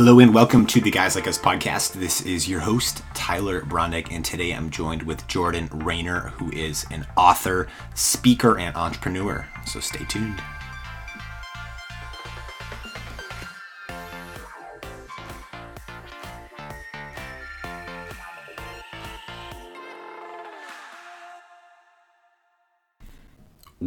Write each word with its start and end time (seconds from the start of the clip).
Hello 0.00 0.18
and 0.18 0.32
welcome 0.32 0.64
to 0.64 0.80
the 0.80 0.90
Guys 0.90 1.14
Like 1.14 1.26
Us 1.26 1.36
podcast. 1.38 1.92
This 1.92 2.22
is 2.22 2.48
your 2.48 2.60
host, 2.60 3.02
Tyler 3.12 3.60
Brondick, 3.60 4.10
and 4.10 4.24
today 4.24 4.52
I'm 4.52 4.70
joined 4.70 5.02
with 5.02 5.26
Jordan 5.26 5.68
Raynor, 5.70 6.30
who 6.38 6.50
is 6.52 6.86
an 6.90 7.06
author, 7.18 7.68
speaker, 7.94 8.58
and 8.58 8.74
entrepreneur. 8.76 9.46
So 9.66 9.78
stay 9.78 10.06
tuned. 10.06 10.42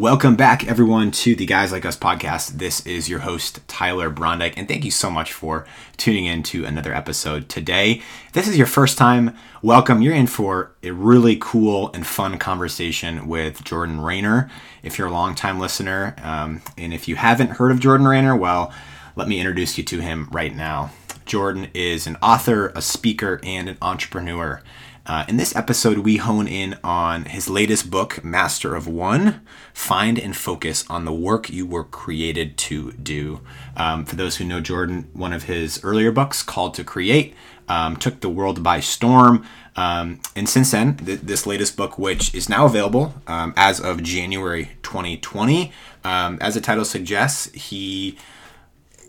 Welcome 0.03 0.35
back, 0.35 0.67
everyone, 0.67 1.11
to 1.11 1.33
the 1.33 1.45
Guys 1.45 1.71
Like 1.71 1.85
Us 1.85 1.95
podcast. 1.95 2.57
This 2.57 2.85
is 2.85 3.07
your 3.07 3.19
host, 3.19 3.65
Tyler 3.69 4.11
Brondick, 4.11 4.53
and 4.57 4.67
thank 4.67 4.83
you 4.83 4.91
so 4.91 5.09
much 5.09 5.31
for 5.31 5.65
tuning 5.95 6.25
in 6.25 6.43
to 6.43 6.65
another 6.65 6.93
episode 6.93 7.47
today. 7.47 8.01
If 8.27 8.33
this 8.33 8.49
is 8.49 8.57
your 8.57 8.67
first 8.67 8.97
time, 8.97 9.33
welcome. 9.61 10.01
You're 10.01 10.13
in 10.13 10.27
for 10.27 10.73
a 10.83 10.91
really 10.91 11.37
cool 11.39 11.89
and 11.93 12.05
fun 12.05 12.37
conversation 12.37 13.29
with 13.29 13.63
Jordan 13.63 14.01
Raynor. 14.01 14.51
If 14.83 14.97
you're 14.97 15.07
a 15.07 15.11
longtime 15.11 15.57
listener, 15.57 16.17
um, 16.21 16.61
and 16.77 16.93
if 16.93 17.07
you 17.07 17.15
haven't 17.15 17.51
heard 17.51 17.71
of 17.71 17.79
Jordan 17.79 18.05
Raynor, 18.05 18.35
well, 18.35 18.73
let 19.15 19.29
me 19.29 19.39
introduce 19.39 19.77
you 19.77 19.85
to 19.85 20.01
him 20.01 20.27
right 20.33 20.53
now. 20.53 20.91
Jordan 21.25 21.69
is 21.73 22.07
an 22.07 22.17
author, 22.21 22.73
a 22.75 22.81
speaker, 22.81 23.39
and 23.41 23.69
an 23.69 23.77
entrepreneur. 23.81 24.61
Uh, 25.05 25.25
in 25.27 25.35
this 25.35 25.53
episode, 25.53 25.97
we 25.97 26.15
hone 26.15 26.47
in 26.47 26.77
on 26.81 27.25
his 27.25 27.49
latest 27.49 27.91
book, 27.91 28.23
Master 28.23 28.73
of 28.73 28.87
One 28.87 29.41
Find 29.73 30.17
and 30.17 30.35
Focus 30.35 30.85
on 30.89 31.03
the 31.03 31.11
Work 31.11 31.49
You 31.49 31.65
Were 31.65 31.83
Created 31.83 32.57
to 32.59 32.93
Do. 32.93 33.41
Um, 33.75 34.05
for 34.05 34.15
those 34.15 34.37
who 34.37 34.45
know 34.45 34.61
Jordan, 34.61 35.09
one 35.11 35.33
of 35.33 35.43
his 35.43 35.83
earlier 35.83 36.13
books, 36.13 36.41
Called 36.41 36.73
to 36.75 36.85
Create, 36.85 37.35
um, 37.67 37.97
took 37.97 38.21
the 38.21 38.29
world 38.29 38.63
by 38.63 38.79
storm. 38.79 39.45
Um, 39.75 40.21
and 40.37 40.47
since 40.47 40.71
then, 40.71 40.95
th- 40.95 41.19
this 41.19 41.45
latest 41.45 41.75
book, 41.75 41.99
which 41.99 42.33
is 42.33 42.47
now 42.47 42.65
available 42.65 43.13
um, 43.27 43.53
as 43.57 43.81
of 43.81 44.03
January 44.03 44.71
2020, 44.83 45.73
um, 46.05 46.37
as 46.39 46.53
the 46.53 46.61
title 46.61 46.85
suggests, 46.85 47.51
he 47.51 48.17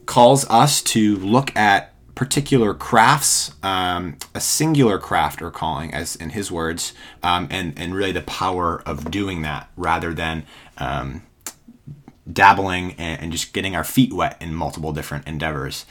calls 0.06 0.44
us 0.50 0.82
to 0.82 1.16
look 1.18 1.54
at 1.54 1.93
particular 2.14 2.74
crafts, 2.74 3.52
um, 3.62 4.16
a 4.34 4.40
singular 4.40 4.98
craft 4.98 5.42
or 5.42 5.50
calling, 5.50 5.92
as 5.92 6.16
in 6.16 6.30
his 6.30 6.50
words, 6.50 6.92
um, 7.22 7.48
and 7.50 7.78
and 7.78 7.94
really 7.94 8.12
the 8.12 8.22
power 8.22 8.82
of 8.86 9.10
doing 9.10 9.42
that 9.42 9.68
rather 9.76 10.14
than 10.14 10.44
um, 10.78 11.22
dabbling 12.30 12.92
and, 12.92 13.20
and, 13.22 13.32
just 13.32 13.52
getting 13.52 13.76
our 13.76 13.84
feet 13.84 14.12
wet 14.12 14.36
in 14.40 14.54
multiple 14.54 14.92
different 14.92 15.26
endeavors. 15.28 15.84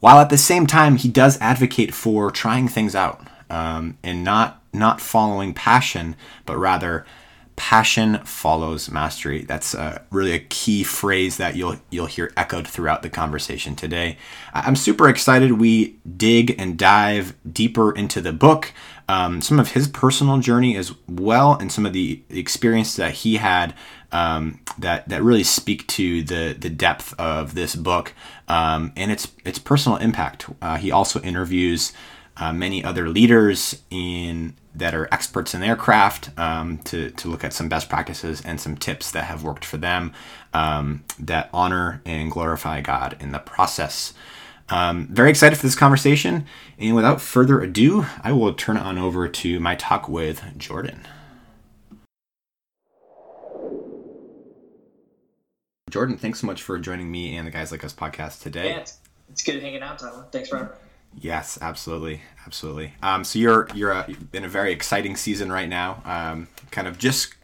While 0.00 0.18
at 0.18 0.30
the 0.30 0.38
same 0.38 0.66
time, 0.66 0.96
he 0.96 1.08
does 1.08 1.38
advocate 1.40 1.92
for 1.92 2.30
trying 2.30 2.68
things 2.68 2.94
out 2.94 3.26
um, 3.50 3.98
and 4.02 4.24
not 4.24 4.62
not 4.72 5.00
following 5.00 5.54
passion, 5.54 6.16
but 6.46 6.56
rather 6.56 7.04
passion 7.56 8.18
follows 8.24 8.90
mastery. 8.90 9.42
That's 9.42 9.74
really 10.10 10.32
a 10.32 10.38
key 10.38 10.84
phrase 10.84 11.36
that 11.36 11.56
you'll 11.56 11.76
you'll 11.90 12.06
hear 12.06 12.32
echoed 12.36 12.66
throughout 12.66 13.02
the 13.02 13.10
conversation 13.10 13.76
today. 13.76 14.16
I'm 14.52 14.76
super 14.76 15.08
excited. 15.08 15.60
We 15.60 15.96
dig 16.16 16.58
and 16.58 16.78
dive 16.78 17.34
deeper 17.50 17.92
into 17.92 18.20
the 18.20 18.32
book, 18.32 18.72
um, 19.08 19.40
some 19.40 19.60
of 19.60 19.72
his 19.72 19.88
personal 19.88 20.38
journey 20.38 20.76
as 20.76 20.92
well, 21.08 21.54
and 21.54 21.70
some 21.70 21.86
of 21.86 21.92
the 21.92 22.22
experiences 22.30 22.96
that 22.96 23.12
he 23.12 23.36
had 23.36 23.74
um, 24.12 24.60
that 24.78 25.08
that 25.08 25.22
really 25.22 25.44
speak 25.44 25.86
to 25.88 26.22
the 26.22 26.56
the 26.58 26.70
depth 26.70 27.14
of 27.18 27.54
this 27.54 27.74
book 27.74 28.14
um, 28.48 28.92
and 28.96 29.10
its 29.10 29.28
its 29.44 29.58
personal 29.58 29.98
impact. 29.98 30.46
Uh, 30.62 30.76
he 30.76 30.90
also 30.90 31.20
interviews. 31.20 31.92
Uh, 32.36 32.52
many 32.52 32.82
other 32.82 33.08
leaders 33.08 33.82
in 33.90 34.54
that 34.74 34.94
are 34.94 35.08
experts 35.12 35.54
in 35.54 35.60
their 35.60 35.76
craft 35.76 36.30
um, 36.36 36.78
to, 36.78 37.10
to 37.12 37.28
look 37.28 37.44
at 37.44 37.52
some 37.52 37.68
best 37.68 37.88
practices 37.88 38.42
and 38.44 38.60
some 38.60 38.76
tips 38.76 39.12
that 39.12 39.24
have 39.24 39.44
worked 39.44 39.64
for 39.64 39.76
them 39.76 40.12
um, 40.52 41.04
that 41.18 41.48
honor 41.52 42.02
and 42.04 42.30
glorify 42.30 42.80
God 42.80 43.16
in 43.20 43.30
the 43.30 43.38
process. 43.38 44.12
Um, 44.68 45.06
very 45.08 45.30
excited 45.30 45.56
for 45.56 45.66
this 45.66 45.76
conversation. 45.76 46.46
And 46.78 46.96
without 46.96 47.20
further 47.20 47.60
ado, 47.60 48.06
I 48.22 48.32
will 48.32 48.52
turn 48.54 48.76
it 48.76 48.82
on 48.82 48.98
over 48.98 49.28
to 49.28 49.60
my 49.60 49.76
talk 49.76 50.08
with 50.08 50.42
Jordan. 50.56 51.06
Jordan, 55.90 56.16
thanks 56.16 56.40
so 56.40 56.48
much 56.48 56.62
for 56.62 56.76
joining 56.78 57.08
me 57.08 57.36
and 57.36 57.46
the 57.46 57.52
Guys 57.52 57.70
Like 57.70 57.84
Us 57.84 57.92
podcast 57.92 58.42
today. 58.42 58.70
Yeah, 58.70 58.78
it's, 58.78 58.98
it's 59.30 59.44
good 59.44 59.62
hanging 59.62 59.82
out, 59.82 60.00
Tyler. 60.00 60.26
Thanks 60.32 60.48
for 60.48 60.76
Yes, 61.20 61.58
absolutely, 61.60 62.22
absolutely. 62.46 62.94
Um, 63.02 63.24
so 63.24 63.38
you're 63.38 63.68
you're 63.74 63.92
a, 63.92 64.08
in 64.32 64.44
a 64.44 64.48
very 64.48 64.72
exciting 64.72 65.16
season 65.16 65.50
right 65.50 65.68
now, 65.68 66.02
um, 66.04 66.48
kind 66.70 66.88
of 66.88 66.98
just 66.98 67.34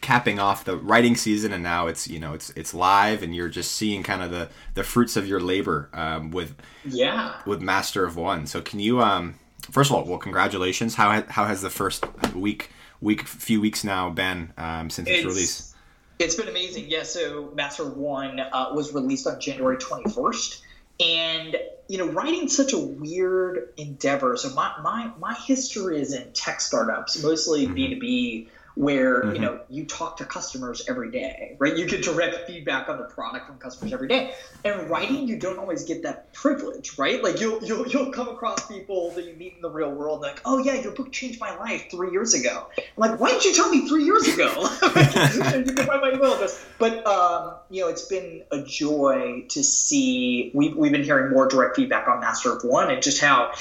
capping 0.00 0.38
off 0.38 0.64
the 0.64 0.76
writing 0.76 1.16
season, 1.16 1.52
and 1.52 1.62
now 1.62 1.86
it's 1.86 2.08
you 2.08 2.18
know 2.18 2.32
it's 2.32 2.50
it's 2.50 2.72
live, 2.72 3.22
and 3.22 3.34
you're 3.34 3.48
just 3.48 3.72
seeing 3.72 4.02
kind 4.02 4.22
of 4.22 4.30
the 4.30 4.48
the 4.74 4.84
fruits 4.84 5.16
of 5.16 5.26
your 5.26 5.40
labor 5.40 5.88
um, 5.92 6.30
with 6.30 6.54
yeah 6.84 7.40
with 7.46 7.60
Master 7.60 8.04
of 8.04 8.16
One. 8.16 8.46
So 8.46 8.60
can 8.60 8.80
you 8.80 9.02
um, 9.02 9.34
first 9.70 9.90
of 9.90 9.96
all, 9.96 10.04
well, 10.04 10.18
congratulations. 10.18 10.94
How 10.94 11.10
ha- 11.10 11.26
how 11.28 11.44
has 11.44 11.62
the 11.62 11.70
first 11.70 12.04
week 12.34 12.70
week 13.00 13.26
few 13.26 13.60
weeks 13.60 13.84
now 13.84 14.10
been 14.10 14.52
um, 14.56 14.90
since 14.90 15.08
its, 15.08 15.18
its 15.18 15.26
release? 15.26 15.74
It's 16.18 16.34
been 16.34 16.48
amazing. 16.48 16.86
Yeah, 16.88 17.02
so 17.02 17.52
Master 17.54 17.82
of 17.82 17.96
One 17.96 18.40
uh, 18.40 18.70
was 18.72 18.94
released 18.94 19.26
on 19.26 19.38
January 19.38 19.76
21st 19.76 20.62
and 21.00 21.56
you 21.88 21.98
know 21.98 22.06
writing 22.06 22.48
such 22.48 22.72
a 22.72 22.78
weird 22.78 23.68
endeavor 23.76 24.36
so 24.36 24.50
my 24.50 24.72
my, 24.82 25.10
my 25.18 25.34
history 25.34 26.00
is 26.00 26.12
in 26.12 26.32
tech 26.32 26.60
startups 26.60 27.22
mostly 27.22 27.66
mm-hmm. 27.66 27.74
b2b 27.74 28.46
where 28.76 29.22
mm-hmm. 29.22 29.34
you 29.34 29.40
know 29.40 29.60
you 29.70 29.84
talk 29.86 30.18
to 30.18 30.24
customers 30.24 30.84
every 30.88 31.10
day 31.10 31.56
right? 31.58 31.76
You 31.76 31.86
get 31.86 32.02
direct 32.02 32.46
feedback 32.46 32.88
on 32.88 32.98
the 32.98 33.04
product 33.04 33.46
from 33.46 33.58
customers 33.58 33.92
every 33.92 34.08
day. 34.08 34.34
And 34.64 34.88
writing 34.90 35.26
you 35.26 35.38
don't 35.38 35.58
always 35.58 35.84
get 35.84 36.02
that 36.02 36.32
privilege 36.32 36.98
right? 36.98 37.22
Like 37.22 37.40
you'll 37.40 37.64
you'll, 37.64 37.86
you'll 37.88 38.12
come 38.12 38.28
across 38.28 38.66
people 38.66 39.10
that 39.12 39.24
you 39.24 39.34
meet 39.34 39.54
in 39.56 39.62
the 39.62 39.70
real 39.70 39.90
world 39.90 40.20
like 40.20 40.40
oh 40.44 40.58
yeah 40.58 40.74
your 40.74 40.92
book 40.92 41.10
changed 41.10 41.40
my 41.40 41.56
life 41.56 41.90
three 41.90 42.10
years 42.10 42.34
ago. 42.34 42.68
I'm 42.78 42.84
like 42.96 43.18
why 43.18 43.30
didn't 43.30 43.44
you 43.46 43.54
tell 43.54 43.70
me 43.70 43.88
three 43.88 44.04
years 44.04 44.28
ago? 44.28 44.68
You 44.96 45.42
can 45.42 45.76
find 45.86 46.00
my 46.00 46.12
email 46.12 46.34
address. 46.34 46.64
But 46.78 47.06
um, 47.06 47.54
you 47.70 47.82
know 47.82 47.88
it's 47.88 48.06
been 48.06 48.42
a 48.50 48.62
joy 48.62 49.44
to 49.48 49.64
see 49.64 50.50
we've, 50.54 50.76
we've 50.76 50.92
been 50.92 51.04
hearing 51.04 51.32
more 51.32 51.48
direct 51.48 51.76
feedback 51.76 52.08
on 52.08 52.20
master 52.20 52.52
of 52.52 52.62
one 52.64 52.90
and 52.90 53.02
just 53.02 53.20
how 53.20 53.52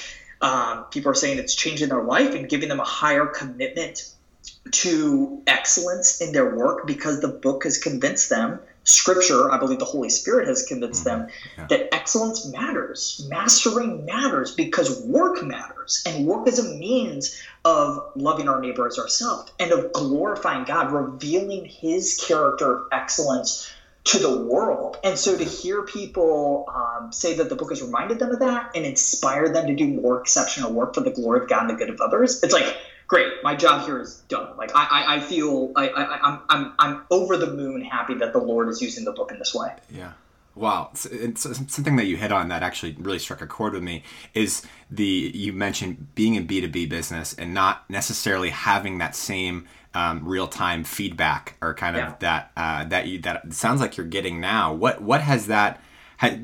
um, 0.42 0.86
people 0.86 1.12
are 1.12 1.16
saying 1.16 1.38
it's 1.38 1.56
changing 1.56 1.90
their 1.90 2.04
life 2.04 2.36
and 2.36 2.50
giving 2.50 2.70
them 2.70 2.80
a 2.80 2.86
higher 2.86 3.26
commitment 3.26 4.04
to 4.72 5.42
excellence 5.48 6.22
in 6.22 6.32
their 6.32 6.56
work 6.56 6.88
because 6.88 7.22
the 7.22 7.28
book 7.28 7.64
has 7.64 7.78
convinced 7.78 8.30
them 8.30 8.60
scripture 8.84 9.52
i 9.52 9.58
believe 9.58 9.80
the 9.80 9.86
holy 9.86 10.10
spirit 10.10 10.48
has 10.48 10.64
convinced 10.64 11.06
mm-hmm. 11.06 11.22
them 11.22 11.30
yeah. 11.58 11.68
that 11.68 11.94
excellence 11.94 12.46
matters 12.46 13.26
mastering 13.30 14.06
matters 14.06 14.52
because 14.52 15.02
work 15.02 15.44
matters 15.44 16.04
and 16.06 16.26
work 16.26 16.48
is 16.48 16.60
a 16.60 16.64
means 16.78 17.40
of 17.64 18.12
loving 18.16 18.48
our 18.48 18.62
neighbor 18.62 18.88
as 18.88 19.00
ourselves 19.00 19.52
and 19.60 19.72
of 19.72 19.92
glorifying 19.92 20.64
god 20.66 20.92
revealing 20.92 21.66
his 21.66 22.16
character 22.28 22.78
of 22.78 22.88
excellence 22.92 23.72
to 24.04 24.20
the 24.20 24.38
world 24.44 24.98
and 25.04 25.18
so 25.18 25.36
to 25.36 25.44
hear 25.44 25.82
people 25.82 26.66
um, 26.74 27.12
say 27.12 27.34
that 27.34 27.50
the 27.50 27.56
book 27.56 27.72
has 27.72 27.82
reminded 27.82 28.20
them 28.20 28.30
of 28.30 28.40
that 28.40 28.70
and 28.76 28.86
inspired 28.86 29.56
them 29.56 29.66
to 29.66 29.76
do 29.76 29.88
more 29.88 30.22
exceptional 30.22 30.72
work 30.72 30.94
for 30.94 31.02
the 31.02 31.10
glory 31.10 31.42
of 31.42 31.50
god 31.50 31.62
and 31.62 31.72
the 31.72 31.74
good 31.74 31.90
of 31.90 32.00
others 32.02 32.44
it's 32.44 32.54
like 32.54 32.78
great, 33.08 33.44
my 33.44 33.56
job 33.56 33.86
here 33.86 34.00
is 34.00 34.22
done. 34.28 34.56
Like 34.58 34.72
I, 34.76 34.86
I, 34.90 35.16
I 35.16 35.20
feel 35.20 35.72
I, 35.76 35.90
I, 35.90 36.20
I'm, 36.22 36.42
I'm, 36.50 36.74
I'm 36.80 37.02
over 37.12 37.38
the 37.38 37.54
moon 37.54 37.82
happy 37.82 38.16
that 38.16 38.34
the 38.34 38.40
Lord 38.40 38.70
is 38.70 38.82
using 38.82 39.06
the 39.06 39.12
book 39.12 39.32
in 39.32 39.40
this 39.40 39.54
way. 39.54 39.74
Yeah. 39.90 40.14
Wow, 40.56 40.92
it's, 40.94 41.06
it's, 41.06 41.42
something 41.44 41.98
that 41.98 42.06
you 42.06 42.16
hit 42.16 42.32
on 42.32 42.48
that 42.48 42.64
actually 42.64 42.96
really 42.98 43.20
struck 43.20 43.42
a 43.42 43.48
chord 43.48 43.74
with 43.74 43.84
me 43.84 44.04
is 44.34 44.66
the 44.90 45.30
you 45.36 45.52
mentioned 45.52 46.16
being 46.16 46.36
in 46.36 46.48
B 46.48 46.62
two 46.62 46.70
B 46.70 46.86
business 46.86 47.34
and 47.34 47.54
not 47.54 47.88
necessarily 47.90 48.52
having 48.52 49.00
that 49.00 49.18
same 49.18 49.68
um, 49.94 50.26
real 50.26 50.48
time 50.48 50.86
feedback 50.86 51.58
or 51.62 51.74
kind 51.74 51.98
of 51.98 52.02
yeah. 52.04 52.16
that 52.20 52.52
uh, 52.56 52.86
that 52.86 53.08
you 53.08 53.20
that 53.20 53.54
sounds 53.54 53.82
like 53.82 53.98
you're 53.98 54.06
getting 54.06 54.40
now. 54.40 54.74
What 54.74 55.02
what 55.02 55.20
has 55.20 55.48
that 55.48 55.82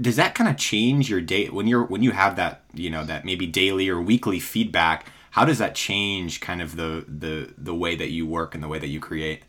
does 0.01 0.17
that 0.17 0.35
kind 0.35 0.49
of 0.49 0.57
change 0.57 1.09
your 1.09 1.21
day 1.21 1.47
when 1.47 1.67
you're 1.67 1.83
when 1.83 2.03
you 2.03 2.11
have 2.11 2.35
that 2.35 2.63
you 2.73 2.89
know 2.89 3.05
that 3.05 3.23
maybe 3.23 3.47
daily 3.47 3.87
or 3.87 4.01
weekly 4.01 4.41
feedback? 4.41 5.05
How 5.31 5.45
does 5.45 5.57
that 5.57 5.75
change 5.75 6.39
kind 6.39 6.61
of 6.61 6.75
the 6.75 7.05
the 7.07 7.53
the 7.57 7.73
way 7.73 7.95
that 7.95 8.11
you 8.11 8.25
work 8.25 8.53
and 8.53 8.63
the 8.63 8.67
way 8.67 8.79
that 8.79 8.87
you 8.87 8.99
create? 8.99 9.43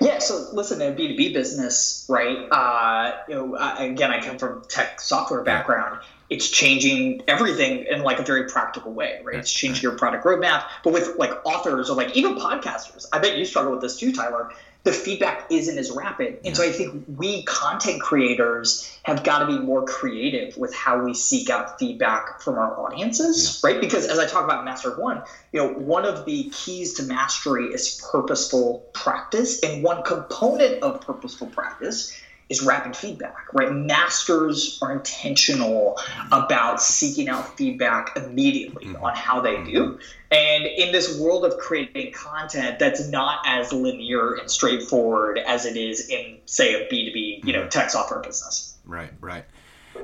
Yeah, 0.00 0.18
so 0.18 0.48
listen, 0.52 0.80
in 0.80 0.94
B 0.94 1.08
two 1.08 1.16
B 1.16 1.32
business, 1.32 2.06
right? 2.08 2.48
Uh, 2.50 3.16
you 3.28 3.34
know, 3.34 3.56
again, 3.78 4.10
I 4.10 4.20
come 4.20 4.38
from 4.38 4.62
tech 4.68 5.00
software 5.00 5.42
background. 5.42 6.00
It's 6.30 6.48
changing 6.48 7.22
everything 7.26 7.86
in 7.90 8.02
like 8.02 8.18
a 8.18 8.22
very 8.22 8.48
practical 8.48 8.92
way, 8.92 9.20
right? 9.24 9.36
It's 9.36 9.52
changing 9.52 9.82
your 9.82 9.92
product 9.92 10.24
roadmap. 10.24 10.64
But 10.84 10.92
with 10.92 11.16
like 11.16 11.32
authors 11.44 11.90
or 11.90 11.96
like 11.96 12.16
even 12.16 12.36
podcasters, 12.36 13.06
I 13.12 13.18
bet 13.18 13.36
you 13.36 13.44
struggle 13.44 13.72
with 13.72 13.80
this 13.80 13.98
too, 13.98 14.12
Tyler. 14.12 14.50
The 14.84 14.92
feedback 14.92 15.50
isn't 15.50 15.76
as 15.76 15.90
rapid. 15.90 16.38
And 16.44 16.56
so 16.56 16.62
I 16.62 16.70
think 16.70 17.04
we 17.16 17.42
content 17.42 18.00
creators 18.00 18.98
have 19.02 19.24
got 19.24 19.40
to 19.40 19.46
be 19.46 19.58
more 19.58 19.84
creative 19.84 20.56
with 20.56 20.74
how 20.74 21.04
we 21.04 21.14
seek 21.14 21.50
out 21.50 21.78
feedback 21.78 22.40
from 22.40 22.56
our 22.56 22.78
audiences, 22.78 23.60
right? 23.64 23.80
Because 23.80 24.06
as 24.06 24.18
I 24.18 24.26
talk 24.26 24.44
about 24.44 24.64
Master 24.64 24.94
One, 24.96 25.22
you 25.52 25.60
know, 25.60 25.72
one 25.72 26.04
of 26.04 26.24
the 26.24 26.50
keys 26.50 26.94
to 26.94 27.02
mastery 27.02 27.66
is 27.66 28.00
purposeful 28.10 28.86
practice. 28.92 29.62
And 29.62 29.82
one 29.82 30.02
component 30.04 30.82
of 30.82 31.00
purposeful 31.00 31.48
practice 31.48 32.12
is 32.48 32.62
rapid 32.62 32.96
feedback, 32.96 33.52
right? 33.52 33.72
Masters 33.72 34.78
are 34.80 34.92
intentional 34.92 35.98
about 36.32 36.80
seeking 36.80 37.28
out 37.28 37.56
feedback 37.56 38.16
immediately 38.16 38.86
mm-hmm. 38.86 39.04
on 39.04 39.14
how 39.14 39.40
they 39.40 39.62
do. 39.64 39.98
And 40.30 40.64
in 40.64 40.92
this 40.92 41.18
world 41.18 41.44
of 41.44 41.58
creating 41.58 42.12
content 42.12 42.78
that's 42.78 43.06
not 43.08 43.40
as 43.46 43.72
linear 43.72 44.34
and 44.34 44.50
straightforward 44.50 45.38
as 45.38 45.66
it 45.66 45.76
is 45.76 46.08
in, 46.08 46.38
say, 46.46 46.74
a 46.74 46.88
B2B, 46.88 47.44
you 47.44 47.52
know, 47.52 47.60
mm-hmm. 47.60 47.68
tech 47.68 47.90
software 47.90 48.20
business. 48.20 48.76
Right, 48.84 49.10
right. 49.20 49.44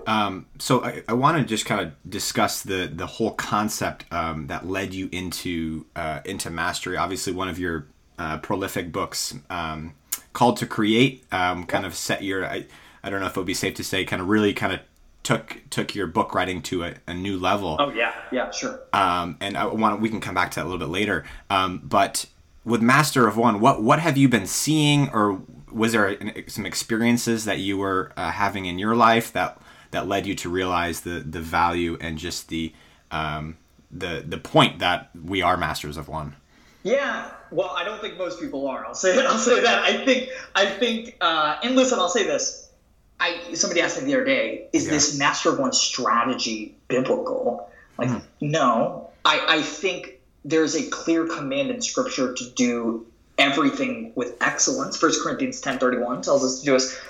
Um, 0.07 0.47
so 0.59 0.85
I, 0.85 1.03
I 1.09 1.13
want 1.15 1.39
to 1.39 1.45
just 1.45 1.67
kind 1.67 1.81
of 1.81 1.93
discuss 2.09 2.63
the 2.63 2.91
the 2.93 3.07
whole 3.07 3.31
concept 3.31 4.05
um, 4.13 4.49
that 4.49 4.67
led 4.67 4.93
you 4.93 5.09
into 5.13 5.87
uh, 5.95 6.21
into 6.25 6.51
mastery. 6.51 6.97
Obviously, 6.97 7.33
one 7.33 7.49
of 7.49 7.59
your 7.59 7.87
uh, 8.19 8.39
prolific 8.39 8.93
books 8.93 9.35
um, 9.51 9.95
called 10.35 10.59
to 10.59 10.67
create 10.67 11.25
um, 11.33 11.65
kind 11.65 11.87
of 11.87 11.95
set 11.95 12.23
your 12.23 12.45
I, 12.45 12.67
I 13.03 13.09
don't 13.09 13.21
know 13.21 13.27
if 13.27 13.37
it 13.37 13.41
would 13.41 13.47
be 13.47 13.55
safe 13.55 13.75
to 13.77 13.85
say 13.85 14.05
kind 14.05 14.21
of 14.21 14.29
really 14.29 14.53
kind 14.53 14.75
of 14.75 14.81
took 15.23 15.63
took 15.71 15.95
your 15.95 16.07
book 16.07 16.35
writing 16.35 16.61
to 16.63 16.85
a, 16.85 16.95
a 17.07 17.15
new 17.15 17.39
level. 17.39 17.77
Oh 17.81 17.91
yeah. 17.91 18.13
Yeah 18.31 18.51
sure. 18.51 18.81
Um, 18.93 19.39
and 19.41 19.57
i 19.57 19.65
want 19.65 20.03
we 20.03 20.11
can 20.11 20.21
come 20.21 20.35
back 20.35 20.51
to 20.53 20.57
that 20.57 20.67
a 20.67 20.69
little 20.69 20.79
bit 20.79 20.93
later. 20.93 21.25
Um, 21.49 21.81
but 21.83 22.27
with 22.65 22.83
master 22.83 23.27
of 23.27 23.37
one 23.37 23.61
what 23.61 23.83
what 23.83 24.01
have 24.01 24.19
you 24.19 24.29
been 24.29 24.47
seeing 24.47 25.09
or 25.11 25.41
was 25.73 25.93
there 25.93 26.09
an, 26.09 26.45
some 26.47 26.67
experiences 26.67 27.47
that 27.47 27.59
you 27.59 27.79
were 27.79 28.13
uh, 28.17 28.31
having 28.31 28.67
in 28.67 28.79
your 28.79 28.95
life 28.95 29.33
that 29.33 29.59
that 29.91 30.07
led 30.07 30.27
you 30.27 30.35
to 30.35 30.51
realize 30.51 31.01
the 31.01 31.21
the 31.21 31.41
value 31.41 31.97
and 32.01 32.19
just 32.19 32.49
the 32.49 32.73
um, 33.11 33.57
the 33.91 34.25
the 34.27 34.39
point 34.39 34.79
that 34.81 35.11
we 35.15 35.41
are 35.41 35.57
masters 35.57 35.97
of 35.97 36.09
one 36.09 36.37
yeah, 36.85 37.31
well, 37.51 37.71
I 37.75 37.83
don't 37.83 38.01
think 38.01 38.19
most 38.19 38.39
people 38.39 38.69
are. 38.69 38.85
I'll 38.85 38.95
say 38.95 39.19
I'll 39.27 39.39
say 39.39 39.61
that. 39.61 39.83
I 39.83 40.05
think 40.05 40.29
I 40.55 40.67
think 40.67 41.17
uh, 41.21 41.59
and 41.65 41.75
listen, 41.75 41.99
I'll 41.99 42.11
say 42.11 42.25
this. 42.25 42.71
I 43.19 43.55
somebody 43.55 43.81
asked 43.81 43.99
me 43.99 44.05
the 44.05 44.15
other 44.15 44.25
day, 44.25 44.69
is 44.73 44.85
yeah. 44.85 44.91
this 44.91 45.19
master 45.19 45.51
of 45.51 45.59
one 45.59 45.73
strategy 45.73 46.77
biblical? 46.89 47.71
Like, 47.97 48.11
mm. 48.11 48.23
no. 48.41 49.11
I, 49.25 49.47
I 49.49 49.63
think 49.63 50.21
there's 50.45 50.75
a 50.75 50.91
clear 50.91 51.27
command 51.27 51.71
in 51.71 51.81
scripture 51.81 52.35
to 52.35 52.51
do 52.51 53.07
everything 53.39 54.13
with 54.15 54.37
excellence. 54.43 54.99
First 54.99 55.23
Corinthians 55.23 55.63
ten 55.63 55.79
thirty 55.79 55.97
one 55.97 56.21
tells 56.21 56.45
us 56.45 56.61
to 56.61 56.67
do 56.67 56.77
us 56.77 57.01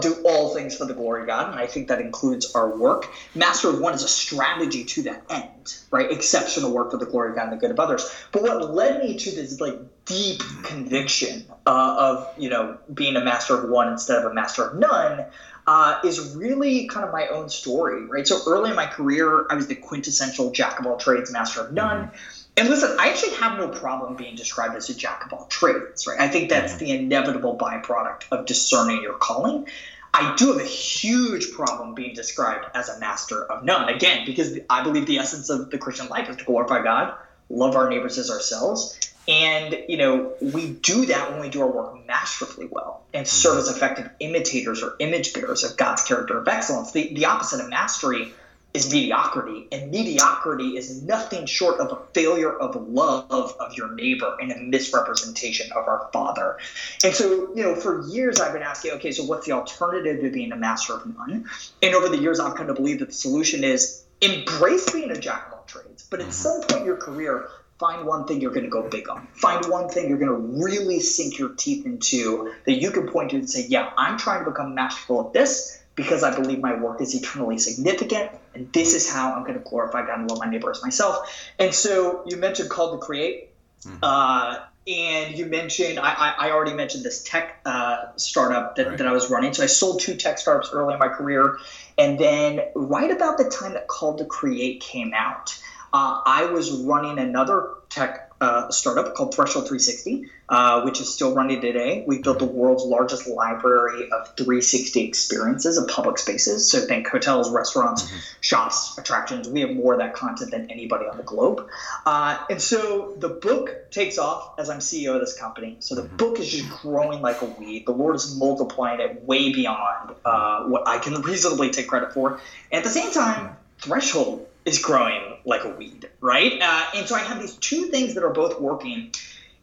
do 0.00 0.14
all 0.24 0.54
things 0.54 0.76
for 0.76 0.84
the 0.84 0.94
glory 0.94 1.22
of 1.22 1.26
God, 1.26 1.50
and 1.50 1.58
I 1.58 1.66
think 1.66 1.88
that 1.88 2.00
includes 2.00 2.54
our 2.54 2.76
work. 2.76 3.10
Master 3.34 3.68
of 3.68 3.80
one 3.80 3.94
is 3.94 4.02
a 4.02 4.08
strategy 4.08 4.84
to 4.84 5.02
that 5.02 5.24
end, 5.30 5.76
right? 5.90 6.10
Exceptional 6.10 6.70
work 6.72 6.90
for 6.90 6.96
the 6.96 7.06
glory 7.06 7.30
of 7.30 7.36
God 7.36 7.44
and 7.44 7.52
the 7.52 7.56
good 7.56 7.70
of 7.70 7.80
others. 7.80 8.10
But 8.32 8.42
what 8.42 8.74
led 8.74 9.00
me 9.00 9.16
to 9.16 9.30
this 9.30 9.60
like 9.60 9.78
deep 10.04 10.42
conviction 10.64 11.44
uh, 11.66 11.94
of 11.98 12.28
you 12.38 12.48
know 12.48 12.78
being 12.92 13.16
a 13.16 13.24
master 13.24 13.58
of 13.58 13.68
one 13.68 13.88
instead 13.88 14.18
of 14.18 14.30
a 14.30 14.34
master 14.34 14.64
of 14.64 14.78
none 14.78 15.26
uh, 15.66 15.98
is 16.04 16.34
really 16.34 16.86
kind 16.86 17.06
of 17.06 17.12
my 17.12 17.28
own 17.28 17.48
story, 17.48 18.04
right? 18.06 18.26
So 18.26 18.40
early 18.46 18.70
in 18.70 18.76
my 18.76 18.86
career, 18.86 19.46
I 19.50 19.54
was 19.54 19.66
the 19.66 19.74
quintessential 19.74 20.50
jack 20.50 20.80
of 20.80 20.86
all 20.86 20.96
trades, 20.96 21.30
master 21.30 21.60
of 21.60 21.72
none. 21.72 22.06
Mm-hmm 22.06 22.39
and 22.56 22.68
listen, 22.68 22.96
I 22.98 23.08
actually 23.08 23.34
have 23.36 23.58
no 23.58 23.68
problem 23.68 24.16
being 24.16 24.34
described 24.34 24.76
as 24.76 24.90
a 24.90 24.94
jack 24.94 25.24
of 25.24 25.32
all 25.32 25.46
trades, 25.46 26.06
right? 26.06 26.20
I 26.20 26.28
think 26.28 26.50
that's 26.50 26.74
mm-hmm. 26.74 26.84
the 26.84 26.90
inevitable 26.92 27.56
byproduct 27.56 28.24
of 28.30 28.46
discerning 28.46 29.02
your 29.02 29.14
calling. 29.14 29.66
I 30.12 30.34
do 30.36 30.48
have 30.48 30.60
a 30.60 30.68
huge 30.68 31.52
problem 31.52 31.94
being 31.94 32.14
described 32.14 32.66
as 32.74 32.88
a 32.88 32.98
master 32.98 33.44
of 33.44 33.64
none. 33.64 33.88
Again, 33.88 34.26
because 34.26 34.58
I 34.68 34.82
believe 34.82 35.06
the 35.06 35.18
essence 35.18 35.50
of 35.50 35.70
the 35.70 35.78
Christian 35.78 36.08
life 36.08 36.28
is 36.28 36.36
to 36.36 36.44
glorify 36.44 36.82
God, 36.82 37.14
love 37.48 37.76
our 37.76 37.88
neighbors 37.88 38.18
as 38.18 38.30
ourselves. 38.30 38.98
And, 39.28 39.84
you 39.88 39.96
know, 39.96 40.32
we 40.40 40.70
do 40.70 41.06
that 41.06 41.30
when 41.30 41.40
we 41.40 41.48
do 41.48 41.60
our 41.60 41.70
work 41.70 42.04
masterfully 42.06 42.66
well 42.68 43.02
and 43.14 43.26
serve 43.26 43.58
mm-hmm. 43.58 43.70
as 43.70 43.76
effective 43.76 44.10
imitators 44.18 44.82
or 44.82 44.96
image 44.98 45.32
bearers 45.32 45.62
of 45.62 45.76
God's 45.76 46.02
character 46.02 46.38
of 46.38 46.48
excellence. 46.48 46.90
The, 46.90 47.14
the 47.14 47.26
opposite 47.26 47.60
of 47.60 47.70
mastery 47.70 48.32
is 48.72 48.92
mediocrity, 48.92 49.66
and 49.72 49.90
mediocrity 49.90 50.76
is 50.76 51.02
nothing 51.02 51.46
short 51.46 51.80
of 51.80 51.90
a 51.90 51.96
failure 52.14 52.56
of 52.56 52.88
love 52.88 53.56
of 53.58 53.74
your 53.74 53.92
neighbor 53.94 54.36
and 54.40 54.52
a 54.52 54.58
misrepresentation 54.58 55.70
of 55.72 55.88
our 55.88 56.08
Father. 56.12 56.58
And 57.02 57.12
so, 57.14 57.52
you 57.54 57.62
know, 57.62 57.74
for 57.74 58.06
years 58.08 58.40
I've 58.40 58.52
been 58.52 58.62
asking, 58.62 58.92
okay, 58.92 59.10
so 59.10 59.24
what's 59.24 59.46
the 59.46 59.52
alternative 59.52 60.20
to 60.20 60.30
being 60.30 60.52
a 60.52 60.56
master 60.56 60.94
of 60.94 61.06
none? 61.06 61.46
And 61.82 61.94
over 61.94 62.08
the 62.08 62.18
years, 62.18 62.38
I've 62.38 62.54
come 62.54 62.68
to 62.68 62.74
believe 62.74 63.00
that 63.00 63.06
the 63.06 63.14
solution 63.14 63.64
is 63.64 64.04
embrace 64.20 64.92
being 64.92 65.10
a 65.10 65.18
jack 65.18 65.48
of 65.48 65.54
all 65.54 65.64
trades, 65.66 66.06
but 66.08 66.20
at 66.20 66.26
mm-hmm. 66.26 66.32
some 66.32 66.60
point 66.62 66.80
in 66.80 66.86
your 66.86 66.96
career, 66.96 67.48
find 67.80 68.06
one 68.06 68.26
thing 68.26 68.40
you're 68.40 68.52
going 68.52 68.64
to 68.64 68.70
go 68.70 68.88
big 68.88 69.08
on. 69.08 69.26
Find 69.32 69.64
one 69.66 69.88
thing 69.88 70.08
you're 70.08 70.18
going 70.18 70.30
to 70.30 70.62
really 70.62 71.00
sink 71.00 71.38
your 71.38 71.48
teeth 71.54 71.86
into 71.86 72.52
that 72.66 72.74
you 72.74 72.90
can 72.90 73.08
point 73.08 73.30
to 73.30 73.36
and 73.36 73.50
say, 73.50 73.66
yeah, 73.66 73.90
I'm 73.96 74.18
trying 74.18 74.44
to 74.44 74.50
become 74.50 74.74
masterful 74.74 75.26
at 75.26 75.32
this 75.32 75.82
because 75.94 76.22
I 76.22 76.34
believe 76.34 76.60
my 76.60 76.74
work 76.74 77.00
is 77.00 77.14
eternally 77.14 77.58
significant, 77.58 78.30
and 78.54 78.72
this 78.72 78.94
is 78.94 79.10
how 79.10 79.32
I'm 79.32 79.42
going 79.42 79.54
to 79.54 79.60
glorify 79.68 80.06
God 80.06 80.20
and 80.20 80.30
love 80.30 80.40
my 80.40 80.50
neighbor 80.50 80.70
as 80.70 80.82
myself. 80.82 81.50
And 81.58 81.74
so 81.74 82.24
you 82.26 82.36
mentioned 82.36 82.70
called 82.70 83.00
to 83.00 83.04
create, 83.04 83.50
mm-hmm. 83.82 83.98
uh, 84.02 84.58
and 84.86 85.36
you 85.36 85.46
mentioned 85.46 85.98
I, 85.98 86.34
I, 86.38 86.50
already 86.50 86.72
mentioned 86.72 87.04
this 87.04 87.22
tech 87.22 87.60
uh, 87.64 88.06
startup 88.16 88.76
that, 88.76 88.88
right. 88.88 88.98
that 88.98 89.06
I 89.06 89.12
was 89.12 89.30
running. 89.30 89.52
So 89.52 89.62
I 89.62 89.66
sold 89.66 90.00
two 90.00 90.16
tech 90.16 90.38
startups 90.38 90.70
early 90.72 90.94
in 90.94 90.98
my 90.98 91.08
career, 91.08 91.58
and 91.98 92.18
then 92.18 92.60
right 92.74 93.10
about 93.10 93.38
the 93.38 93.44
time 93.44 93.74
that 93.74 93.88
Called 93.88 94.18
to 94.18 94.24
Create 94.24 94.80
came 94.80 95.12
out, 95.14 95.58
uh, 95.92 96.22
I 96.24 96.46
was 96.46 96.72
running 96.72 97.18
another 97.18 97.74
tech 97.90 98.30
uh, 98.40 98.70
startup 98.70 99.14
called 99.14 99.34
Threshold 99.34 99.68
360, 99.68 100.26
uh, 100.48 100.82
which 100.82 101.00
is 101.00 101.12
still 101.12 101.34
running 101.34 101.60
today. 101.60 102.04
We 102.06 102.22
built 102.22 102.38
the 102.38 102.46
world's 102.46 102.84
largest 102.84 103.26
library 103.26 104.08
of 104.10 104.34
360 104.36 105.02
experiences 105.02 105.76
of 105.76 105.88
public 105.88 106.16
spaces. 106.16 106.70
So 106.70 106.80
think 106.80 107.06
hotels, 107.08 107.50
restaurants, 107.50 108.04
mm-hmm. 108.04 108.18
shops, 108.40 108.96
attractions. 108.96 109.48
We 109.48 109.60
have 109.60 109.72
more 109.72 109.92
of 109.92 109.98
that 109.98 110.14
content 110.14 110.52
than 110.52 110.70
anybody 110.70 111.06
on 111.06 111.18
the 111.18 111.22
globe. 111.22 111.68
Uh, 112.06 112.38
and 112.48 112.62
so 112.62 113.14
the 113.18 113.28
book 113.28 113.90
takes 113.90 114.16
off 114.16 114.58
as 114.58 114.70
I'm 114.70 114.78
CEO 114.78 115.14
of 115.14 115.20
this 115.20 115.38
company. 115.38 115.76
So 115.80 115.94
the 115.94 116.02
mm-hmm. 116.02 116.16
book 116.16 116.38
is 116.38 116.50
just 116.50 116.70
growing 116.80 117.20
like 117.20 117.42
a 117.42 117.46
weed. 117.46 117.84
The 117.84 117.92
Lord 117.92 118.16
is 118.16 118.36
multiplying 118.36 119.00
it 119.00 119.22
way 119.24 119.52
beyond 119.52 120.14
uh, 120.24 120.64
what 120.64 120.88
I 120.88 120.98
can 120.98 121.20
reasonably 121.20 121.70
take 121.70 121.88
credit 121.88 122.14
for. 122.14 122.40
At 122.72 122.84
the 122.84 122.90
same 122.90 123.12
time, 123.12 123.56
Threshold 123.80 124.46
is 124.70 124.78
growing 124.78 125.36
like 125.44 125.64
a 125.64 125.68
weed, 125.68 126.08
right? 126.20 126.58
Uh, 126.60 126.86
and 126.94 127.06
so 127.08 127.14
I 127.14 127.20
have 127.20 127.40
these 127.40 127.56
two 127.56 127.86
things 127.86 128.14
that 128.14 128.24
are 128.24 128.32
both 128.32 128.60
working. 128.60 129.12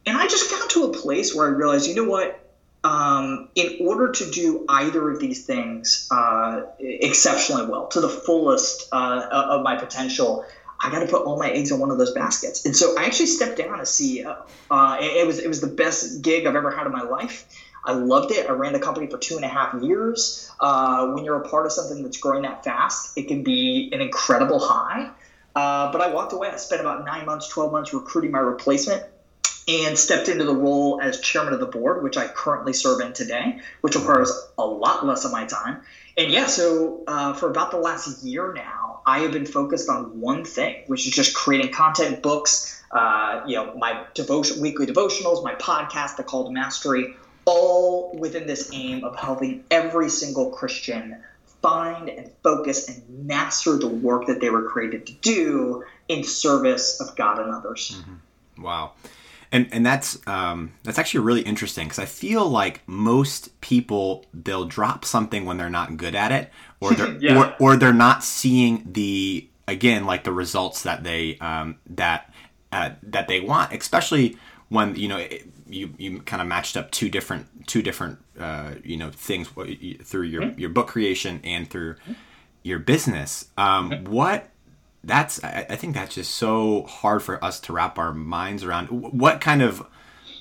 And 0.06 0.16
I 0.16 0.26
just 0.26 0.50
got 0.50 0.70
to 0.70 0.84
a 0.84 0.92
place 0.92 1.34
where 1.34 1.46
I 1.46 1.50
realized, 1.50 1.88
you 1.88 1.94
know 1.94 2.04
what? 2.04 2.44
Um, 2.84 3.48
in 3.56 3.78
order 3.80 4.12
to 4.12 4.30
do 4.30 4.64
either 4.68 5.10
of 5.10 5.18
these 5.18 5.44
things 5.44 6.06
uh, 6.12 6.62
exceptionally 6.78 7.66
well, 7.66 7.88
to 7.88 8.00
the 8.00 8.08
fullest 8.08 8.88
uh, 8.92 9.28
of 9.30 9.62
my 9.62 9.74
potential, 9.74 10.44
I 10.80 10.90
got 10.90 11.00
to 11.00 11.06
put 11.06 11.24
all 11.24 11.38
my 11.38 11.50
eggs 11.50 11.72
in 11.72 11.80
one 11.80 11.90
of 11.90 11.98
those 11.98 12.12
baskets. 12.12 12.64
And 12.64 12.76
so 12.76 12.96
I 12.96 13.04
actually 13.04 13.26
stepped 13.26 13.58
down 13.58 13.80
as 13.80 13.88
CEO. 13.88 14.44
Uh, 14.70 14.98
it, 15.00 15.22
it, 15.22 15.26
was 15.26 15.40
it 15.40 15.48
was 15.48 15.60
the 15.60 15.66
best 15.66 16.22
gig 16.22 16.46
I've 16.46 16.54
ever 16.54 16.70
had 16.70 16.86
in 16.86 16.92
my 16.92 17.02
life. 17.02 17.46
I 17.88 17.92
loved 17.92 18.30
it. 18.32 18.46
I 18.46 18.52
ran 18.52 18.74
the 18.74 18.78
company 18.78 19.06
for 19.06 19.16
two 19.16 19.36
and 19.36 19.44
a 19.46 19.48
half 19.48 19.82
years. 19.82 20.52
Uh, 20.60 21.06
when 21.08 21.24
you're 21.24 21.36
a 21.36 21.48
part 21.48 21.64
of 21.64 21.72
something 21.72 22.02
that's 22.02 22.18
growing 22.18 22.42
that 22.42 22.62
fast, 22.62 23.16
it 23.16 23.28
can 23.28 23.42
be 23.42 23.88
an 23.92 24.02
incredible 24.02 24.58
high. 24.58 25.08
Uh, 25.56 25.90
but 25.90 26.02
I 26.02 26.08
walked 26.08 26.34
away. 26.34 26.50
I 26.50 26.56
spent 26.56 26.82
about 26.82 27.06
nine 27.06 27.24
months, 27.24 27.48
12 27.48 27.72
months 27.72 27.94
recruiting 27.94 28.30
my 28.30 28.40
replacement 28.40 29.04
and 29.68 29.98
stepped 29.98 30.28
into 30.28 30.44
the 30.44 30.54
role 30.54 31.00
as 31.02 31.18
chairman 31.20 31.54
of 31.54 31.60
the 31.60 31.66
board, 31.66 32.02
which 32.02 32.18
I 32.18 32.26
currently 32.28 32.74
serve 32.74 33.00
in 33.00 33.14
today, 33.14 33.58
which 33.80 33.96
requires 33.96 34.30
a 34.58 34.66
lot 34.66 35.06
less 35.06 35.24
of 35.24 35.32
my 35.32 35.46
time. 35.46 35.80
And 36.18 36.30
yeah, 36.30 36.46
so 36.46 37.04
uh, 37.06 37.32
for 37.32 37.48
about 37.48 37.70
the 37.70 37.78
last 37.78 38.22
year 38.22 38.52
now, 38.52 39.00
I 39.06 39.20
have 39.20 39.32
been 39.32 39.46
focused 39.46 39.88
on 39.88 40.20
one 40.20 40.44
thing, 40.44 40.82
which 40.88 41.06
is 41.06 41.14
just 41.14 41.34
creating 41.34 41.72
content, 41.72 42.22
books, 42.22 42.82
uh, 42.90 43.40
you 43.46 43.56
know, 43.56 43.74
my 43.76 44.04
devotion, 44.12 44.60
weekly 44.60 44.84
devotionals, 44.84 45.42
my 45.42 45.54
podcast, 45.54 46.16
The 46.16 46.24
Call 46.24 46.44
to 46.44 46.50
Mastery, 46.50 47.14
all 47.48 48.14
within 48.18 48.46
this 48.46 48.70
aim 48.72 49.02
of 49.04 49.16
helping 49.16 49.64
every 49.70 50.10
single 50.10 50.50
Christian 50.50 51.16
find 51.62 52.08
and 52.08 52.30
focus 52.42 52.88
and 52.88 53.26
master 53.26 53.76
the 53.76 53.88
work 53.88 54.26
that 54.26 54.40
they 54.40 54.50
were 54.50 54.68
created 54.68 55.06
to 55.06 55.12
do 55.14 55.82
in 56.08 56.22
service 56.22 57.00
of 57.00 57.16
God 57.16 57.38
and 57.38 57.52
others. 57.52 57.96
Mm-hmm. 57.96 58.62
Wow. 58.62 58.92
And, 59.50 59.66
and 59.72 59.84
that's 59.84 60.18
um, 60.26 60.74
that's 60.82 60.98
actually 60.98 61.20
really 61.20 61.40
interesting 61.40 61.86
because 61.86 61.98
I 61.98 62.04
feel 62.04 62.46
like 62.46 62.82
most 62.86 63.58
people 63.62 64.26
they'll 64.34 64.66
drop 64.66 65.06
something 65.06 65.46
when 65.46 65.56
they're 65.56 65.70
not 65.70 65.96
good 65.96 66.14
at 66.14 66.32
it 66.32 66.50
or 66.80 66.92
they're 66.92 67.16
yeah. 67.20 67.54
or, 67.58 67.72
or 67.72 67.76
they're 67.76 67.94
not 67.94 68.22
seeing 68.22 68.86
the 68.92 69.48
again 69.66 70.04
like 70.04 70.24
the 70.24 70.32
results 70.32 70.82
that 70.82 71.02
they 71.02 71.38
um, 71.38 71.78
that 71.86 72.30
uh, 72.72 72.90
that 73.02 73.26
they 73.26 73.40
want 73.40 73.72
especially 73.72 74.36
when 74.68 74.94
you 74.96 75.08
know 75.08 75.26
you 75.68 75.94
you 75.98 76.20
kind 76.20 76.42
of 76.42 76.48
matched 76.48 76.76
up 76.76 76.90
two 76.90 77.08
different 77.08 77.66
two 77.66 77.82
different 77.82 78.18
uh, 78.38 78.72
you 78.84 78.96
know 78.96 79.10
things 79.10 79.48
through 79.48 80.22
your 80.22 80.42
mm-hmm. 80.42 80.58
your 80.58 80.70
book 80.70 80.88
creation 80.88 81.40
and 81.44 81.68
through 81.68 81.96
your 82.62 82.78
business. 82.78 83.48
Um, 83.56 83.90
mm-hmm. 83.90 84.12
What 84.12 84.48
that's 85.04 85.42
I, 85.44 85.66
I 85.70 85.76
think 85.76 85.94
that's 85.94 86.14
just 86.14 86.34
so 86.34 86.82
hard 86.84 87.22
for 87.22 87.42
us 87.44 87.60
to 87.60 87.72
wrap 87.72 87.98
our 87.98 88.12
minds 88.12 88.64
around. 88.64 88.86
What 88.88 89.40
kind 89.40 89.62
of 89.62 89.86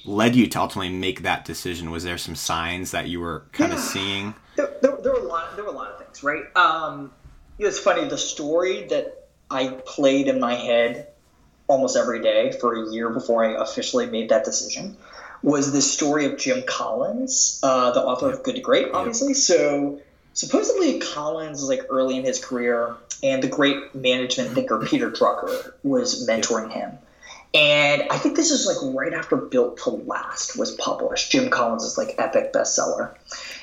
led 0.05 0.36
you 0.36 0.48
to 0.48 0.60
ultimately 0.60 0.93
make 0.93 1.24
that 1.24 1.46
decision? 1.46 1.91
Was 1.91 2.03
there 2.03 2.17
some 2.17 2.36
signs 2.36 2.91
that 2.91 3.07
you 3.07 3.19
were 3.19 3.46
kind 3.51 3.72
yeah. 3.72 3.77
of 3.77 3.84
seeing? 3.84 4.36
There, 4.55 4.69
there, 4.81 4.98
there, 5.03 5.13
were 5.13 5.19
a 5.19 5.24
lot. 5.24 5.55
There 5.55 5.65
were 5.65 5.72
a 5.72 5.75
lot 5.75 5.91
of 5.91 6.00
things, 6.00 6.24
right? 6.24 6.43
Um, 6.55 7.12
it's 7.60 7.79
funny. 7.79 8.07
The 8.07 8.17
story 8.17 8.88
that 8.88 9.27
I 9.50 9.69
played 9.86 10.27
in 10.27 10.39
my 10.39 10.55
head 10.55 11.10
almost 11.67 11.98
every 11.98 12.22
day 12.22 12.51
for 12.60 12.81
a 12.81 12.91
year 12.91 13.10
before 13.10 13.43
I 13.43 13.62
officially 13.62 14.05
made 14.05 14.29
that 14.29 14.46
decision 14.46 14.98
was 15.44 15.72
this 15.72 15.91
story 15.91 16.25
of 16.25 16.38
Jim 16.38 16.63
Collins, 16.67 17.60
uh, 17.63 17.91
the 17.91 18.01
author 18.01 18.32
of 18.32 18.44
Good 18.44 18.56
to 18.56 18.62
Great, 18.62 18.91
obviously. 18.94 19.34
So 19.34 20.01
supposedly 20.34 21.00
Collins 21.00 21.62
is 21.62 21.70
like 21.70 21.86
early 21.89 22.17
in 22.17 22.25
his 22.25 22.44
career, 22.44 22.96
and 23.24 23.41
the 23.41 23.48
great 23.48 23.96
management 23.96 24.51
thinker 24.51 24.77
Peter 24.86 25.12
Drucker 25.12 25.74
was 25.84 26.27
mentoring 26.27 26.72
him. 26.72 26.98
And 27.53 28.03
I 28.12 28.17
think 28.17 28.36
this 28.36 28.51
is 28.51 28.67
like 28.67 28.94
right 28.94 29.13
after 29.13 29.38
Built 29.38 29.77
to 29.79 29.89
Last 29.89 30.58
was 30.58 30.72
published. 30.72 31.32
Jim 31.32 31.50
Collins 31.50 31.84
is 31.84 31.98
like 31.98 32.15
epic 32.17 32.51
bestseller. 32.53 33.15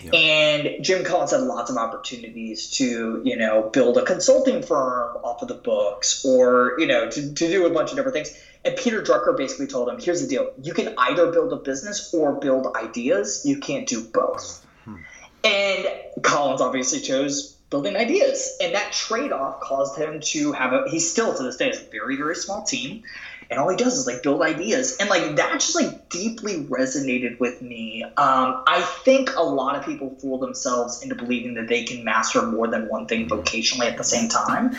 Yep. 0.02 0.14
And 0.14 0.85
Jim 0.85 1.04
Collins 1.04 1.33
had 1.33 1.43
lots 1.43 1.71
of 1.71 1.76
opportunities 1.76 2.71
to, 2.78 3.21
you 3.25 3.37
know, 3.37 3.71
build 3.73 3.99
a 3.99 4.04
consulting 4.04 4.62
firm 4.62 5.19
off 5.23 5.43
of 5.43 5.49
the 5.49 5.54
books 5.54 6.25
or, 6.25 6.75
you 6.78 6.87
know, 6.87 7.11
to, 7.11 7.35
to 7.35 7.49
do 7.49 7.66
a 7.66 7.71
bunch 7.71 7.90
of 7.90 7.97
different 7.97 8.14
things. 8.14 8.37
And 8.64 8.76
Peter 8.76 9.02
Drucker 9.02 9.37
basically 9.37 9.66
told 9.66 9.88
him, 9.88 10.00
here's 10.00 10.23
the 10.23 10.28
deal. 10.28 10.52
You 10.62 10.73
can 10.73 10.94
either 10.97 11.30
build 11.30 11.52
a 11.52 11.56
business 11.56 12.12
or 12.14 12.33
build 12.33 12.75
ideas. 12.76 13.42
You 13.44 13.59
can't 13.59 13.87
do 13.87 14.02
both. 14.02 14.64
Hmm. 14.85 14.97
And 15.44 15.87
Collins 16.23 16.61
obviously 16.61 17.00
chose 17.00 17.52
building 17.68 17.97
ideas. 17.97 18.56
And 18.62 18.75
that 18.75 18.92
trade 18.92 19.33
off 19.33 19.61
caused 19.61 19.99
him 19.99 20.21
to 20.21 20.52
have 20.52 20.73
a, 20.73 20.85
he 20.88 20.99
still 20.99 21.35
to 21.35 21.42
this 21.42 21.56
day 21.56 21.66
has 21.66 21.80
a 21.80 21.90
very, 21.90 22.16
very 22.16 22.37
small 22.37 22.62
team 22.62 23.02
and 23.50 23.61
all 23.61 23.68
he 23.68 23.76
does 23.76 23.97
is 23.97 24.06
like 24.06 24.23
build 24.23 24.42
ideas 24.42 24.97
and 24.99 25.09
like 25.09 25.37
that 25.37 25.52
just 25.54 25.75
like 25.75 26.09
deeply 26.09 26.64
resonated 26.64 27.38
with 27.38 27.61
me 27.62 28.02
um, 28.02 28.62
i 28.66 28.80
think 29.04 29.30
a 29.37 29.42
lot 29.42 29.76
of 29.76 29.85
people 29.85 30.11
fool 30.21 30.38
themselves 30.38 31.02
into 31.02 31.14
believing 31.14 31.54
that 31.54 31.68
they 31.68 31.85
can 31.85 32.04
master 32.04 32.42
more 32.42 32.66
than 32.66 32.88
one 32.88 33.06
thing 33.06 33.28
vocationally 33.28 33.87
at 33.87 33.97
the 33.97 34.04
same 34.04 34.28
time 34.28 34.76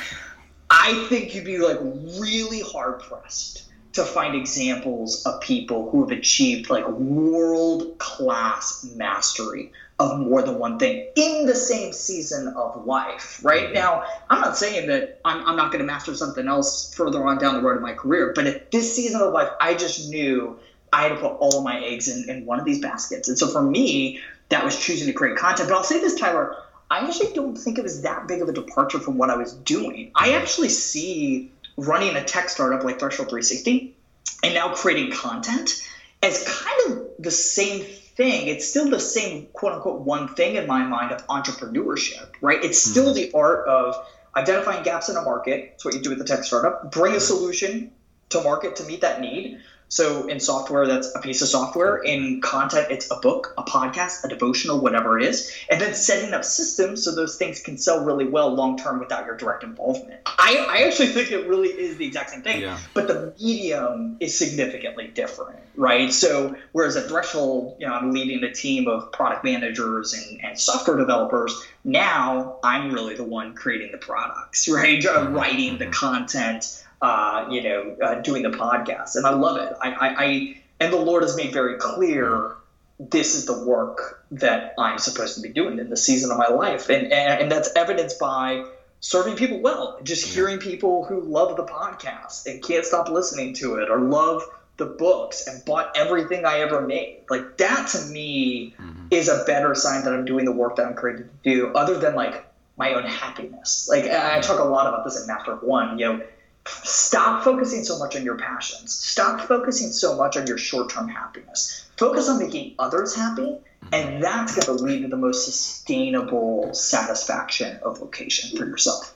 i 0.69 1.05
think 1.09 1.35
you'd 1.35 1.45
be 1.45 1.57
like 1.57 1.79
really 2.19 2.61
hard 2.61 2.99
pressed 2.99 3.64
to 3.95 4.03
find 4.03 4.35
examples 4.35 5.25
of 5.25 5.39
people 5.41 5.89
who 5.89 6.01
have 6.01 6.17
achieved 6.17 6.69
like 6.69 6.87
world 6.87 7.97
class 7.97 8.85
mastery 8.95 9.71
of 9.99 10.19
more 10.19 10.41
than 10.41 10.59
one 10.59 10.77
thing 10.77 11.07
in 11.15 11.45
the 11.45 11.55
same 11.55 11.93
season 11.93 12.49
of 12.57 12.85
life, 12.85 13.39
right? 13.43 13.65
Mm-hmm. 13.65 13.73
Now, 13.73 14.03
I'm 14.29 14.41
not 14.41 14.57
saying 14.57 14.87
that 14.87 15.21
I'm, 15.23 15.45
I'm 15.47 15.55
not 15.55 15.71
going 15.71 15.79
to 15.79 15.85
master 15.85 16.13
something 16.13 16.47
else 16.47 16.93
further 16.93 17.25
on 17.25 17.37
down 17.37 17.55
the 17.55 17.61
road 17.61 17.77
of 17.77 17.81
my 17.81 17.93
career, 17.93 18.33
but 18.35 18.45
at 18.45 18.71
this 18.71 18.93
season 18.93 19.21
of 19.21 19.31
life, 19.31 19.49
I 19.61 19.73
just 19.73 20.09
knew 20.09 20.59
I 20.91 21.03
had 21.03 21.09
to 21.09 21.15
put 21.15 21.31
all 21.39 21.59
of 21.59 21.63
my 21.63 21.81
eggs 21.81 22.09
in, 22.09 22.29
in 22.29 22.45
one 22.45 22.59
of 22.59 22.65
these 22.65 22.81
baskets. 22.81 23.29
And 23.29 23.37
so 23.37 23.47
for 23.47 23.61
me, 23.61 24.19
that 24.49 24.65
was 24.65 24.77
choosing 24.77 25.07
to 25.07 25.13
create 25.13 25.37
content. 25.37 25.69
But 25.69 25.75
I'll 25.75 25.83
say 25.83 26.01
this, 26.01 26.15
Tyler, 26.15 26.57
I 26.91 27.07
actually 27.07 27.33
don't 27.33 27.55
think 27.55 27.77
it 27.77 27.83
was 27.83 28.01
that 28.01 28.27
big 28.27 28.41
of 28.41 28.49
a 28.49 28.53
departure 28.53 28.99
from 28.99 29.17
what 29.17 29.29
I 29.29 29.37
was 29.37 29.53
doing. 29.53 30.11
I 30.15 30.27
mm-hmm. 30.27 30.37
actually 30.37 30.69
see 30.69 31.51
running 31.77 32.15
a 32.15 32.23
tech 32.23 32.49
startup 32.49 32.83
like 32.83 32.99
Threshold 32.99 33.29
360 33.29 33.95
and 34.43 34.53
now 34.53 34.73
creating 34.73 35.11
content 35.11 35.87
as 36.23 36.43
kind 36.47 36.91
of 36.91 37.07
the 37.19 37.31
same 37.31 37.83
thing. 37.83 38.47
It's 38.47 38.67
still 38.67 38.89
the 38.89 38.99
same 38.99 39.47
quote 39.53 39.73
unquote 39.73 40.01
one 40.01 40.29
thing 40.29 40.55
in 40.55 40.67
my 40.67 40.83
mind 40.83 41.11
of 41.11 41.25
entrepreneurship, 41.27 42.29
right? 42.41 42.63
It's 42.63 42.81
still 42.81 43.13
mm-hmm. 43.13 43.31
the 43.31 43.31
art 43.33 43.67
of 43.67 43.95
identifying 44.35 44.83
gaps 44.83 45.09
in 45.09 45.17
a 45.17 45.21
market. 45.21 45.71
It's 45.75 45.85
what 45.85 45.93
you 45.93 46.01
do 46.01 46.09
with 46.09 46.19
the 46.19 46.25
tech 46.25 46.43
startup. 46.43 46.91
Bring 46.91 47.13
a 47.15 47.19
solution 47.19 47.91
to 48.29 48.41
market 48.41 48.77
to 48.77 48.83
meet 48.83 49.01
that 49.01 49.21
need. 49.21 49.59
So 49.87 50.27
in 50.27 50.39
software, 50.39 50.87
that's 50.87 51.13
a 51.15 51.19
piece 51.19 51.41
of 51.41 51.47
software. 51.47 51.97
In 51.97 52.41
content, 52.41 52.87
it's 52.89 53.09
a 53.11 53.15
book, 53.15 53.53
a 53.57 53.63
podcast, 53.63 54.23
a 54.23 54.27
devotional, 54.27 54.79
whatever 54.79 55.19
it 55.19 55.25
is. 55.25 55.55
And 55.69 55.79
then 55.79 55.93
setting 55.93 56.33
up 56.33 56.43
systems 56.43 57.03
so 57.03 57.13
those 57.13 57.37
things 57.37 57.61
can 57.61 57.77
sell 57.77 58.03
really 58.03 58.25
well 58.27 58.53
long 58.53 58.77
term 58.77 58.99
without 58.99 59.25
your 59.25 59.37
direct 59.37 59.63
involvement. 59.63 60.21
I, 60.25 60.65
I 60.69 60.87
actually 60.87 61.07
think 61.07 61.31
it 61.31 61.47
really 61.47 61.69
is 61.69 61.97
the 61.97 62.05
exact 62.05 62.31
same 62.31 62.41
thing, 62.41 62.61
yeah. 62.61 62.77
but 62.93 63.07
the 63.07 63.33
medium 63.39 64.17
is 64.19 64.37
significantly 64.37 65.07
different, 65.07 65.59
right? 65.75 66.11
So 66.11 66.55
whereas 66.71 66.97
at 66.97 67.07
Threshold, 67.07 67.77
you 67.79 67.87
know, 67.87 67.93
I'm 67.93 68.11
leading 68.11 68.43
a 68.43 68.53
team 68.53 68.87
of 68.87 69.11
product 69.11 69.43
managers 69.43 70.13
and, 70.13 70.43
and 70.43 70.59
software 70.59 70.97
developers. 70.97 71.55
Now 71.83 72.57
I'm 72.63 72.91
really 72.91 73.15
the 73.15 73.23
one 73.23 73.53
creating 73.53 73.91
the 73.91 73.97
products, 73.97 74.67
right? 74.67 75.01
Mm-hmm. 75.01 75.33
Writing 75.33 75.77
the 75.77 75.87
content 75.87 76.84
uh, 77.01 77.47
you 77.49 77.63
know, 77.63 77.95
uh, 78.01 78.15
doing 78.21 78.43
the 78.43 78.49
podcast, 78.49 79.15
and 79.15 79.25
I 79.25 79.31
love 79.31 79.57
it. 79.57 79.73
I, 79.81 79.91
I, 79.91 80.23
I, 80.23 80.61
and 80.79 80.93
the 80.93 80.97
Lord 80.97 81.23
has 81.23 81.35
made 81.35 81.53
very 81.53 81.77
clear 81.77 82.55
this 82.99 83.35
is 83.35 83.45
the 83.45 83.65
work 83.65 84.25
that 84.31 84.73
I'm 84.77 84.97
supposed 84.97 85.35
to 85.35 85.41
be 85.41 85.49
doing 85.49 85.79
in 85.79 85.89
the 85.89 85.97
season 85.97 86.31
of 86.31 86.37
my 86.37 86.47
life, 86.47 86.89
and 86.89 87.11
and, 87.11 87.41
and 87.41 87.51
that's 87.51 87.69
evidenced 87.75 88.19
by 88.19 88.65
serving 88.99 89.35
people 89.35 89.59
well, 89.59 89.99
just 90.03 90.33
hearing 90.33 90.57
people 90.57 91.05
who 91.05 91.21
love 91.21 91.57
the 91.57 91.65
podcast 91.65 92.47
and 92.47 92.63
can't 92.63 92.85
stop 92.85 93.09
listening 93.09 93.53
to 93.55 93.75
it, 93.75 93.89
or 93.89 93.99
love 93.99 94.43
the 94.77 94.85
books 94.85 95.47
and 95.47 95.63
bought 95.65 95.95
everything 95.95 96.45
I 96.45 96.59
ever 96.59 96.81
made. 96.81 97.21
Like 97.29 97.57
that 97.57 97.87
to 97.89 98.05
me 98.07 98.73
mm-hmm. 98.79 99.07
is 99.11 99.29
a 99.29 99.43
better 99.45 99.73
sign 99.75 100.03
that 100.03 100.13
I'm 100.13 100.25
doing 100.25 100.45
the 100.45 100.51
work 100.51 100.77
that 100.77 100.85
I'm 100.87 100.95
created 100.95 101.29
to 101.43 101.49
do, 101.49 101.73
other 101.73 101.97
than 101.97 102.15
like 102.15 102.45
my 102.77 102.93
own 102.93 103.03
happiness. 103.03 103.87
Like 103.89 104.05
I 104.05 104.39
talk 104.41 104.59
a 104.59 104.63
lot 104.63 104.87
about 104.87 105.05
this 105.05 105.21
in 105.21 105.27
Master 105.27 105.55
One. 105.55 105.99
You 105.99 106.05
know, 106.05 106.21
stop 106.67 107.43
focusing 107.43 107.83
so 107.83 107.97
much 107.97 108.15
on 108.15 108.23
your 108.23 108.37
passions. 108.37 108.91
Stop 108.91 109.41
focusing 109.41 109.89
so 109.89 110.15
much 110.15 110.37
on 110.37 110.47
your 110.47 110.57
short 110.57 110.89
term 110.89 111.07
happiness. 111.07 111.85
Focus 111.97 112.27
on 112.27 112.39
making 112.39 112.75
others 112.79 113.15
happy, 113.15 113.57
and 113.93 114.23
that's 114.23 114.55
going 114.55 114.77
to 114.77 114.83
lead 114.83 115.01
to 115.03 115.07
the 115.07 115.17
most 115.17 115.45
sustainable 115.45 116.73
satisfaction 116.73 117.79
of 117.83 117.99
vocation 117.99 118.57
for 118.57 118.65
yourself. 118.65 119.13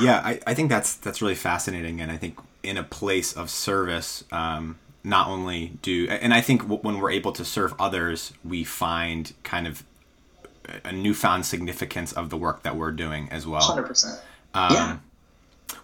Yeah, 0.00 0.22
I, 0.24 0.40
I 0.46 0.54
think 0.54 0.70
that's 0.70 0.94
that's 0.94 1.20
really 1.20 1.34
fascinating, 1.34 2.00
and 2.00 2.10
I 2.10 2.16
think 2.16 2.38
in 2.62 2.76
a 2.76 2.84
place 2.84 3.36
of 3.36 3.50
service, 3.50 4.24
um, 4.32 4.78
not 5.04 5.28
only 5.28 5.72
do, 5.82 6.08
and 6.08 6.32
I 6.32 6.40
think 6.40 6.62
when 6.62 6.98
we're 6.98 7.10
able 7.10 7.32
to 7.32 7.44
serve 7.44 7.74
others, 7.78 8.32
we 8.44 8.64
find 8.64 9.34
kind 9.42 9.66
of 9.66 9.84
a 10.84 10.92
newfound 10.92 11.44
significance 11.44 12.12
of 12.12 12.30
the 12.30 12.36
work 12.36 12.62
that 12.62 12.76
we're 12.76 12.92
doing 12.92 13.28
as 13.30 13.46
well. 13.46 13.60
Hundred 13.60 13.82
um, 13.82 13.88
percent. 13.88 14.20
Yeah 14.54 14.98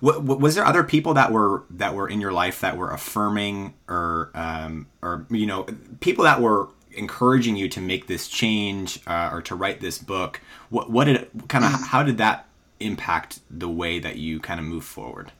was 0.00 0.54
there 0.54 0.64
other 0.64 0.84
people 0.84 1.14
that 1.14 1.32
were 1.32 1.64
that 1.70 1.94
were 1.94 2.08
in 2.08 2.20
your 2.20 2.32
life 2.32 2.60
that 2.60 2.76
were 2.76 2.90
affirming 2.90 3.74
or 3.88 4.30
um, 4.34 4.86
or 5.02 5.26
you 5.30 5.46
know 5.46 5.66
people 6.00 6.24
that 6.24 6.40
were 6.40 6.68
encouraging 6.92 7.56
you 7.56 7.68
to 7.68 7.80
make 7.80 8.06
this 8.06 8.28
change 8.28 9.00
uh, 9.06 9.30
or 9.32 9.42
to 9.42 9.54
write 9.54 9.80
this 9.80 9.98
book? 9.98 10.40
What 10.70 10.90
what 10.90 11.04
did 11.04 11.28
kind 11.48 11.64
of 11.64 11.72
how 11.72 12.02
did 12.02 12.18
that 12.18 12.46
impact 12.80 13.40
the 13.50 13.68
way 13.68 13.98
that 13.98 14.16
you 14.16 14.40
kind 14.40 14.60
of 14.60 14.66
move 14.66 14.84
forward? 14.84 15.32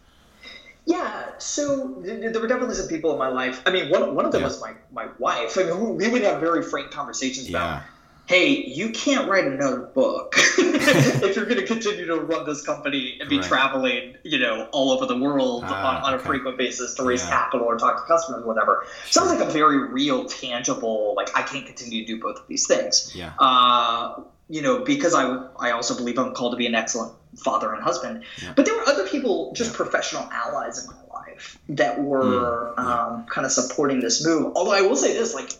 Yeah, 0.87 1.26
so 1.37 1.97
there 2.00 2.40
were 2.40 2.49
definitely 2.49 2.75
some 2.75 2.88
people 2.88 3.12
in 3.12 3.19
my 3.19 3.28
life. 3.28 3.61
I 3.67 3.71
mean, 3.71 3.90
one, 3.90 4.14
one 4.14 4.25
of 4.25 4.33
them 4.33 4.40
yeah. 4.40 4.47
was 4.47 4.59
my, 4.59 4.73
my 4.90 5.07
wife. 5.19 5.59
I 5.59 5.64
mean, 5.64 5.97
we 5.97 6.09
would 6.09 6.23
have 6.23 6.40
very 6.40 6.62
frank 6.62 6.90
conversations 6.90 7.47
about 7.47 7.83
yeah 7.83 7.83
hey, 8.29 8.63
you 8.67 8.91
can't 8.91 9.27
write 9.27 9.47
another 9.47 9.81
book 9.81 10.35
if 10.59 11.35
you're 11.35 11.47
going 11.47 11.59
to 11.59 11.67
continue 11.67 12.05
to 12.05 12.17
run 12.17 12.45
this 12.45 12.63
company 12.63 13.17
and 13.19 13.29
be 13.31 13.39
right. 13.39 13.47
traveling, 13.47 14.17
you 14.23 14.39
know, 14.39 14.69
all 14.71 14.91
over 14.91 15.07
the 15.07 15.17
world 15.17 15.65
ah, 15.67 15.97
on, 15.97 16.03
on 16.03 16.15
okay. 16.15 16.23
a 16.23 16.27
frequent 16.27 16.59
basis 16.59 16.95
to 16.95 17.03
raise 17.05 17.25
yeah. 17.25 17.31
capital 17.31 17.67
or 17.67 17.79
talk 17.79 17.97
to 17.97 18.07
customers, 18.07 18.43
or 18.43 18.47
whatever. 18.47 18.85
Sounds 19.07 19.31
like 19.31 19.41
a 19.41 19.51
very 19.51 19.89
real, 19.89 20.27
tangible, 20.27 21.15
like 21.17 21.35
I 21.35 21.41
can't 21.41 21.65
continue 21.65 22.05
to 22.05 22.07
do 22.07 22.21
both 22.21 22.41
of 22.41 22.47
these 22.49 22.67
things. 22.67 23.13
Yeah. 23.17 23.33
Uh, 23.39 24.21
you 24.51 24.61
know, 24.61 24.81
because 24.81 25.15
I, 25.15 25.49
I 25.59 25.71
also 25.71 25.97
believe 25.97 26.19
I'm 26.19 26.35
called 26.35 26.53
to 26.53 26.59
be 26.59 26.67
an 26.67 26.75
excellent 26.75 27.15
father 27.35 27.73
and 27.73 27.83
husband. 27.83 28.25
Yeah. 28.43 28.53
But 28.55 28.67
there 28.67 28.75
were 28.75 28.87
other 28.87 29.09
people, 29.09 29.55
just 29.55 29.71
yeah. 29.71 29.77
professional 29.79 30.29
allies 30.31 30.85
in 30.85 30.91
my 30.91 31.19
life, 31.19 31.59
that 31.71 32.03
were 32.03 32.75
mm, 32.77 32.79
um, 32.79 33.27
kind 33.27 33.47
of 33.47 33.53
supporting 33.53 34.01
this 34.01 34.27
move. 34.27 34.53
Although 34.55 34.73
I 34.73 34.83
will 34.83 34.97
say 34.97 35.15
this, 35.15 35.35
like, 35.35 35.53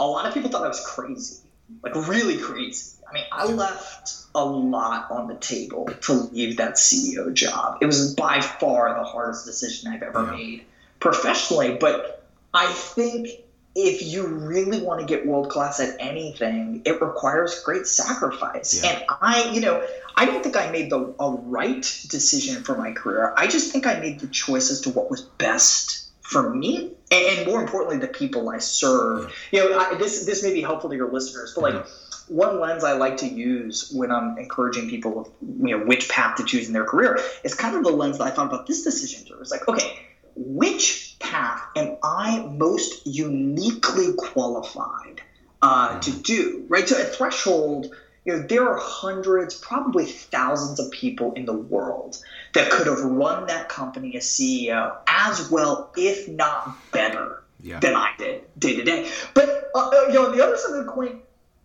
a 0.00 0.06
lot 0.06 0.26
of 0.26 0.34
people 0.34 0.50
thought 0.50 0.64
I 0.64 0.68
was 0.68 0.84
crazy 0.84 1.41
like 1.82 1.94
really 1.94 2.38
crazy. 2.38 2.96
I 3.08 3.14
mean, 3.14 3.24
I 3.30 3.44
left 3.46 4.14
a 4.34 4.44
lot 4.44 5.10
on 5.10 5.28
the 5.28 5.34
table 5.34 5.86
to 6.02 6.12
leave 6.12 6.56
that 6.56 6.74
CEO 6.74 7.32
job. 7.34 7.78
It 7.82 7.86
was 7.86 8.14
by 8.14 8.40
far 8.40 8.94
the 8.94 9.04
hardest 9.04 9.44
decision 9.44 9.92
I've 9.92 10.02
ever 10.02 10.24
yeah. 10.24 10.30
made 10.30 10.64
professionally. 11.00 11.76
But 11.78 12.24
I 12.54 12.72
think 12.72 13.28
if 13.74 14.02
you 14.02 14.26
really 14.26 14.82
want 14.82 15.00
to 15.00 15.06
get 15.06 15.26
world 15.26 15.50
class 15.50 15.80
at 15.80 15.96
anything, 15.98 16.82
it 16.84 17.00
requires 17.00 17.62
great 17.64 17.86
sacrifice. 17.86 18.82
Yeah. 18.82 18.90
And 18.90 19.04
I, 19.20 19.50
you 19.50 19.60
know, 19.60 19.86
I 20.14 20.26
don't 20.26 20.42
think 20.42 20.56
I 20.56 20.70
made 20.70 20.90
the 20.90 21.14
a 21.18 21.30
right 21.30 21.82
decision 22.08 22.64
for 22.64 22.76
my 22.76 22.92
career. 22.92 23.34
I 23.36 23.46
just 23.46 23.72
think 23.72 23.86
I 23.86 23.98
made 23.98 24.20
the 24.20 24.26
choice 24.28 24.70
as 24.70 24.82
to 24.82 24.90
what 24.90 25.10
was 25.10 25.22
best 25.22 26.01
for 26.32 26.52
me 26.54 26.92
and, 27.10 27.46
more 27.46 27.60
importantly, 27.60 27.98
the 27.98 28.12
people 28.12 28.48
I 28.48 28.58
serve. 28.58 29.32
You 29.52 29.70
know, 29.70 29.78
I, 29.78 29.94
this 29.94 30.24
this 30.24 30.42
may 30.42 30.52
be 30.52 30.62
helpful 30.62 30.90
to 30.90 30.96
your 30.96 31.12
listeners, 31.12 31.52
but 31.54 31.62
like. 31.62 31.86
One 32.28 32.60
lens 32.60 32.84
I 32.84 32.92
like 32.92 33.16
to 33.18 33.26
use 33.26 33.90
when 33.92 34.10
I'm 34.10 34.38
encouraging 34.38 34.88
people 34.88 35.20
of 35.20 35.28
you 35.42 35.76
know 35.76 35.84
which 35.84 36.08
path 36.08 36.36
to 36.36 36.44
choose 36.44 36.68
in 36.68 36.72
their 36.72 36.84
career 36.84 37.18
is 37.42 37.52
kind 37.52 37.76
of 37.76 37.82
the 37.82 37.90
lens 37.90 38.18
that 38.18 38.24
I 38.24 38.30
thought 38.30 38.46
about 38.46 38.66
this 38.66 38.84
decision 38.84 39.26
through. 39.26 39.40
It's 39.40 39.50
like, 39.50 39.68
okay, 39.68 39.98
which 40.36 41.16
path 41.18 41.60
am 41.76 41.96
I 42.02 42.46
most 42.46 43.06
uniquely 43.06 44.14
qualified 44.16 45.20
uh, 45.60 45.98
to 45.98 46.10
mm-hmm. 46.10 46.22
do? 46.22 46.64
Right. 46.68 46.88
So 46.88 46.96
a 46.96 47.04
threshold, 47.04 47.92
you 48.24 48.36
know, 48.36 48.42
there 48.46 48.68
are 48.68 48.78
hundreds, 48.78 49.54
probably 49.54 50.06
thousands 50.06 50.78
of 50.78 50.90
people 50.92 51.32
in 51.32 51.44
the 51.44 51.52
world 51.52 52.22
that 52.54 52.70
could 52.70 52.86
have 52.86 53.00
run 53.00 53.46
that 53.48 53.68
company 53.68 54.16
as 54.16 54.24
CEO 54.24 54.96
as 55.08 55.50
well, 55.50 55.90
if 55.96 56.28
not 56.28 56.76
better, 56.92 57.42
yeah. 57.60 57.80
than 57.80 57.96
I 57.96 58.12
did 58.18 58.42
day 58.58 58.76
to 58.76 58.84
day. 58.84 59.10
But 59.34 59.70
uh, 59.74 59.88
uh, 59.88 60.06
you 60.08 60.14
know, 60.14 60.26
on 60.26 60.36
the 60.36 60.44
other 60.44 60.56
side 60.56 60.78
of 60.78 60.86
the 60.86 60.92
coin 60.92 61.20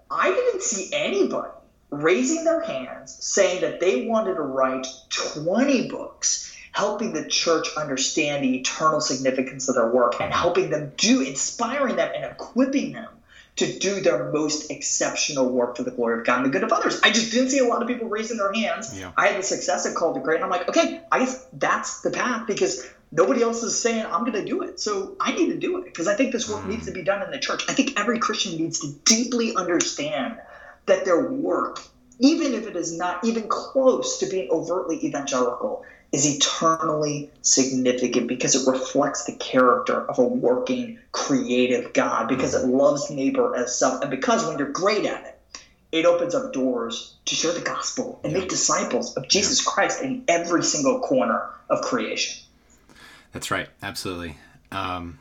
I 0.09 0.29
didn't 0.29 0.61
see 0.61 0.89
anybody 0.93 1.51
raising 1.89 2.43
their 2.43 2.61
hands 2.61 3.17
saying 3.23 3.61
that 3.61 3.79
they 3.79 4.05
wanted 4.05 4.35
to 4.35 4.41
write 4.41 4.87
20 5.09 5.89
books 5.89 6.53
helping 6.71 7.13
the 7.13 7.27
church 7.27 7.67
understand 7.75 8.43
the 8.43 8.57
eternal 8.57 9.01
significance 9.01 9.67
of 9.67 9.75
their 9.75 9.89
work 9.89 10.19
and 10.21 10.31
helping 10.31 10.69
them 10.69 10.91
do 10.97 11.21
inspiring 11.21 11.95
them 11.95 12.11
and 12.13 12.25
equipping 12.25 12.91
them 12.91 13.09
to 13.57 13.79
do 13.79 14.01
their 14.01 14.31
most 14.31 14.69
exceptional 14.69 15.49
work 15.49 15.75
for 15.75 15.83
the 15.83 15.91
glory 15.91 16.19
of 16.19 16.25
God 16.25 16.37
and 16.37 16.45
the 16.45 16.49
good 16.49 16.63
of 16.63 16.71
others. 16.71 16.99
I 17.03 17.11
just 17.11 17.31
didn't 17.31 17.49
see 17.49 17.57
a 17.57 17.65
lot 17.65 17.81
of 17.81 17.87
people 17.87 18.07
raising 18.07 18.37
their 18.37 18.53
hands. 18.53 18.97
Yeah. 18.97 19.11
I 19.17 19.27
had 19.27 19.39
the 19.39 19.43
success 19.43 19.85
at 19.87 19.95
Called 19.95 20.15
to 20.15 20.21
Create, 20.21 20.37
and 20.37 20.45
I'm 20.45 20.51
like, 20.51 20.69
okay, 20.69 21.01
I 21.11 21.19
guess 21.19 21.45
that's 21.53 22.01
the 22.01 22.11
path 22.11 22.45
because 22.45 22.87
nobody 23.11 23.41
else 23.41 23.63
is 23.63 23.79
saying 23.79 24.05
I'm 24.05 24.21
going 24.21 24.33
to 24.33 24.45
do 24.45 24.61
it. 24.61 24.79
So 24.79 25.15
I 25.19 25.31
need 25.31 25.47
to 25.47 25.57
do 25.57 25.77
it 25.77 25.85
because 25.85 26.07
I 26.07 26.15
think 26.15 26.33
this 26.33 26.47
work 26.47 26.65
needs 26.65 26.85
to 26.85 26.91
be 26.91 27.01
done 27.01 27.23
in 27.23 27.31
the 27.31 27.39
church. 27.39 27.63
I 27.67 27.73
think 27.73 27.99
every 27.99 28.19
Christian 28.19 28.57
needs 28.57 28.79
to 28.79 28.93
deeply 29.05 29.55
understand 29.55 30.37
that 30.85 31.03
their 31.03 31.27
work, 31.27 31.81
even 32.19 32.53
if 32.53 32.67
it 32.67 32.75
is 32.75 32.95
not 32.95 33.23
even 33.25 33.47
close 33.47 34.19
to 34.19 34.27
being 34.27 34.49
overtly 34.51 35.03
evangelical, 35.03 35.83
is 36.11 36.25
eternally 36.25 37.29
significant 37.41 38.27
because 38.27 38.55
it 38.55 38.69
reflects 38.69 39.25
the 39.25 39.33
character 39.33 40.09
of 40.09 40.17
a 40.19 40.23
working, 40.23 40.97
creative 41.11 41.93
God, 41.93 42.27
because 42.27 42.53
it 42.53 42.67
loves 42.67 43.09
neighbor 43.09 43.55
as 43.55 43.77
self, 43.77 44.01
and 44.01 44.09
because 44.09 44.45
when 44.45 44.57
you're 44.57 44.71
great 44.71 45.05
at 45.05 45.25
it, 45.25 45.39
it 45.91 46.05
opens 46.05 46.35
up 46.35 46.53
doors 46.53 47.15
to 47.25 47.35
share 47.35 47.53
the 47.53 47.61
gospel 47.61 48.19
and 48.23 48.33
make 48.33 48.49
disciples 48.49 49.15
of 49.15 49.27
Jesus 49.27 49.61
Christ 49.63 50.01
in 50.01 50.23
every 50.27 50.63
single 50.63 50.99
corner 50.99 51.49
of 51.69 51.81
creation. 51.81 52.43
That's 53.31 53.51
right, 53.51 53.67
absolutely. 53.81 54.37
Um, 54.71 55.19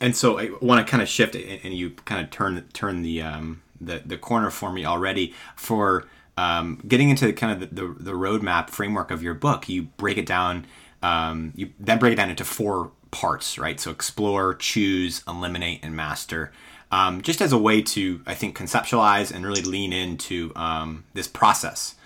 and 0.00 0.14
so 0.14 0.38
I 0.38 0.50
want 0.60 0.86
to 0.86 0.90
kind 0.90 1.02
of 1.02 1.08
shift, 1.08 1.34
and 1.34 1.74
you 1.74 1.90
kind 1.90 2.22
of 2.22 2.30
turn 2.30 2.64
turn 2.72 3.02
the 3.02 3.22
um, 3.22 3.62
the 3.80 4.02
the 4.04 4.18
corner 4.18 4.50
for 4.50 4.72
me 4.72 4.84
already. 4.84 5.34
For 5.56 6.04
um, 6.36 6.82
getting 6.86 7.10
into 7.10 7.32
kind 7.32 7.52
of 7.52 7.74
the, 7.74 7.82
the, 7.82 7.94
the 7.94 8.12
roadmap 8.12 8.70
framework 8.70 9.10
of 9.10 9.22
your 9.22 9.34
book. 9.34 9.68
You 9.68 9.84
break 9.96 10.18
it 10.18 10.26
down. 10.26 10.66
Um, 11.02 11.52
you 11.56 11.70
then 11.78 11.98
break 11.98 12.12
it 12.12 12.16
down 12.16 12.30
into 12.30 12.44
four 12.44 12.90
parts, 13.10 13.58
right? 13.58 13.78
So 13.80 13.90
explore, 13.90 14.54
choose, 14.54 15.22
eliminate, 15.26 15.80
and 15.82 15.94
master. 15.96 16.52
Um, 16.92 17.22
just 17.22 17.40
as 17.40 17.52
a 17.52 17.58
way 17.58 17.82
to, 17.82 18.22
I 18.26 18.34
think, 18.34 18.56
conceptualize 18.56 19.34
and 19.34 19.44
really 19.44 19.62
lean 19.62 19.92
into 19.92 20.52
um, 20.54 21.04
this 21.14 21.26
process. 21.26 21.96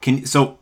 Can 0.00 0.26
so 0.26 0.58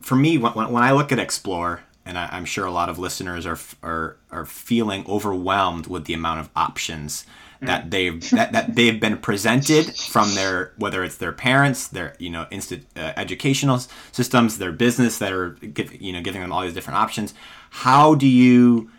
for 0.00 0.16
me 0.16 0.38
when, 0.38 0.52
when 0.54 0.82
I 0.82 0.92
look 0.92 1.12
at 1.12 1.18
explore, 1.18 1.82
and 2.06 2.18
I, 2.18 2.36
am 2.36 2.46
sure 2.46 2.64
a 2.64 2.70
lot 2.70 2.88
of 2.88 2.98
listeners 2.98 3.44
are, 3.44 3.58
are 3.82 4.16
are 4.30 4.46
feeling 4.46 5.04
overwhelmed 5.06 5.86
with 5.88 6.06
the 6.06 6.14
amount 6.14 6.40
of 6.40 6.48
options 6.56 7.26
that 7.60 7.86
mm. 7.86 7.90
they've 7.90 8.30
that, 8.30 8.52
that 8.52 8.74
they've 8.74 9.00
been 9.00 9.18
presented 9.18 9.96
from 9.96 10.34
their 10.34 10.72
whether 10.76 11.02
it's 11.02 11.16
their 11.16 11.32
parents, 11.32 11.88
their 11.88 12.14
you 12.18 12.30
know 12.30 12.46
uh, 12.52 13.12
educational 13.16 13.80
systems, 14.12 14.58
their 14.58 14.72
business 14.72 15.18
that 15.18 15.32
are 15.32 15.50
give, 15.50 16.00
you 16.00 16.12
know 16.12 16.20
giving 16.20 16.40
them 16.40 16.52
all 16.52 16.62
these 16.62 16.74
different 16.74 16.98
options. 16.98 17.34
How 17.70 18.14
do 18.14 18.26
you 18.26 18.90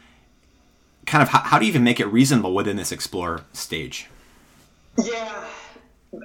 kind 1.06 1.22
of 1.22 1.30
how, 1.30 1.40
how 1.40 1.60
do 1.60 1.66
you 1.66 1.70
even 1.70 1.84
make 1.84 2.00
it 2.00 2.08
reasonable 2.08 2.54
within 2.54 2.78
this 2.78 2.92
explore 2.92 3.42
stage? 3.54 4.08
Yeah. 4.98 5.46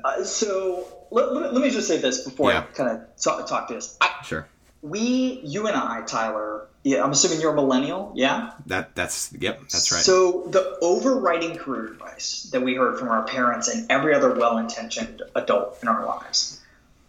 Uh, 0.05 0.25
so 0.25 0.89
let, 1.11 1.33
let, 1.33 1.53
let, 1.53 1.63
me 1.63 1.71
just 1.71 1.87
say 1.87 1.99
this 1.99 2.25
before 2.25 2.51
yeah. 2.51 2.61
I 2.61 2.63
kind 2.75 2.91
of 2.91 3.17
talk, 3.17 3.47
talk 3.47 3.69
to 3.69 3.75
this. 3.75 3.97
I, 4.01 4.11
sure. 4.25 4.49
We, 4.85 5.41
you 5.43 5.67
and 5.67 5.75
I, 5.75 6.03
Tyler, 6.03 6.67
yeah, 6.83 7.03
I'm 7.03 7.11
assuming 7.13 7.41
you're 7.41 7.53
a 7.53 7.57
millennial. 7.57 8.13
Yeah. 8.15 8.53
That 8.67 8.95
that's 8.95 9.33
yep, 9.33 9.61
that's 9.63 9.91
right. 9.91 10.03
So 10.03 10.47
the 10.49 10.79
overriding 10.83 11.57
career 11.57 11.87
advice 11.87 12.51
that 12.53 12.61
we 12.61 12.75
heard 12.75 12.99
from 12.99 13.09
our 13.09 13.25
parents 13.25 13.69
and 13.69 13.91
every 13.91 14.15
other 14.15 14.35
well-intentioned 14.35 15.23
adult 15.35 15.79
in 15.81 15.89
our 15.89 16.05
lives 16.05 16.61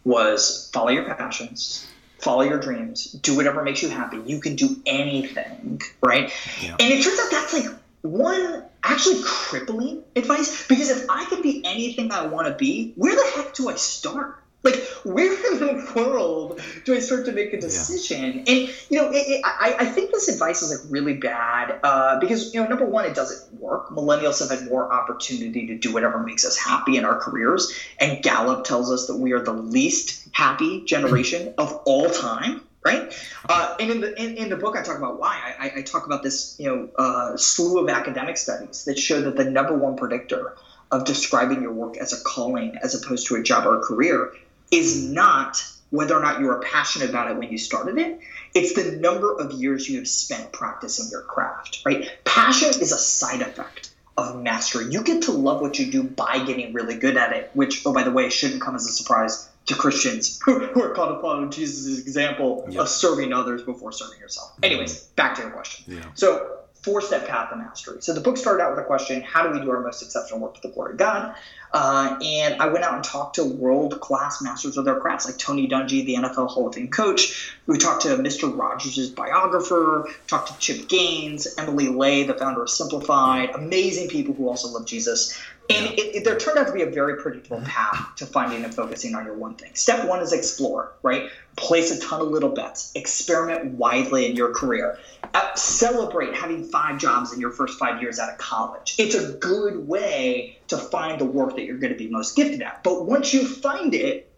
was 0.05 0.69
follow 0.71 0.87
your 0.87 1.03
passions, 1.15 1.85
follow 2.19 2.43
your 2.43 2.59
dreams, 2.59 3.11
do 3.11 3.35
whatever 3.35 3.61
makes 3.61 3.83
you 3.83 3.89
happy. 3.89 4.21
You 4.25 4.39
can 4.39 4.55
do 4.55 4.81
anything, 4.85 5.81
right? 6.01 6.31
Yeah. 6.61 6.77
And 6.79 6.93
it 6.93 7.03
turns 7.03 7.19
out 7.19 7.31
that's 7.31 7.53
like 7.53 7.77
one 8.03 8.63
actually 8.81 9.21
crippling 9.25 10.03
advice 10.15 10.65
because 10.67 10.89
if 10.91 11.09
I 11.09 11.25
could 11.25 11.43
be 11.43 11.65
anything 11.65 12.13
I 12.13 12.27
want 12.27 12.47
to 12.47 12.53
be, 12.53 12.93
where 12.95 13.13
the 13.13 13.31
heck 13.35 13.53
do 13.53 13.67
I 13.67 13.75
start? 13.75 14.41
Like, 14.65 14.83
where 15.03 15.31
in 15.53 15.59
the 15.59 15.91
world 15.95 16.59
do 16.83 16.95
I 16.95 16.99
start 16.99 17.25
to 17.25 17.31
make 17.31 17.53
a 17.53 17.61
decision? 17.61 18.43
Yeah. 18.45 18.53
And 18.53 18.75
you 18.89 19.01
know, 19.01 19.11
it, 19.11 19.27
it, 19.27 19.41
I, 19.45 19.75
I 19.79 19.85
think 19.85 20.11
this 20.11 20.27
advice 20.27 20.63
is 20.63 20.71
like 20.71 20.91
really 20.91 21.13
bad 21.13 21.79
uh, 21.83 22.19
because 22.19 22.53
you 22.53 22.61
know, 22.61 22.67
number 22.67 22.85
one, 22.85 23.05
it 23.05 23.13
doesn't 23.13 23.53
work. 23.61 23.89
Millennials 23.89 24.39
have 24.39 24.49
had 24.49 24.67
more 24.67 24.91
opportunity 24.91 25.67
to 25.67 25.77
do 25.77 25.93
whatever 25.93 26.17
makes 26.17 26.45
us 26.45 26.57
happy 26.57 26.97
in 26.97 27.05
our 27.05 27.19
careers, 27.19 27.71
and 27.99 28.23
Gallup 28.23 28.65
tells 28.65 28.91
us 28.91 29.05
that 29.05 29.15
we 29.15 29.33
are 29.33 29.41
the 29.41 29.53
least 29.53 30.27
happy 30.31 30.83
generation 30.83 31.53
of 31.59 31.71
all 31.85 32.09
time 32.09 32.61
right? 32.83 33.11
Uh, 33.49 33.75
and 33.79 33.89
in 33.89 33.99
the 33.99 34.21
in, 34.21 34.37
in, 34.37 34.49
the 34.49 34.55
book, 34.55 34.77
I 34.77 34.83
talk 34.83 34.99
about 34.99 35.19
why. 35.19 35.55
I, 35.59 35.79
I 35.79 35.81
talk 35.81 36.05
about 36.05 36.21
this, 36.21 36.55
you 36.59 36.67
know, 36.67 36.89
uh, 36.97 37.35
slew 37.35 37.79
of 37.79 37.89
academic 37.89 38.37
studies 38.37 38.85
that 38.85 38.99
show 38.99 39.21
that 39.21 39.35
the 39.35 39.43
number 39.43 39.75
one 39.75 39.97
predictor 39.97 40.55
of 40.91 41.03
describing 41.03 41.63
your 41.63 41.73
work 41.73 41.97
as 41.97 42.13
a 42.13 42.23
calling 42.23 42.77
as 42.83 42.93
opposed 42.93 43.27
to 43.27 43.35
a 43.35 43.43
job 43.43 43.65
or 43.65 43.79
a 43.79 43.81
career 43.81 44.31
is 44.71 45.09
not 45.09 45.63
whether 45.89 46.15
or 46.15 46.21
not 46.21 46.39
you 46.39 46.47
were 46.47 46.59
passionate 46.59 47.09
about 47.09 47.31
it 47.31 47.37
when 47.37 47.49
you 47.49 47.57
started 47.57 47.97
it. 47.97 48.19
It's 48.53 48.73
the 48.73 48.97
number 48.97 49.37
of 49.37 49.51
years 49.53 49.87
you 49.87 49.97
have 49.97 50.07
spent 50.07 50.51
practicing 50.51 51.09
your 51.11 51.21
craft, 51.21 51.81
right? 51.85 52.09
Passion 52.23 52.69
is 52.69 52.91
a 52.91 52.97
side 52.97 53.41
effect 53.41 53.91
of 54.17 54.41
mastery. 54.41 54.87
You 54.89 55.03
get 55.03 55.23
to 55.23 55.31
love 55.31 55.61
what 55.61 55.77
you 55.77 55.91
do 55.91 56.03
by 56.03 56.43
getting 56.45 56.73
really 56.73 56.95
good 56.95 57.17
at 57.17 57.33
it, 57.33 57.51
which, 57.53 57.85
oh, 57.85 57.93
by 57.93 58.03
the 58.03 58.11
way, 58.11 58.29
shouldn't 58.29 58.61
come 58.61 58.75
as 58.75 58.85
a 58.85 58.91
surprise 58.91 59.49
to 59.65 59.75
Christians 59.75 60.39
who, 60.45 60.81
are 60.81 60.93
called 60.93 61.17
upon 61.17 61.51
Jesus' 61.51 61.99
example 61.99 62.67
of 62.77 62.87
serving 62.87 63.33
others 63.33 63.63
before 63.63 63.91
serving 63.91 64.19
yourself. 64.19 64.53
Anyways, 64.63 65.03
back 65.15 65.35
to 65.35 65.41
your 65.41 65.51
question. 65.51 65.95
Yeah. 65.97 66.05
So, 66.13 66.59
four 66.81 67.01
step 67.01 67.27
path 67.27 67.49
to 67.49 67.55
mastery. 67.55 68.01
So, 68.01 68.13
the 68.13 68.21
book 68.21 68.37
started 68.37 68.63
out 68.63 68.71
with 68.71 68.79
a 68.79 68.87
question 68.87 69.21
How 69.21 69.43
do 69.43 69.57
we 69.57 69.63
do 69.63 69.69
our 69.71 69.81
most 69.81 70.01
exceptional 70.01 70.39
work 70.39 70.55
for 70.55 70.67
the 70.67 70.73
glory 70.73 70.93
of 70.93 70.97
God? 70.97 71.35
Uh, 71.75 72.17
and 72.23 72.61
I 72.61 72.67
went 72.67 72.85
out 72.85 72.93
and 72.93 73.03
talked 73.03 73.35
to 73.35 73.43
world 73.43 73.99
class 73.99 74.41
masters 74.41 74.77
of 74.77 74.85
their 74.85 74.95
crafts, 74.95 75.25
like 75.25 75.37
Tony 75.37 75.67
Dungy, 75.67 76.05
the 76.05 76.15
NFL 76.15 76.49
Hall 76.49 76.67
of 76.67 76.73
Fame 76.73 76.87
coach. 76.87 77.53
We 77.67 77.77
talked 77.77 78.03
to 78.03 78.15
Mr. 78.15 78.57
Rogers' 78.57 79.09
biographer, 79.09 80.07
talked 80.27 80.53
to 80.53 80.57
Chip 80.57 80.87
Gaines, 80.87 81.53
Emily 81.57 81.89
Ley, 81.89 82.23
the 82.23 82.33
founder 82.33 82.63
of 82.63 82.69
Simplified, 82.69 83.49
amazing 83.53 84.07
people 84.07 84.33
who 84.33 84.47
also 84.47 84.69
love 84.69 84.85
Jesus. 84.85 85.37
And 85.69 85.87
it, 85.87 86.15
it, 86.15 86.23
there 86.23 86.37
turned 86.37 86.59
out 86.59 86.67
to 86.67 86.73
be 86.73 86.83
a 86.83 86.89
very 86.89 87.17
predictable 87.17 87.59
path 87.65 88.15
to 88.17 88.25
finding 88.25 88.63
and 88.63 88.73
focusing 88.73 89.13
on 89.13 89.25
your 89.25 89.33
one 89.33 89.55
thing. 89.55 89.71
Step 89.73 90.07
one 90.07 90.21
is 90.21 90.31
explore, 90.31 90.93
right? 91.03 91.29
Place 91.57 91.91
a 91.91 91.99
ton 91.99 92.21
of 92.21 92.29
little 92.29 92.51
bets, 92.51 92.93
experiment 92.95 93.73
widely 93.73 94.27
in 94.27 94.37
your 94.37 94.53
career, 94.53 94.97
uh, 95.33 95.53
celebrate 95.55 96.33
having 96.35 96.63
five 96.63 96.99
jobs 96.99 97.33
in 97.33 97.41
your 97.41 97.51
first 97.51 97.77
five 97.77 98.01
years 98.01 98.19
out 98.19 98.29
of 98.29 98.37
college. 98.37 98.95
It's 98.97 99.15
a 99.15 99.33
good 99.33 99.87
way 99.87 100.57
to 100.67 100.77
find 100.77 101.19
the 101.19 101.25
work 101.25 101.55
that 101.55 101.65
you're 101.65 101.77
going 101.77 101.93
to 101.93 101.99
be 101.99 102.09
most 102.09 102.35
gifted 102.35 102.61
at. 102.61 102.83
But 102.83 103.05
once 103.05 103.33
you 103.33 103.47
find 103.47 103.93
it, 103.93 104.31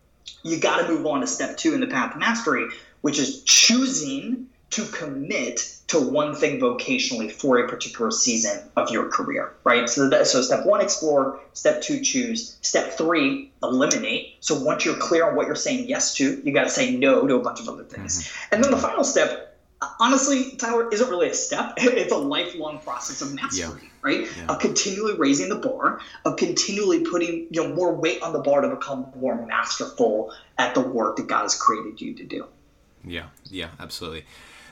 you 0.43 0.59
got 0.59 0.81
to 0.81 0.87
move 0.87 1.05
on 1.05 1.21
to 1.21 1.27
step 1.27 1.57
two 1.57 1.73
in 1.73 1.79
the 1.79 1.87
path 1.87 2.13
to 2.13 2.19
mastery, 2.19 2.67
which 3.01 3.19
is 3.19 3.43
choosing 3.43 4.47
to 4.69 4.85
commit 4.85 5.73
to 5.87 5.97
one 5.97 6.35
thing 6.35 6.59
vocationally 6.59 7.31
for 7.31 7.59
a 7.59 7.69
particular 7.69 8.11
season 8.11 8.61
of 8.75 8.91
your 8.91 9.07
career, 9.07 9.53
right? 9.63 9.87
So, 9.87 10.09
that, 10.09 10.27
so 10.27 10.41
step 10.41 10.65
one, 10.65 10.81
explore. 10.81 11.39
Step 11.53 11.81
two, 11.81 12.01
choose. 12.01 12.57
Step 12.61 12.97
three, 12.97 13.51
eliminate. 13.63 14.35
So 14.41 14.61
once 14.61 14.83
you're 14.83 14.97
clear 14.97 15.29
on 15.29 15.35
what 15.37 15.47
you're 15.47 15.55
saying 15.55 15.87
yes 15.87 16.15
to, 16.15 16.41
you 16.43 16.53
got 16.53 16.65
to 16.65 16.69
say 16.69 16.93
no 16.93 17.25
to 17.25 17.35
a 17.35 17.39
bunch 17.39 17.61
of 17.61 17.69
other 17.69 17.85
things. 17.85 18.23
Mm-hmm. 18.23 18.55
And 18.55 18.63
then 18.63 18.71
the 18.71 18.77
final 18.77 19.05
step, 19.05 19.46
honestly, 19.99 20.55
Tyler, 20.57 20.89
isn't 20.91 21.09
really 21.09 21.29
a 21.29 21.33
step. 21.33 21.73
It's 21.77 22.11
a 22.11 22.17
lifelong 22.17 22.79
process 22.79 23.21
of 23.21 23.33
mastery, 23.33 23.81
yeah. 23.83 23.89
right? 24.01 24.27
Yeah. 24.37 24.45
Of 24.47 24.59
continually 24.59 25.15
raising 25.17 25.49
the 25.49 25.55
bar, 25.55 25.99
of 26.25 26.37
continually 26.37 27.03
putting 27.03 27.47
you 27.49 27.63
know 27.63 27.73
more 27.73 27.93
weight 27.93 28.21
on 28.21 28.33
the 28.33 28.39
bar 28.39 28.61
to 28.61 28.69
become 28.69 29.07
more 29.15 29.45
masterful 29.45 30.33
at 30.57 30.73
the 30.73 30.81
work 30.81 31.17
that 31.17 31.27
God 31.27 31.43
has 31.43 31.55
created 31.55 31.99
you 32.01 32.13
to 32.15 32.23
do. 32.23 32.45
Yeah, 33.03 33.27
yeah, 33.45 33.69
absolutely. 33.79 34.25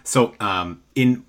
So, 0.03 0.33
um, 0.39 0.83
in 0.93 1.25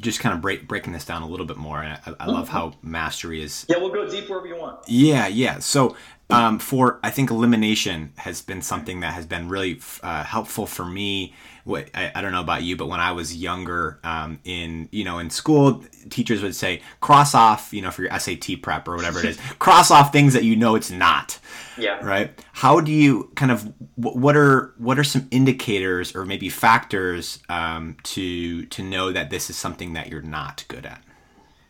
just 0.00 0.20
kind 0.20 0.34
of 0.34 0.40
break, 0.40 0.66
breaking 0.66 0.92
this 0.92 1.04
down 1.04 1.22
a 1.22 1.26
little 1.26 1.46
bit 1.46 1.56
more. 1.56 1.82
And 1.82 1.98
I, 2.06 2.24
I 2.24 2.26
love 2.26 2.48
how 2.48 2.74
mastery 2.82 3.42
is. 3.42 3.66
Yeah, 3.68 3.78
we'll 3.78 3.90
go 3.90 4.08
deep 4.08 4.28
wherever 4.28 4.46
you 4.46 4.56
want. 4.56 4.80
Yeah, 4.88 5.26
yeah. 5.26 5.58
So 5.58 5.96
um, 6.28 6.58
for 6.58 6.98
I 7.02 7.10
think 7.10 7.30
elimination 7.30 8.12
has 8.16 8.42
been 8.42 8.60
something 8.60 9.00
that 9.00 9.14
has 9.14 9.26
been 9.26 9.48
really 9.48 9.80
uh, 10.02 10.24
helpful 10.24 10.66
for 10.66 10.84
me. 10.84 11.34
What 11.64 11.88
I, 11.94 12.12
I, 12.14 12.20
don't 12.20 12.32
know 12.32 12.40
about 12.40 12.62
you, 12.62 12.76
but 12.76 12.86
when 12.86 13.00
I 13.00 13.12
was 13.12 13.36
younger, 13.36 13.98
um, 14.04 14.38
in 14.44 14.88
you 14.90 15.04
know 15.04 15.18
in 15.18 15.30
school, 15.30 15.84
teachers 16.10 16.42
would 16.42 16.54
say 16.54 16.82
cross 17.00 17.34
off, 17.34 17.72
you 17.72 17.82
know, 17.82 17.90
for 17.90 18.02
your 18.02 18.18
SAT 18.18 18.62
prep 18.62 18.88
or 18.88 18.96
whatever 18.96 19.20
it 19.20 19.24
is, 19.26 19.36
cross 19.58 19.90
off 19.90 20.12
things 20.12 20.32
that 20.34 20.44
you 20.44 20.56
know 20.56 20.74
it's 20.74 20.90
not. 20.90 21.38
Yeah. 21.78 22.04
Right. 22.04 22.32
How 22.52 22.80
do 22.80 22.90
you 22.90 23.30
kind 23.36 23.52
of 23.52 23.72
what 23.96 24.36
are 24.36 24.74
what 24.78 24.98
are 24.98 25.04
some 25.04 25.28
indicators 25.30 26.14
or 26.14 26.24
maybe 26.24 26.48
factors 26.48 27.40
um, 27.48 27.96
to 28.04 28.66
to 28.66 28.82
know 28.82 29.12
that 29.12 29.30
this 29.30 29.50
is 29.50 29.56
something 29.56 29.92
that 29.92 30.08
you're 30.08 30.22
not 30.22 30.64
good 30.68 30.86
at? 30.86 31.02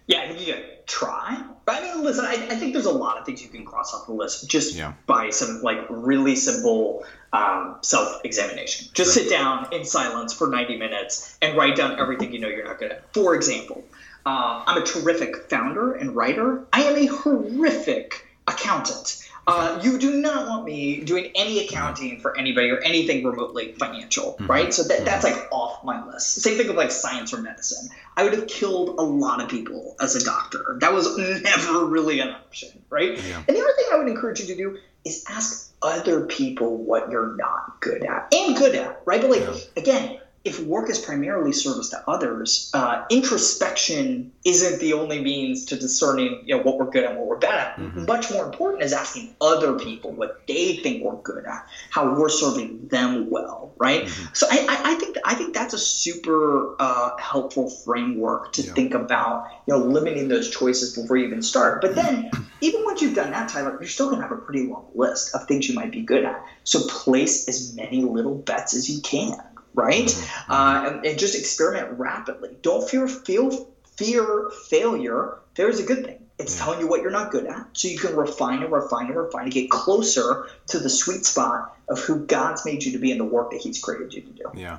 Yeah, 0.07 0.23
I 0.23 0.29
think 0.29 0.47
you 0.47 0.55
gotta 0.55 0.67
try. 0.87 1.43
I 1.69 1.83
mean, 1.83 2.05
listen, 2.05 2.25
I, 2.25 2.35
I, 2.35 2.55
think 2.55 2.75
there's 2.75 2.87
a 2.87 2.93
lot 2.93 3.19
of 3.19 3.27
things 3.27 3.43
you 3.43 3.49
can 3.49 3.65
cross 3.65 3.93
off 3.93 4.07
the 4.07 4.13
list 4.13 4.49
just 4.49 4.77
yeah. 4.77 4.93
by 5.07 5.31
some 5.31 5.63
like 5.63 5.85
really 5.91 6.37
simple 6.37 7.05
um, 7.33 7.77
self-examination. 7.83 8.89
Just 8.95 9.15
sure. 9.15 9.25
sit 9.25 9.31
down 9.31 9.73
in 9.73 9.85
silence 9.85 10.33
for 10.33 10.47
90 10.47 10.77
minutes 10.79 11.37
and 11.43 11.57
write 11.57 11.75
down 11.75 11.99
everything 11.99 12.33
you 12.33 12.39
know 12.39 12.49
you're 12.49 12.65
not 12.65 12.79
good 12.79 12.93
at. 12.93 13.13
For 13.13 13.35
example, 13.35 13.85
uh, 14.25 14.63
I'm 14.67 14.81
a 14.81 14.85
terrific 14.87 15.51
founder 15.51 15.95
and 15.95 16.15
writer. 16.15 16.65
I 16.73 16.83
am 16.83 16.97
a 16.97 17.07
horrific 17.07 18.27
accountant. 18.47 19.26
Uh, 19.49 19.79
you 19.81 19.97
do 19.99 20.21
not 20.21 20.49
want 20.49 20.65
me 20.65 21.01
doing 21.05 21.31
any 21.37 21.65
accounting 21.65 22.19
for 22.19 22.37
anybody 22.37 22.69
or 22.69 22.79
anything 22.79 23.25
remotely 23.25 23.73
financial, 23.73 24.33
mm-hmm. 24.33 24.47
right? 24.47 24.75
So 24.75 24.83
that, 24.83 25.05
that's 25.05 25.23
like 25.23 25.37
off 25.53 25.85
my 25.85 26.05
list. 26.05 26.35
Same 26.35 26.57
thing 26.57 26.67
with 26.67 26.77
like 26.77 26.91
science 26.91 27.33
or 27.33 27.39
medicine. 27.39 27.89
I 28.17 28.25
would 28.25 28.33
have 28.33 28.49
killed 28.49 28.99
a 28.99 29.03
lot 29.03 29.41
of 29.41 29.49
people 29.49 29.95
as 30.01 30.17
a 30.17 30.25
doctor. 30.25 30.77
That 30.81 30.93
was 30.93 31.17
never 31.17 31.85
really 31.87 32.19
an 32.19 32.31
option, 32.31 32.71
right? 32.91 33.17
Yeah. 33.23 33.43
And 33.47 33.57
the 33.57 33.61
other 33.61 33.73
thing 33.77 33.87
I 33.93 33.99
would 33.99 34.09
encourage 34.09 34.41
you 34.41 34.47
to 34.47 34.57
do 34.57 34.79
is 35.05 35.25
ask 35.29 35.73
other 35.81 36.27
people 36.27 36.77
what 36.79 37.11
you're 37.11 37.37
not 37.37 37.81
good 37.81 38.03
at 38.03 38.35
and 38.35 38.57
good 38.57 38.75
at, 38.75 39.01
right? 39.05 39.21
But 39.21 39.31
like, 39.31 39.43
yeah. 39.43 39.55
again, 39.77 40.21
if 40.47 40.61
work 40.61 40.89
is 40.89 41.01
primarily 41.01 41.53
service 41.53 41.89
to 41.91 42.09
others, 42.09 42.71
uh, 42.73 43.05
introspection 43.11 44.31
isn't 44.45 44.81
the 44.81 44.93
only 44.93 45.21
means 45.21 45.65
to 45.67 45.77
discerning 45.77 46.41
you 46.45 46.57
know 46.57 46.63
what 46.63 46.79
we're 46.79 46.89
good 46.89 47.03
at 47.03 47.11
and 47.11 47.19
what 47.19 47.27
we're 47.27 47.39
bad 47.39 47.59
at. 47.59 47.77
Mm-hmm. 47.77 48.05
Much 48.05 48.31
more 48.31 48.45
important 48.45 48.85
is 48.85 48.93
asking 48.93 49.35
other 49.41 49.77
people 49.77 50.13
what 50.13 50.47
they 50.47 50.77
think 50.77 51.03
we're 51.03 51.17
good 51.17 51.45
at, 51.45 51.67
how 51.91 52.15
we're 52.15 52.29
serving 52.29 52.87
them 52.87 53.29
well, 53.29 53.73
right? 53.77 54.05
Mm-hmm. 54.05 54.27
So 54.35 54.47
I, 54.49 54.59
I, 54.69 54.93
I, 54.93 54.95
think 54.95 55.17
I 55.25 55.35
think 55.35 55.53
that's 55.53 55.75
a 55.75 55.79
super 55.79 56.77
uh, 56.81 57.17
helpful 57.19 57.69
framework 57.69 58.53
to 58.53 58.63
yeah. 58.63 58.73
think 58.73 58.95
about, 58.95 59.49
you 59.67 59.75
know, 59.75 59.81
limiting 59.81 60.29
those 60.29 60.49
choices 60.49 60.97
before 60.97 61.17
you 61.17 61.27
even 61.27 61.43
start. 61.43 61.81
But 61.81 61.97
then, 61.97 62.31
even 62.61 62.85
once 62.85 63.03
you've 63.03 63.17
done 63.17 63.33
that, 63.33 63.49
Tyler, 63.49 63.77
you're 63.81 63.89
still 63.89 64.11
gonna 64.11 64.23
have 64.23 64.31
a 64.31 64.37
pretty 64.37 64.69
long 64.69 64.87
list 64.95 65.35
of 65.35 65.49
things 65.49 65.69
you 65.69 65.75
might 65.75 65.91
be 65.91 66.03
good 66.03 66.25
at. 66.25 66.41
So 66.63 66.87
place 66.87 67.49
as 67.49 67.75
many 67.75 68.03
little 68.03 68.37
bets 68.37 68.77
as 68.77 68.89
you 68.89 69.03
can 69.03 69.37
right? 69.77 70.07
Mm-hmm. 70.07 70.53
Uh, 70.53 70.89
and, 70.89 71.07
and, 71.07 71.19
just 71.19 71.39
experiment 71.39 71.99
rapidly. 71.99 72.57
Don't 72.63 72.89
fear 72.89 73.07
feel 73.07 73.69
fear 73.97 74.51
failure. 74.69 75.39
Failure 75.55 75.71
is 75.71 75.81
a 75.81 75.85
good 75.85 76.05
thing. 76.05 76.19
It's 76.39 76.59
telling 76.59 76.81
you 76.81 76.89
what 76.89 77.01
you're 77.01 77.11
not 77.11 77.31
good 77.31 77.47
at, 77.47 77.69
so 77.73 77.89
you 77.89 77.97
can 77.99 78.15
refine 78.15 78.63
and 78.63 78.71
refine 78.71 79.07
and 79.07 79.17
refine 79.17 79.45
and 79.45 79.53
get 79.53 79.71
closer 79.71 80.49
to 80.67 80.79
the 80.79 80.91
sweet 80.91 81.25
spot 81.25 81.75
of 81.89 81.99
who 82.01 82.27
God's 82.27 82.67
made 82.67 82.85
you 82.85 82.93
to 82.93 82.99
be 82.99 83.11
and 83.11 83.19
the 83.19 83.25
work 83.25 83.53
that 83.53 83.61
He's 83.61 83.83
created 83.83 84.13
you 84.13 84.21
to 84.21 84.29
do. 84.31 84.45
Yeah, 84.55 84.79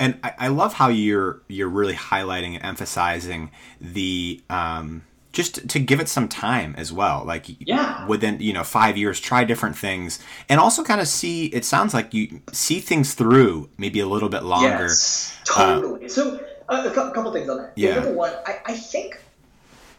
and 0.00 0.18
I, 0.24 0.32
I 0.38 0.48
love 0.48 0.74
how 0.74 0.88
you're 0.88 1.40
you're 1.46 1.68
really 1.68 1.94
highlighting 1.94 2.54
and 2.54 2.64
emphasizing 2.64 3.52
the 3.80 4.42
um, 4.50 5.02
just 5.32 5.68
to 5.68 5.78
give 5.78 6.00
it 6.00 6.08
some 6.08 6.28
time 6.28 6.74
as 6.78 6.92
well 6.92 7.22
like 7.24 7.46
yeah. 7.60 8.06
within 8.06 8.40
you 8.40 8.52
know 8.52 8.64
five 8.64 8.96
years 8.96 9.20
try 9.20 9.44
different 9.44 9.76
things 9.76 10.18
and 10.48 10.58
also 10.58 10.82
kind 10.82 11.00
of 11.00 11.08
see 11.08 11.46
it 11.46 11.64
sounds 11.64 11.92
like 11.92 12.14
you 12.14 12.40
see 12.52 12.80
things 12.80 13.14
through 13.14 13.68
maybe 13.78 14.00
a 14.00 14.06
little 14.06 14.28
bit 14.28 14.42
longer. 14.42 14.84
Yes, 14.84 15.38
totally. 15.44 16.06
Uh, 16.06 16.08
so 16.08 16.40
uh, 16.68 16.84
a 16.86 16.90
couple 16.90 17.32
things 17.32 17.48
on 17.48 17.58
that. 17.58 17.72
Yeah. 17.76 17.96
Number 17.96 18.14
one 18.14 18.32
I, 18.46 18.58
I 18.66 18.72
think 18.74 19.20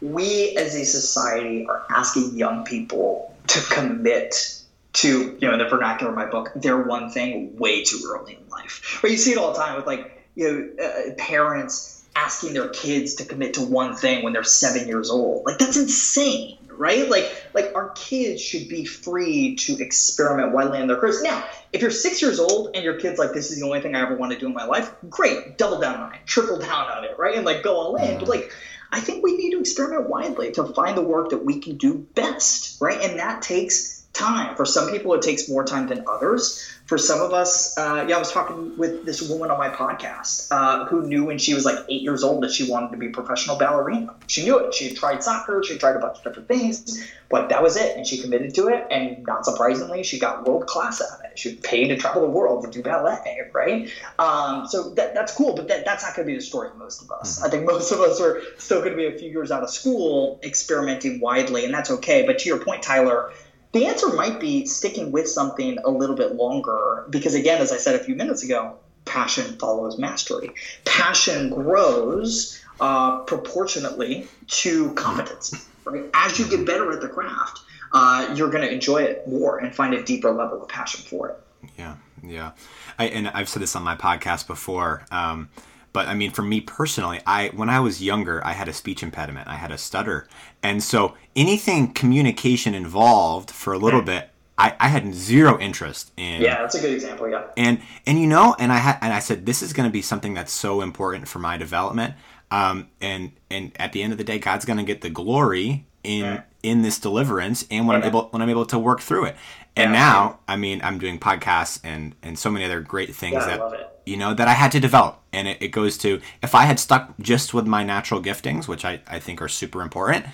we 0.00 0.56
as 0.56 0.74
a 0.74 0.84
society 0.84 1.66
are 1.66 1.84
asking 1.90 2.36
young 2.36 2.64
people 2.64 3.34
to 3.48 3.60
commit 3.72 4.56
to 4.92 5.38
you 5.40 5.46
know 5.46 5.52
in 5.52 5.58
the 5.58 5.68
vernacular 5.68 6.10
of 6.10 6.16
my 6.16 6.26
book 6.26 6.50
their 6.56 6.82
one 6.82 7.10
thing 7.10 7.56
way 7.56 7.84
too 7.84 8.00
early 8.08 8.34
in 8.34 8.48
life. 8.48 9.02
Where 9.02 9.12
you 9.12 9.18
see 9.18 9.32
it 9.32 9.38
all 9.38 9.52
the 9.52 9.58
time 9.58 9.76
with 9.76 9.86
like 9.86 10.26
you 10.34 10.74
know 10.78 10.84
uh, 10.84 11.14
parents 11.16 11.99
asking 12.14 12.54
their 12.54 12.68
kids 12.68 13.14
to 13.14 13.24
commit 13.24 13.54
to 13.54 13.62
one 13.62 13.94
thing 13.94 14.22
when 14.22 14.32
they're 14.32 14.42
seven 14.42 14.86
years 14.88 15.10
old. 15.10 15.44
Like 15.46 15.58
that's 15.58 15.76
insane, 15.76 16.58
right? 16.68 17.08
Like 17.08 17.30
like 17.54 17.72
our 17.74 17.90
kids 17.90 18.42
should 18.42 18.68
be 18.68 18.84
free 18.84 19.56
to 19.56 19.78
experiment 19.78 20.52
widely 20.52 20.80
in 20.80 20.86
their 20.86 20.96
careers. 20.96 21.22
Now, 21.22 21.44
if 21.72 21.82
you're 21.82 21.90
six 21.90 22.20
years 22.20 22.40
old 22.40 22.70
and 22.74 22.84
your 22.84 22.94
kid's 22.94 23.18
like, 23.18 23.32
this 23.32 23.50
is 23.50 23.60
the 23.60 23.66
only 23.66 23.80
thing 23.80 23.94
I 23.94 24.00
ever 24.00 24.16
want 24.16 24.32
to 24.32 24.38
do 24.38 24.46
in 24.46 24.54
my 24.54 24.64
life, 24.64 24.90
great, 25.08 25.56
double 25.56 25.78
down 25.78 26.00
on 26.00 26.14
it, 26.14 26.20
triple 26.26 26.58
down 26.58 26.90
on 26.90 27.04
it, 27.04 27.18
right? 27.18 27.36
And 27.36 27.44
like 27.44 27.62
go 27.62 27.76
all 27.76 27.96
in. 27.96 28.18
But 28.18 28.28
like 28.28 28.50
I 28.92 29.00
think 29.00 29.22
we 29.22 29.36
need 29.36 29.52
to 29.52 29.60
experiment 29.60 30.08
widely 30.08 30.50
to 30.52 30.64
find 30.64 30.96
the 30.96 31.02
work 31.02 31.30
that 31.30 31.44
we 31.44 31.60
can 31.60 31.76
do 31.76 32.06
best, 32.14 32.80
right? 32.80 33.00
And 33.00 33.18
that 33.18 33.42
takes 33.42 33.99
time. 34.12 34.56
For 34.56 34.64
some 34.64 34.90
people, 34.90 35.14
it 35.14 35.22
takes 35.22 35.48
more 35.48 35.64
time 35.64 35.88
than 35.88 36.04
others 36.08 36.70
for 36.90 36.98
some 36.98 37.20
of 37.20 37.32
us, 37.32 37.78
uh, 37.78 38.04
yeah, 38.08 38.16
I 38.16 38.18
was 38.18 38.32
talking 38.32 38.76
with 38.76 39.06
this 39.06 39.22
woman 39.22 39.48
on 39.52 39.58
my 39.58 39.68
podcast 39.68 40.48
uh, 40.50 40.86
who 40.86 41.06
knew 41.06 41.24
when 41.24 41.38
she 41.38 41.54
was 41.54 41.64
like 41.64 41.78
eight 41.88 42.02
years 42.02 42.24
old 42.24 42.42
that 42.42 42.50
she 42.50 42.68
wanted 42.68 42.90
to 42.90 42.96
be 42.96 43.06
a 43.06 43.10
professional 43.10 43.56
ballerina. 43.56 44.12
She 44.26 44.42
knew 44.42 44.58
it. 44.58 44.74
She 44.74 44.92
tried 44.92 45.22
soccer, 45.22 45.62
she 45.62 45.78
tried 45.78 45.94
a 45.94 46.00
bunch 46.00 46.18
of 46.18 46.24
different 46.24 46.48
things, 46.48 47.08
but 47.28 47.50
that 47.50 47.62
was 47.62 47.76
it. 47.76 47.96
And 47.96 48.04
she 48.04 48.20
committed 48.20 48.56
to 48.56 48.66
it. 48.66 48.88
And 48.90 49.24
not 49.24 49.44
surprisingly, 49.44 50.02
she 50.02 50.18
got 50.18 50.48
world 50.48 50.66
class 50.66 51.00
at 51.00 51.30
it. 51.30 51.38
She 51.38 51.54
paid 51.54 51.90
to 51.90 51.96
travel 51.96 52.22
the 52.22 52.28
world 52.28 52.64
to 52.64 52.70
do 52.72 52.82
ballet, 52.82 53.38
right? 53.52 53.88
Um, 54.18 54.66
so 54.66 54.90
that, 54.94 55.14
that's 55.14 55.32
cool, 55.32 55.54
but 55.54 55.68
that, 55.68 55.84
that's 55.84 56.02
not 56.02 56.16
going 56.16 56.26
to 56.26 56.32
be 56.32 56.36
the 56.36 56.44
story 56.44 56.70
of 56.70 56.76
most 56.76 57.02
of 57.02 57.12
us. 57.12 57.36
Mm-hmm. 57.36 57.46
I 57.46 57.50
think 57.50 57.66
most 57.66 57.92
of 57.92 58.00
us 58.00 58.20
are 58.20 58.42
still 58.58 58.80
going 58.80 58.90
to 58.90 58.96
be 58.96 59.06
a 59.06 59.16
few 59.16 59.30
years 59.30 59.52
out 59.52 59.62
of 59.62 59.70
school 59.70 60.40
experimenting 60.42 61.20
widely, 61.20 61.64
and 61.64 61.72
that's 61.72 61.92
okay. 61.92 62.26
But 62.26 62.40
to 62.40 62.48
your 62.48 62.58
point, 62.58 62.82
Tyler, 62.82 63.30
the 63.72 63.86
answer 63.86 64.12
might 64.12 64.40
be 64.40 64.66
sticking 64.66 65.12
with 65.12 65.28
something 65.28 65.78
a 65.84 65.90
little 65.90 66.16
bit 66.16 66.34
longer 66.34 67.06
because, 67.10 67.34
again, 67.34 67.60
as 67.60 67.72
I 67.72 67.76
said 67.76 67.94
a 67.94 68.04
few 68.04 68.14
minutes 68.14 68.42
ago, 68.42 68.76
passion 69.04 69.56
follows 69.58 69.98
mastery. 69.98 70.50
Passion 70.84 71.50
grows 71.50 72.60
uh, 72.80 73.20
proportionately 73.20 74.26
to 74.48 74.92
competence. 74.94 75.66
Right? 75.84 76.04
As 76.14 76.38
you 76.38 76.48
get 76.48 76.66
better 76.66 76.92
at 76.92 77.00
the 77.00 77.08
craft, 77.08 77.60
uh, 77.92 78.34
you're 78.36 78.50
going 78.50 78.66
to 78.66 78.72
enjoy 78.72 79.02
it 79.02 79.26
more 79.28 79.58
and 79.58 79.74
find 79.74 79.94
a 79.94 80.02
deeper 80.02 80.30
level 80.30 80.62
of 80.62 80.68
passion 80.68 81.02
for 81.02 81.28
it. 81.30 81.70
Yeah, 81.78 81.96
yeah. 82.22 82.52
I, 82.98 83.06
and 83.06 83.28
I've 83.28 83.48
said 83.48 83.62
this 83.62 83.76
on 83.76 83.82
my 83.82 83.96
podcast 83.96 84.46
before. 84.46 85.04
Um, 85.10 85.48
but 85.92 86.06
I 86.06 86.14
mean, 86.14 86.30
for 86.30 86.42
me 86.42 86.60
personally, 86.60 87.20
I 87.26 87.48
when 87.48 87.68
I 87.68 87.80
was 87.80 88.02
younger, 88.02 88.44
I 88.46 88.52
had 88.52 88.68
a 88.68 88.72
speech 88.72 89.02
impediment. 89.02 89.48
I 89.48 89.54
had 89.54 89.72
a 89.72 89.78
stutter, 89.78 90.28
and 90.62 90.82
so 90.82 91.14
anything 91.34 91.92
communication 91.92 92.74
involved 92.74 93.50
for 93.50 93.72
a 93.72 93.78
little 93.78 94.02
bit, 94.02 94.30
I, 94.56 94.76
I 94.78 94.88
had 94.88 95.14
zero 95.14 95.58
interest 95.58 96.12
in. 96.16 96.42
Yeah, 96.42 96.60
that's 96.60 96.74
a 96.74 96.80
good 96.80 96.92
example. 96.92 97.28
Yeah. 97.28 97.46
And 97.56 97.80
and 98.06 98.20
you 98.20 98.26
know, 98.26 98.54
and 98.58 98.70
I 98.70 98.76
had 98.76 98.98
and 99.00 99.12
I 99.12 99.18
said 99.18 99.46
this 99.46 99.62
is 99.62 99.72
going 99.72 99.88
to 99.88 99.92
be 99.92 100.02
something 100.02 100.34
that's 100.34 100.52
so 100.52 100.82
important 100.82 101.28
for 101.28 101.38
my 101.38 101.56
development. 101.56 102.14
Um, 102.50 102.88
and 103.00 103.32
and 103.50 103.72
at 103.76 103.92
the 103.92 104.02
end 104.02 104.12
of 104.12 104.18
the 104.18 104.24
day, 104.24 104.38
God's 104.38 104.64
going 104.64 104.78
to 104.78 104.84
get 104.84 105.00
the 105.00 105.10
glory 105.10 105.86
in 106.04 106.24
yeah. 106.24 106.42
in 106.62 106.82
this 106.82 106.98
deliverance, 106.98 107.66
and 107.70 107.86
when 107.86 107.98
yeah. 107.98 108.04
I'm 108.04 108.08
able 108.08 108.28
when 108.30 108.42
I'm 108.42 108.50
able 108.50 108.66
to 108.66 108.78
work 108.78 109.00
through 109.00 109.26
it. 109.26 109.36
And 109.76 109.92
yeah, 109.92 110.00
now, 110.00 110.40
I 110.46 110.56
mean, 110.56 110.80
I'm 110.82 110.98
doing 110.98 111.18
podcasts 111.18 111.80
and 111.82 112.14
and 112.22 112.38
so 112.38 112.50
many 112.50 112.64
other 112.64 112.80
great 112.80 113.14
things 113.14 113.44
that 113.46 113.99
you 114.10 114.16
know 114.16 114.34
that 114.34 114.48
I 114.48 114.54
had 114.54 114.72
to 114.72 114.80
develop. 114.80 115.20
And 115.32 115.46
it, 115.46 115.58
it 115.60 115.68
goes 115.68 115.96
to 115.98 116.20
if 116.42 116.54
I 116.54 116.64
had 116.64 116.80
stuck 116.80 117.14
just 117.20 117.54
with 117.54 117.66
my 117.66 117.84
natural 117.84 118.20
giftings, 118.20 118.66
which 118.66 118.84
I 118.84 119.00
I 119.06 119.20
think 119.20 119.40
are 119.40 119.48
super 119.48 119.80
important, 119.82 120.26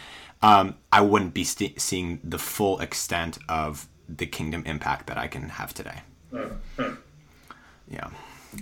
um, 0.42 0.74
I 0.90 1.02
wouldn't 1.02 1.34
be 1.34 1.44
st- 1.44 1.80
seeing 1.80 2.20
the 2.24 2.38
full 2.38 2.80
extent 2.80 3.38
of 3.48 3.86
the 4.08 4.26
kingdom 4.26 4.62
impact 4.66 5.06
that 5.08 5.18
I 5.18 5.28
can 5.28 5.50
have 5.50 5.74
today. 5.74 6.00
Mm-hmm. 6.32 6.94
Yeah. 7.90 8.08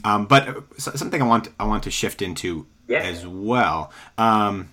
Um, 0.03 0.27
but 0.27 0.49
uh, 0.49 0.61
something 0.79 1.23
I 1.23 1.27
want 1.27 1.49
I 1.61 1.65
want 1.65 1.85
to 1.85 1.91
shift 1.91 2.21
into 2.21 2.67
yeah. 2.89 2.99
as 2.99 3.27
well. 3.27 3.93
Um, 4.19 4.71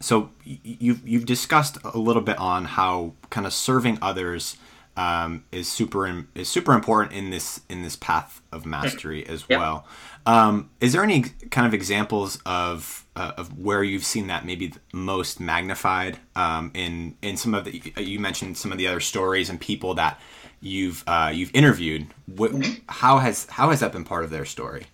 so 0.00 0.30
you've 0.44 1.06
you've 1.06 1.26
discussed 1.26 1.76
a 1.84 1.98
little 1.98 2.22
bit 2.22 2.38
on 2.38 2.64
how 2.64 3.12
kind 3.28 3.46
of 3.46 3.52
serving 3.52 3.98
others 4.00 4.56
um, 4.96 5.44
is 5.52 5.70
super 5.70 6.26
is 6.34 6.48
super 6.48 6.72
important 6.72 7.12
in 7.12 7.30
this 7.30 7.60
in 7.68 7.82
this 7.82 7.96
path 7.96 8.42
of 8.52 8.66
mastery 8.66 9.26
as 9.26 9.44
yep. 9.48 9.58
well. 9.58 9.86
Um, 10.26 10.70
is 10.80 10.92
there 10.92 11.02
any 11.02 11.22
kind 11.50 11.66
of 11.66 11.72
examples 11.72 12.38
of 12.44 13.06
uh, 13.16 13.32
of 13.36 13.58
where 13.58 13.82
you've 13.82 14.04
seen 14.04 14.26
that 14.26 14.44
maybe 14.44 14.72
most 14.92 15.40
magnified 15.40 16.18
um, 16.36 16.70
in 16.74 17.16
in 17.22 17.36
some 17.36 17.54
of 17.54 17.64
the 17.64 17.82
you 17.96 18.20
mentioned 18.20 18.58
some 18.58 18.72
of 18.72 18.78
the 18.78 18.86
other 18.86 19.00
stories 19.00 19.48
and 19.48 19.60
people 19.60 19.94
that 19.94 20.20
you've 20.60 21.04
uh, 21.06 21.30
you've 21.32 21.54
interviewed? 21.54 22.06
What, 22.26 22.52
mm-hmm. 22.52 22.82
how 22.88 23.18
has 23.18 23.46
how 23.46 23.70
has 23.70 23.80
that 23.80 23.92
been 23.92 24.04
part 24.04 24.24
of 24.24 24.30
their 24.30 24.44
story? 24.44 24.86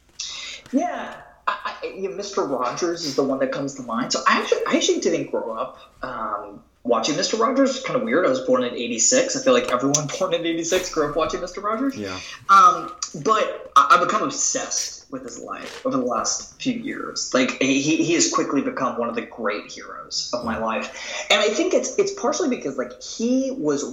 Yeah, 0.72 1.14
I, 1.46 1.76
you 1.96 2.08
know, 2.08 2.16
Mr. 2.16 2.48
Rogers 2.48 3.04
is 3.04 3.14
the 3.14 3.22
one 3.22 3.38
that 3.38 3.52
comes 3.52 3.74
to 3.74 3.82
mind. 3.82 4.12
So 4.12 4.20
I 4.26 4.40
actually, 4.40 4.62
I 4.66 4.76
actually 4.76 5.00
didn't 5.00 5.30
grow 5.30 5.52
up 5.52 5.78
um, 6.02 6.62
watching 6.86 7.14
Mr. 7.16 7.38
Rogers. 7.38 7.82
Kind 7.82 7.96
of 7.96 8.02
weird. 8.02 8.26
I 8.26 8.28
was 8.28 8.40
born 8.40 8.62
in 8.64 8.74
'86. 8.74 9.36
I 9.36 9.42
feel 9.42 9.52
like 9.52 9.70
everyone 9.72 10.08
born 10.18 10.34
in 10.34 10.46
'86 10.46 10.92
grew 10.92 11.10
up 11.10 11.16
watching 11.16 11.40
Mr. 11.40 11.62
Rogers. 11.62 11.96
Yeah. 11.96 12.18
Um, 12.48 12.92
but 13.24 13.72
I, 13.76 13.88
I've 13.90 14.06
become 14.06 14.22
obsessed 14.22 15.10
with 15.10 15.22
his 15.22 15.38
life 15.38 15.84
over 15.86 15.96
the 15.96 16.04
last 16.04 16.60
few 16.60 16.74
years. 16.74 17.32
Like 17.32 17.60
he, 17.60 17.80
he 17.80 18.14
has 18.14 18.30
quickly 18.30 18.62
become 18.62 18.98
one 18.98 19.08
of 19.08 19.14
the 19.14 19.22
great 19.22 19.70
heroes 19.70 20.30
of 20.32 20.44
my 20.44 20.58
life, 20.58 21.26
and 21.30 21.40
I 21.40 21.48
think 21.48 21.74
it's 21.74 21.98
it's 21.98 22.12
partially 22.12 22.48
because 22.48 22.76
like 22.76 23.02
he 23.02 23.50
was 23.50 23.84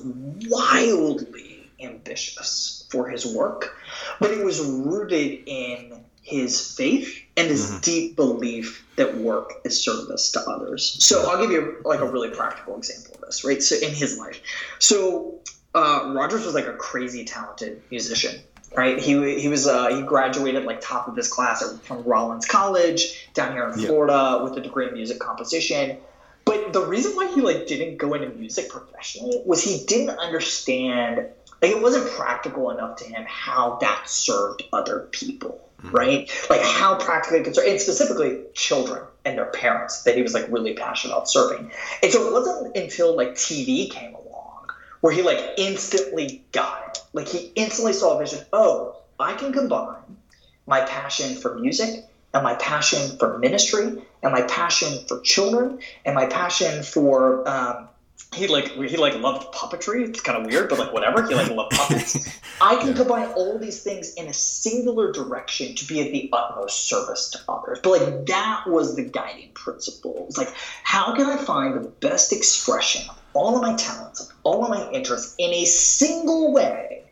wildly 0.50 1.72
ambitious 1.80 2.88
for 2.90 3.10
his 3.10 3.26
work, 3.26 3.76
but 4.20 4.32
it 4.32 4.44
was 4.44 4.60
rooted 4.62 5.44
in 5.46 6.04
his 6.24 6.76
faith 6.76 7.14
and 7.36 7.50
his 7.50 7.70
Mhm. 7.70 7.82
deep 7.82 8.16
belief 8.16 8.86
that 8.96 9.18
work 9.18 9.56
is 9.66 9.84
service 9.84 10.32
to 10.32 10.40
others. 10.50 10.96
So 11.00 11.30
I'll 11.30 11.42
give 11.42 11.52
you 11.52 11.78
like 11.84 12.00
a 12.00 12.06
really 12.06 12.30
practical 12.30 12.78
example 12.78 13.16
of 13.16 13.22
this, 13.28 13.44
right? 13.44 13.62
So 13.62 13.76
in 13.76 13.94
his 13.94 14.18
life, 14.18 14.40
so 14.80 15.40
uh, 15.76 16.12
Rogers 16.16 16.46
was 16.46 16.54
like 16.54 16.68
a 16.68 16.74
crazy 16.74 17.26
talented 17.26 17.82
musician, 17.92 18.40
right? 18.76 19.00
He 19.00 19.40
he 19.40 19.48
was 19.50 19.68
uh, 19.68 19.88
he 19.88 20.02
graduated 20.02 20.64
like 20.66 20.80
top 20.82 21.08
of 21.08 21.16
his 21.16 21.28
class 21.28 21.64
from 21.84 22.04
Rollins 22.04 22.46
College 22.46 23.30
down 23.34 23.52
here 23.54 23.68
in 23.68 23.80
Yeah. 23.80 23.88
Florida 23.88 24.40
with 24.44 24.56
a 24.58 24.62
degree 24.62 24.88
in 24.88 24.94
music 24.94 25.20
composition. 25.20 25.98
But 26.46 26.74
the 26.74 26.82
reason 26.82 27.14
why 27.16 27.34
he 27.34 27.42
like 27.42 27.68
didn't 27.68 27.98
go 27.98 28.14
into 28.14 28.30
music 28.30 28.70
professionally 28.70 29.42
was 29.46 29.62
he 29.62 29.84
didn't 29.86 30.18
understand 30.20 31.28
like 31.62 31.72
it 31.72 31.82
wasn't 31.82 32.08
practical 32.12 32.70
enough 32.70 32.98
to 32.98 33.06
him 33.06 33.26
how 33.28 33.78
that 33.82 34.10
served 34.10 34.64
other 34.72 35.08
people 35.12 35.70
right? 35.92 36.32
Like 36.50 36.62
how 36.62 36.96
practically 36.96 37.44
concerned, 37.44 37.68
and 37.68 37.80
specifically 37.80 38.42
children 38.54 39.04
and 39.26 39.38
their 39.38 39.46
parents 39.46 40.04
that 40.04 40.16
he 40.16 40.22
was 40.22 40.34
like 40.34 40.48
really 40.50 40.74
passionate 40.74 41.14
about 41.14 41.30
serving. 41.30 41.72
And 42.02 42.12
so 42.12 42.28
it 42.28 42.34
wasn't 42.34 42.76
until 42.76 43.16
like 43.16 43.36
tv 43.36 43.90
came 43.90 44.14
along 44.14 44.68
where 45.02 45.14
he 45.14 45.22
like 45.22 45.56
instantly 45.58 46.44
got 46.52 46.88
it. 46.88 47.04
Like 47.14 47.28
he 47.28 47.52
instantly 47.56 47.94
saw 47.94 48.16
a 48.16 48.20
vision 48.20 48.46
oh 48.54 48.96
i 49.20 49.34
can 49.34 49.54
combine 49.54 50.18
my 50.66 50.82
passion 50.82 51.36
for 51.36 51.60
music 51.60 52.06
and 52.34 52.44
my 52.44 52.56
passion 52.56 53.18
for 53.18 53.38
ministry 53.38 54.02
and 54.24 54.32
my 54.32 54.42
passion 54.44 55.06
for 55.08 55.20
children 55.22 55.80
and 56.06 56.16
my 56.16 56.26
passion 56.26 56.84
for 56.84 57.48
um, 57.48 57.90
he 58.34 58.48
like 58.48 58.72
he 58.72 58.98
like 58.98 59.16
loved 59.16 59.54
puppetry. 59.54 60.08
It's 60.10 60.22
kind 60.22 60.38
of 60.40 60.46
weird, 60.46 60.70
but 60.70 60.80
like 60.80 60.94
whatever. 60.94 61.28
He 61.28 61.36
like 61.36 61.50
loved 61.52 61.72
puppets. 61.76 62.18
I 62.62 62.76
can 62.78 62.90
Yeah. 62.90 62.94
combine 62.96 63.28
all 63.34 63.58
these 63.60 63.84
things 63.84 64.14
in 64.16 64.28
a 64.28 64.34
singular 64.34 65.12
direction 65.12 65.76
to 65.76 65.86
be 65.86 66.02
at 66.02 66.12
the 66.12 66.30
utmost 66.34 66.88
service 66.88 67.30
to 67.32 67.40
others. 67.50 67.80
But 67.84 67.90
like 68.02 68.26
that 68.28 68.64
was 68.68 68.96
the 68.96 69.04
guiding 69.04 69.50
principle. 69.54 70.26
It's 70.28 70.38
like 70.38 70.54
how 70.84 71.16
can 71.16 71.26
I 71.28 71.38
find 71.38 71.76
the 71.76 71.88
best 71.88 72.32
expression 72.34 73.10
of 73.10 73.20
all 73.34 73.56
of 73.56 73.62
my 73.62 73.76
talents, 73.76 74.22
of 74.22 74.36
all 74.44 74.64
of 74.64 74.70
my 74.70 74.90
interests 74.92 75.36
in 75.38 75.52
a 75.52 75.66
single 75.66 76.54
way 76.54 77.03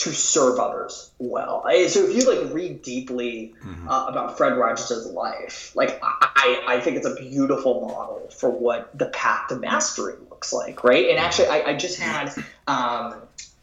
to 0.00 0.12
serve 0.14 0.58
others 0.58 1.10
well. 1.18 1.62
So 1.88 2.04
if 2.08 2.14
you 2.16 2.22
like 2.22 2.54
read 2.54 2.80
deeply 2.82 3.54
Mhm. 3.62 3.86
uh, 3.86 4.06
about 4.08 4.38
Fred 4.38 4.56
Rogers' 4.56 5.06
life, 5.06 5.72
like 5.74 6.00
I, 6.02 6.28
I 6.36 6.74
I 6.76 6.80
think 6.80 6.96
it's 6.96 7.06
a 7.06 7.14
beautiful 7.16 7.86
model 7.86 8.30
for 8.34 8.48
what 8.50 8.96
the 8.96 9.06
path 9.06 9.48
to 9.48 9.56
mastery 9.56 10.14
looks 10.30 10.54
like, 10.54 10.84
right? 10.84 11.10
And 11.10 11.18
actually, 11.18 11.48
I, 11.48 11.70
I 11.70 11.74
just 11.74 11.98
had. 12.00 12.32
Um, 12.66 13.16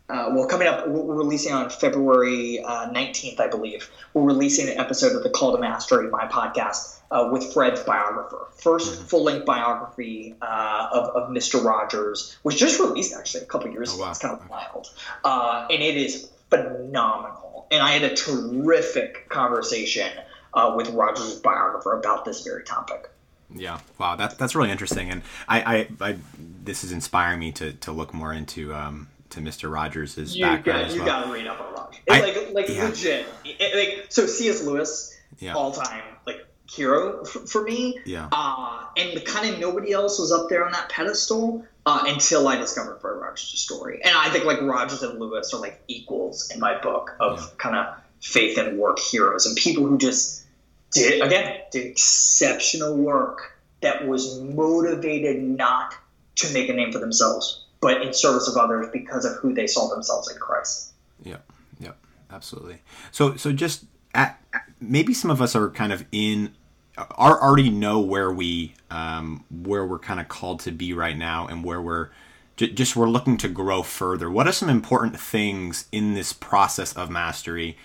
uh, 0.10 0.30
well, 0.32 0.46
coming 0.48 0.67
up, 0.67 0.88
we're 0.88 1.15
releasing 1.15 1.52
on 1.54 1.70
February 1.70 2.60
uh, 2.63 2.89
19th, 2.91 3.39
I 3.39 3.48
believe. 3.48 3.89
We're 4.13 4.24
releasing 4.24 4.70
an 4.70 4.78
episode 4.80 5.15
of 5.15 5.24
the 5.24 5.30
Call 5.30 5.54
to 5.54 5.58
Mastery, 5.62 6.10
my 6.10 6.28
podcast, 6.28 6.98
uh, 7.12 7.30
with 7.32 7.54
Fred's 7.54 7.82
biographer. 7.84 8.48
1st 8.62 8.80
Mhm. 9.00 9.04
full 9.10 9.24
length 9.24 9.46
biography 9.46 10.34
uh, 10.41 10.89
of, 10.91 11.04
of 11.24 11.30
Mr. 11.30 11.63
Rogers, 11.63 12.38
was 12.43 12.56
just 12.56 12.80
released 12.80 13.13
actually 13.13 13.43
a 13.43 13.48
couple 13.48 13.70
years 13.72 13.91
Oh, 13.91 13.96
ago. 13.96 14.04
wow. 14.06 14.10
It's 14.12 14.20
kind 14.20 14.39
of 14.39 14.50
wild. 14.50 14.89
Uh, 15.24 15.67
and 15.70 15.84
it 15.84 15.98
is 15.98 16.30
phenomenal. 16.50 17.67
And 17.70 17.84
I 17.84 17.91
had 17.91 18.04
a 18.04 18.15
terrific 18.15 19.28
conversation 19.30 20.10
uh, 20.54 20.74
with 20.76 20.89
Rogers' 20.89 21.36
biographer 21.36 21.98
about 22.00 22.24
this 22.26 22.43
very 22.43 22.63
topic. 22.63 23.10
Yeah. 23.54 23.80
Wow. 23.98 24.15
That, 24.15 24.38
that's 24.38 24.56
really 24.56 24.72
interesting. 24.72 25.10
And 25.10 25.22
I, 25.48 25.88
I, 26.02 26.10
I, 26.12 26.15
this 26.63 26.84
is 26.84 26.91
inspiring 26.91 27.39
me 27.39 27.52
to, 27.54 27.74
to 27.74 27.91
look 27.91 28.13
more 28.13 28.34
into, 28.34 28.74
um, 28.74 29.08
to 29.32 29.40
Mr. 29.42 29.72
Rogers' 29.72 30.36
You 30.36 30.46
background 30.46 30.80
got 30.82 30.88
as 30.90 30.96
you 30.96 31.04
well. 31.04 31.22
got 31.22 31.26
to 31.28 31.32
read 31.34 31.48
up 31.48 31.60
on 31.60 31.74
Rogers. 31.74 32.00
I- 32.10 32.22
like 32.22 32.54
like 32.54 32.70
yeah. 32.70 32.84
legit. 32.86 33.26
It- 33.46 33.98
like 34.00 34.06
so, 34.12 34.26
C.S. 34.26 34.63
Lewis, 34.63 35.16
Yeah. 35.40 35.54
all 35.54 35.72
time 35.72 36.04
like 36.26 36.46
hero 36.70 37.22
f- 37.22 37.50
for 37.50 37.63
me. 37.63 38.00
Yeah. 38.06 38.28
Uh, 38.32 38.84
and 38.98 39.24
kind 39.26 39.50
of 39.54 39.60
nobody 39.60 39.92
else 39.92 40.20
was 40.20 40.32
up 40.32 40.50
there 40.50 40.66
on 40.66 40.72
that 40.74 40.90
pedestal 40.90 41.66
uh, 41.86 42.04
until 42.08 42.48
I 42.48 42.58
discovered 42.58 43.00
Fred 43.00 43.12
Rogers' 43.22 43.60
story. 43.60 44.02
And 44.04 44.16
I 44.16 44.30
think 44.30 44.46
like 44.46 44.62
Rogers 44.62 45.04
and 45.04 45.20
Lewis 45.20 45.54
are 45.54 45.62
like 45.62 45.82
equals 45.88 46.50
in 46.54 46.60
my 46.60 46.78
book 46.80 47.16
of 47.20 47.40
Yeah. 47.40 47.46
kind 47.58 47.76
of 47.76 47.96
faith 48.22 48.58
and 48.58 48.78
work 48.80 48.98
heroes 49.00 49.46
and 49.46 49.56
people 49.56 49.86
who 49.86 49.98
just 49.98 50.44
did 50.92 51.22
again 51.22 51.60
did 51.72 51.86
exceptional 51.86 52.96
work 52.96 53.58
that 53.82 54.08
was 54.08 54.40
motivated 54.42 55.42
not 55.44 55.94
to 56.36 56.52
make 56.54 56.68
a 56.70 56.74
name 56.74 56.92
for 56.92 57.00
themselves, 57.00 57.63
but 57.80 58.02
in 58.02 58.13
service 58.13 58.48
of 58.48 58.58
others 58.58 58.88
because 58.92 59.26
of 59.26 59.36
who 59.38 59.54
they 59.54 59.68
saw 59.68 59.88
themselves 59.90 60.32
in 60.32 60.38
Christ. 60.38 60.94
Yep, 61.24 61.52
yep, 61.80 61.98
absolutely. 62.32 62.82
So, 63.12 63.36
so 63.36 63.52
just 63.52 63.86
at, 64.13 64.42
maybe 64.80 65.13
some 65.13 65.32
of 65.32 65.42
us 65.42 65.56
are 65.56 65.70
kind 65.70 65.92
of 65.92 66.06
in, 66.12 66.54
are 66.98 67.42
already 67.42 67.70
know 67.70 68.00
where 68.00 68.32
we, 68.32 68.74
um, 68.90 69.44
where 69.50 69.86
we're 69.86 70.00
kind 70.00 70.20
of 70.20 70.28
called 70.28 70.60
to 70.62 70.72
be 70.72 70.94
right 70.94 71.18
now, 71.18 71.48
and 71.48 71.63
where 71.63 71.82
we're 71.82 72.10
j- 72.56 72.72
just 72.72 72.96
we're 72.96 73.10
looking 73.10 73.38
to 73.38 73.48
grow 73.48 73.84
further. 73.84 74.30
What 74.30 74.48
are 74.48 74.52
some 74.52 74.70
important 74.70 75.20
things 75.20 75.88
in 75.92 76.13
this 76.13 76.34
process 76.34 76.94
of 76.94 77.10
mastery? 77.10 77.78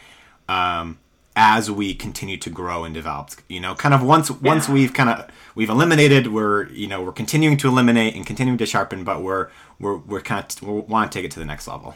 Um, 0.48 0.98
as 1.34 1.70
we 1.70 1.94
continue 1.94 2.36
to 2.36 2.50
grow 2.50 2.84
and 2.84 2.94
develop, 2.94 3.30
you 3.48 3.58
know, 3.58 3.74
kind 3.74 3.94
of 3.94 4.02
once 4.02 4.30
once 4.30 4.68
we've 4.68 4.92
kind 4.92 5.08
of 5.08 5.30
we've 5.54 5.70
eliminated, 5.70 6.26
we're 6.26 6.68
you 6.68 6.86
know 6.86 7.02
we're 7.02 7.12
continuing 7.12 7.56
to 7.58 7.68
eliminate 7.68 8.14
and 8.14 8.26
continuing 8.26 8.58
to 8.58 8.66
sharpen, 8.66 9.02
but 9.02 9.22
we're 9.22 9.48
we're 9.82 9.96
we're 9.96 10.22
kind 10.22 10.46
of 10.48 10.62
we 10.62 10.80
want 10.80 11.12
to 11.12 11.18
take 11.18 11.26
it 11.26 11.32
to 11.32 11.38
the 11.38 11.44
next 11.44 11.68
level. 11.68 11.94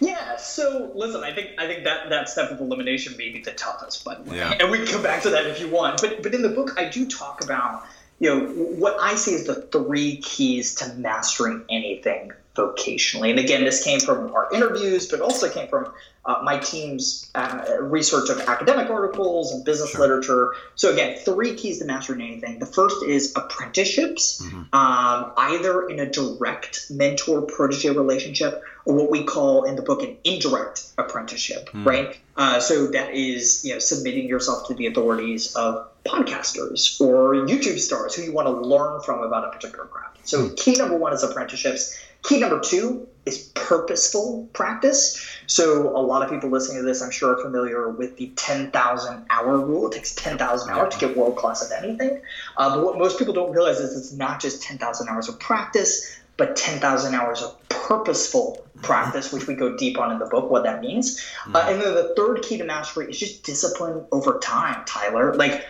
Yeah, 0.00 0.36
so 0.36 0.92
listen, 0.94 1.24
I 1.24 1.34
think 1.34 1.50
I 1.58 1.66
think 1.66 1.82
that 1.84 2.10
that 2.10 2.28
step 2.28 2.52
of 2.52 2.60
elimination 2.60 3.16
may 3.16 3.30
be 3.30 3.40
the 3.40 3.52
toughest, 3.52 4.06
way. 4.06 4.16
Yeah. 4.26 4.56
And 4.60 4.70
we 4.70 4.78
can 4.78 4.86
come 4.86 5.02
back 5.02 5.22
to 5.22 5.30
that 5.30 5.46
if 5.46 5.60
you 5.60 5.68
want. 5.68 6.00
But 6.00 6.22
but 6.22 6.34
in 6.34 6.42
the 6.42 6.50
book 6.50 6.78
I 6.78 6.88
do 6.88 7.08
talk 7.08 7.42
about, 7.42 7.84
you 8.20 8.30
know, 8.30 8.46
what 8.46 8.96
I 9.00 9.16
see 9.16 9.34
as 9.34 9.44
the 9.44 9.56
three 9.56 10.18
keys 10.18 10.76
to 10.76 10.94
mastering 10.94 11.64
anything 11.68 12.32
vocationally. 12.54 13.30
And 13.30 13.38
again, 13.38 13.64
this 13.64 13.82
came 13.84 14.00
from 14.00 14.32
our 14.34 14.48
interviews, 14.52 15.06
but 15.08 15.20
also 15.20 15.48
came 15.48 15.68
from 15.68 15.92
uh, 16.24 16.40
my 16.42 16.58
team's 16.58 17.30
uh, 17.34 17.64
research 17.80 18.28
of 18.28 18.38
academic 18.40 18.90
articles 18.90 19.52
and 19.52 19.64
business 19.64 19.90
Sure. 19.90 20.00
literature. 20.02 20.52
So 20.74 20.92
again, 20.92 21.16
three 21.24 21.54
keys 21.54 21.78
to 21.78 21.86
mastering 21.86 22.20
anything. 22.20 22.58
The 22.58 22.66
first 22.66 23.02
is 23.04 23.32
apprenticeships, 23.34 24.42
Mhm. 24.42 24.66
um, 24.74 25.32
either 25.38 25.88
in 25.88 26.00
a 26.00 26.06
direct 26.10 26.90
mentor 26.90 27.42
protege 27.42 27.90
relationship 27.90 28.62
or 28.84 28.94
what 28.94 29.10
we 29.10 29.22
call 29.24 29.64
in 29.64 29.76
the 29.76 29.82
book 29.82 30.02
an 30.02 30.16
indirect 30.24 30.82
apprenticeship, 30.98 31.70
Mm. 31.72 31.86
right? 31.86 32.16
Uh, 32.36 32.60
so 32.60 32.88
that 32.88 33.14
is 33.14 33.64
you 33.64 33.72
know 33.72 33.78
submitting 33.78 34.26
yourself 34.28 34.66
to 34.68 34.74
the 34.74 34.86
authorities 34.86 35.54
of 35.56 35.86
podcasters 36.04 37.00
or 37.00 37.34
YouTube 37.46 37.78
stars 37.78 38.14
who 38.14 38.22
you 38.22 38.32
want 38.32 38.46
to 38.48 38.52
learn 38.52 39.00
from 39.02 39.20
about 39.22 39.44
a 39.44 39.50
particular 39.50 39.84
craft. 39.86 40.18
So 40.24 40.50
key 40.50 40.72
number 40.72 40.96
one 40.96 41.12
is 41.14 41.22
apprenticeships. 41.22 41.96
Key 42.22 42.40
number 42.40 42.60
two 42.60 43.08
is 43.28 43.50
purposeful 43.54 44.48
practice. 44.52 45.24
So 45.46 45.96
a 45.96 46.00
lot 46.00 46.22
of 46.22 46.30
people 46.30 46.50
listening 46.50 46.78
to 46.78 46.82
this, 46.82 47.02
I'm 47.02 47.10
sure, 47.10 47.38
are 47.38 47.42
familiar 47.42 47.90
with 47.90 48.16
the 48.16 48.32
10,000 48.36 49.26
hour 49.30 49.58
rule. 49.58 49.88
It 49.88 49.94
takes 49.94 50.14
10,000 50.14 50.70
hours 50.70 50.94
to 50.94 51.00
get 51.00 51.16
world 51.16 51.36
class 51.36 51.70
at 51.70 51.84
anything. 51.84 52.20
Uh, 52.56 52.76
but 52.76 52.84
what 52.84 52.98
most 52.98 53.18
people 53.18 53.34
don't 53.34 53.52
realize 53.52 53.78
is 53.78 53.96
it's 53.96 54.12
not 54.12 54.40
just 54.40 54.62
10,000 54.62 55.08
hours 55.08 55.28
of 55.28 55.38
practice, 55.38 56.18
but 56.36 56.56
10,000 56.56 57.14
hours 57.14 57.42
of 57.42 57.56
purposeful 57.68 58.66
practice, 58.82 59.32
which 59.32 59.46
we 59.46 59.54
go 59.54 59.76
deep 59.76 59.98
on 59.98 60.12
in 60.12 60.18
the 60.18 60.26
book, 60.26 60.50
what 60.50 60.62
that 60.64 60.80
means. 60.80 61.24
Uh, 61.52 61.66
and 61.68 61.80
then 61.80 61.94
the 61.94 62.14
third 62.16 62.42
key 62.42 62.58
to 62.58 62.64
mastery 62.64 63.10
is 63.10 63.18
just 63.18 63.42
discipline 63.42 64.04
over 64.12 64.38
time, 64.38 64.84
Tyler. 64.86 65.34
Like 65.34 65.64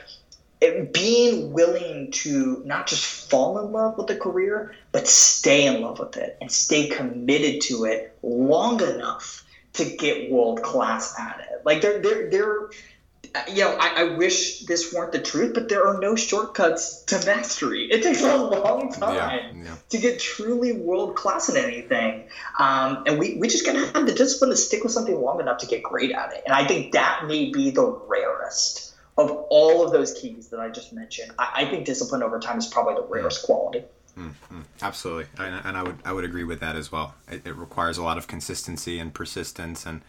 it, 0.61 0.93
being 0.93 1.53
willing 1.53 2.11
to 2.11 2.63
not 2.65 2.87
just 2.87 3.31
fall 3.31 3.59
in 3.65 3.73
love 3.73 3.97
with 3.97 4.11
a 4.11 4.17
career, 4.17 4.75
but 4.93 5.07
stay 5.07 5.67
in 5.67 5.83
love 5.83 5.99
with 5.99 6.17
it 6.17 6.37
and 6.41 6.51
stay 6.51 6.89
committed 6.89 7.61
to 7.63 7.85
it 7.85 8.17
long 8.23 8.83
enough 8.83 9.45
to 9.75 9.85
get 9.85 10.31
world 10.31 10.63
class 10.63 11.19
at 11.19 11.41
it. 11.41 11.65
Like 11.65 11.81
there, 11.81 12.01
there, 12.03 12.31
there. 12.31 12.71
You 13.53 13.65
know, 13.65 13.77
I, 13.79 13.89
I 14.01 14.17
wish 14.17 14.61
this 14.61 14.93
weren't 14.93 15.13
the 15.13 15.21
truth, 15.21 15.53
but 15.53 15.69
there 15.69 15.87
are 15.87 16.01
no 16.01 16.17
shortcuts 16.17 17.03
to 17.05 17.25
mastery. 17.27 17.85
It 17.91 18.03
takes 18.03 18.23
a 18.23 18.37
long 18.37 18.91
time 18.91 19.15
Yeah, 19.15 19.65
yeah. 19.65 19.75
to 19.91 19.99
get 19.99 20.19
truly 20.19 20.73
world 20.73 21.15
class 21.15 21.51
in 21.51 21.57
anything. 21.57 22.25
Um, 22.59 23.05
and 23.07 23.19
we, 23.19 23.37
we 23.37 23.49
just 23.49 23.67
gotta 23.67 23.81
have 23.81 24.07
the 24.07 24.15
discipline 24.15 24.51
to 24.51 24.57
stick 24.57 24.83
with 24.83 24.93
something 24.93 25.15
long 25.15 25.41
enough 25.41 25.59
to 25.59 25.67
get 25.67 25.83
great 25.83 26.11
at 26.11 26.33
it. 26.33 26.43
And 26.47 26.55
I 26.55 26.67
think 26.67 26.93
that 26.93 27.27
may 27.27 27.51
be 27.51 27.71
the 27.71 27.85
rarest 28.09 28.88
of 29.19 29.31
all 29.51 29.85
of 29.85 29.93
those 29.93 30.15
keys 30.15 30.49
that 30.49 30.61
I 30.61 30.71
just 30.71 30.93
mentioned, 30.93 31.33
I, 31.39 31.51
I 31.57 31.65
think 31.67 31.85
discipline 31.85 32.23
over 32.23 32.39
time 32.39 32.59
is 32.59 32.67
probably 32.67 32.95
the 32.95 33.03
rarest 33.03 33.45
quality. 33.45 33.85
Mm-hmm. 34.17 34.61
Absolutely, 34.81 35.27
and, 35.39 35.61
and, 35.65 35.77
I 35.77 35.83
would 35.83 35.99
I 36.05 36.13
would 36.13 36.25
agree 36.25 36.43
with 36.43 36.59
that 36.61 36.75
as 36.75 36.91
well. 36.91 37.15
It, 37.31 37.47
it, 37.47 37.55
requires 37.55 37.99
a 37.99 38.03
lot 38.03 38.19
of 38.19 38.27
consistency 38.27 38.99
and 38.99 39.15
persistence, 39.15 39.87
and 39.87 40.03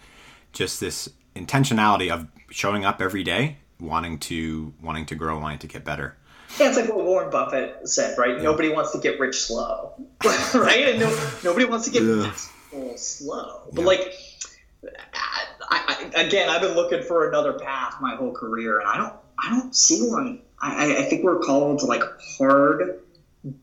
just 0.51 0.79
this 0.79 1.09
intentionality 1.35 2.11
of 2.11 2.27
showing 2.49 2.85
up 2.85 3.01
every 3.01 3.23
day, 3.23 3.57
wanting 3.79 4.17
to 4.19 4.73
wanting 4.81 5.05
to 5.07 5.15
grow, 5.15 5.37
wanting 5.37 5.59
to 5.59 5.67
get 5.67 5.85
better. 5.85 6.15
Yeah, 6.59 6.69
it's 6.69 6.77
like 6.77 6.89
what 6.89 7.05
Warren 7.05 7.29
Buffett 7.29 7.87
said, 7.87 8.17
right? 8.17 8.37
Yeah. 8.37 8.43
Nobody 8.43 8.69
wants 8.69 8.91
to 8.93 8.97
get 8.97 9.19
rich 9.19 9.39
slow, 9.41 9.93
right? 10.23 10.89
And 10.89 10.99
no, 10.99 11.29
nobody 11.43 11.65
wants 11.65 11.85
to 11.85 11.91
get 11.91 12.01
yeah. 12.01 12.95
slow. 12.95 13.61
But 13.71 13.81
yeah. 13.81 13.87
like, 13.87 14.28
I, 15.69 16.09
I, 16.15 16.21
again, 16.21 16.49
I've 16.49 16.61
been 16.61 16.75
looking 16.75 17.03
for 17.03 17.29
another 17.29 17.53
path 17.53 17.95
my 18.01 18.15
whole 18.15 18.31
career, 18.31 18.79
and 18.79 18.87
I 18.87 18.97
don't, 18.97 19.13
I 19.37 19.49
don't 19.49 19.75
see 19.75 20.01
one. 20.01 20.41
I, 20.59 20.97
I 20.97 21.03
think 21.03 21.23
we're 21.23 21.39
called 21.39 21.79
to 21.79 21.85
like 21.85 22.01
hard, 22.37 22.99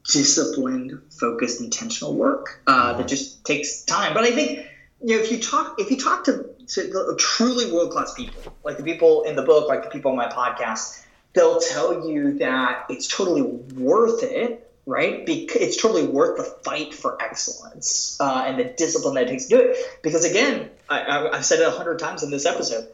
disciplined, 0.05 1.01
focused, 1.11 1.61
intentional 1.61 2.15
work 2.15 2.63
uh, 2.67 2.93
that 2.93 2.99
mm-hmm. 2.99 3.09
just 3.09 3.45
takes 3.45 3.83
time. 3.83 4.15
But 4.15 4.25
I 4.25 4.31
think 4.31 4.67
you 5.03 5.17
know 5.17 5.23
if 5.23 5.31
you 5.31 5.39
talk 5.39 5.79
if 5.79 5.91
you 5.91 5.99
talk 5.99 6.25
to, 6.25 6.49
to 6.69 7.17
truly 7.19 7.71
world 7.71 7.91
class 7.91 8.15
people, 8.15 8.55
like 8.65 8.79
the 8.79 8.83
people 8.83 9.25
in 9.25 9.37
the 9.37 9.43
book, 9.43 9.69
like 9.69 9.83
the 9.83 9.91
people 9.91 10.11
on 10.11 10.17
my 10.17 10.29
podcast, 10.29 11.05
they'll 11.35 11.61
tell 11.61 12.09
you 12.09 12.39
that 12.39 12.87
it's 12.89 13.07
totally 13.09 13.43
worth 13.43 14.23
it 14.23 14.66
right? 14.87 15.27
Because 15.27 15.61
it's 15.61 15.81
totally 15.81 16.07
worth 16.07 16.39
the 16.39 16.45
fight 16.45 16.95
for 16.95 17.21
excellence 17.21 18.17
uh, 18.21 18.45
and 18.47 18.59
the 18.59 18.65
discipline 18.65 19.15
that 19.15 19.25
it 19.25 19.29
takes 19.29 19.47
to 19.47 19.57
do 19.57 19.61
it. 19.61 19.77
Because 20.03 20.25
again, 20.25 20.71
I, 20.89 21.29
have 21.33 21.45
said 21.45 21.61
it 21.61 21.67
a 21.67 21.73
hundred 21.73 21.99
times 21.99 22.23
in 22.23 22.31
this 22.31 22.47
episode. 22.47 22.89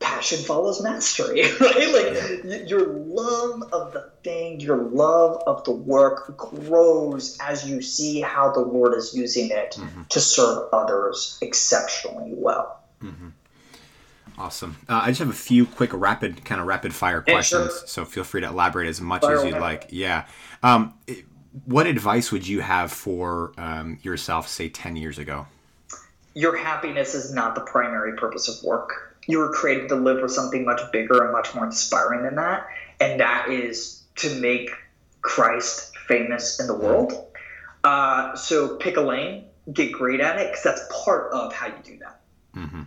Passion 0.00 0.38
follows 0.44 0.82
mastery, 0.82 1.42
right? 1.60 2.44
Like 2.44 2.68
your 2.68 2.86
love 2.86 3.62
of 3.72 3.92
the 3.92 4.10
thing, 4.22 4.60
your 4.60 4.76
love 4.76 5.42
of 5.46 5.64
the 5.64 5.72
work 5.72 6.36
grows 6.36 7.36
as 7.40 7.68
you 7.68 7.82
see 7.82 8.20
how 8.20 8.52
the 8.52 8.60
Lord 8.60 8.94
is 8.94 9.14
using 9.14 9.50
it 9.50 9.76
mm-hmm. 9.78 10.02
to 10.08 10.20
serve 10.20 10.68
others 10.72 11.38
exceptionally 11.40 12.32
well. 12.34 12.80
Mm-hmm. 13.02 13.28
Awesome. 14.38 14.76
Uh, 14.88 15.00
I 15.02 15.08
just 15.08 15.18
have 15.18 15.30
a 15.30 15.32
few 15.32 15.66
quick, 15.66 15.90
rapid, 15.92 16.44
kind 16.44 16.60
of 16.60 16.68
rapid 16.68 16.94
fire 16.94 17.22
questions. 17.22 17.64
Yeah, 17.64 17.78
sure. 17.78 17.88
So 17.88 18.04
feel 18.04 18.22
free 18.22 18.40
to 18.42 18.46
elaborate 18.46 18.88
as 18.88 19.00
much 19.00 19.22
fire 19.22 19.38
as 19.38 19.44
you'd 19.44 19.58
like. 19.58 19.88
Yeah. 19.90 20.26
Um, 20.62 20.94
what 21.64 21.86
advice 21.86 22.30
would 22.30 22.46
you 22.46 22.60
have 22.60 22.92
for 22.92 23.52
um, 23.56 23.98
yourself, 24.02 24.48
say, 24.48 24.68
10 24.68 24.96
years 24.96 25.18
ago? 25.18 25.46
Your 26.34 26.56
happiness 26.56 27.14
is 27.14 27.32
not 27.32 27.54
the 27.54 27.62
primary 27.62 28.16
purpose 28.16 28.48
of 28.48 28.62
work. 28.64 29.16
You 29.26 29.38
were 29.38 29.52
created 29.52 29.88
to 29.88 29.96
live 29.96 30.20
for 30.20 30.28
something 30.28 30.64
much 30.64 30.80
bigger 30.92 31.24
and 31.24 31.32
much 31.32 31.54
more 31.54 31.64
inspiring 31.64 32.22
than 32.22 32.36
that. 32.36 32.66
And 33.00 33.20
that 33.20 33.48
is 33.48 34.02
to 34.16 34.34
make 34.40 34.70
Christ 35.22 35.96
famous 36.06 36.60
in 36.60 36.66
the 36.66 36.74
world. 36.74 37.26
Uh, 37.84 38.34
so 38.34 38.76
pick 38.76 38.96
a 38.96 39.00
lane, 39.00 39.44
get 39.72 39.92
great 39.92 40.20
at 40.20 40.38
it, 40.38 40.48
because 40.50 40.62
that's 40.62 40.82
part 41.04 41.32
of 41.32 41.52
how 41.52 41.66
you 41.66 41.74
do 41.84 41.98
that. 41.98 42.20
Mm-hmm. 42.56 42.82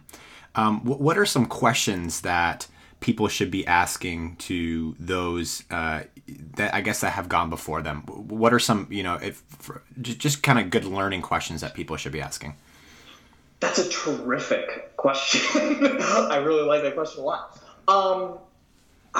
Um, 0.56 0.82
what 0.84 1.18
are 1.18 1.26
some 1.26 1.46
questions 1.46 2.22
that 2.22 2.68
people 3.02 3.28
should 3.28 3.52
be 3.52 3.68
asking 3.68 4.38
to 4.38 4.96
those 5.00 5.64
uh, 5.70 6.02
that 6.56 6.74
I 6.74 6.80
guess 6.80 7.02
that 7.02 7.10
have 7.12 7.28
gone 7.28 7.50
before 7.50 7.82
them? 7.82 8.04
What 8.04 8.54
are 8.54 8.60
some, 8.60 8.88
you 8.90 9.04
know, 9.04 9.16
if 9.16 9.44
for, 9.60 9.84
just 10.00 10.42
kind 10.42 10.58
of 10.58 10.70
good 10.70 10.86
learning 10.86 11.22
questions 11.24 11.60
that 11.62 11.74
people 11.74 11.98
should 11.98 12.14
be 12.14 12.22
asking? 12.22 12.56
That's 13.60 13.80
a 13.80 13.90
terrific 13.90 14.96
question. 14.96 15.42
I 16.02 16.38
really 16.38 16.64
like 16.64 16.84
that 16.84 16.96
question 16.96 17.22
a 17.22 17.26
lot. 17.26 17.60
Um, 17.88 18.38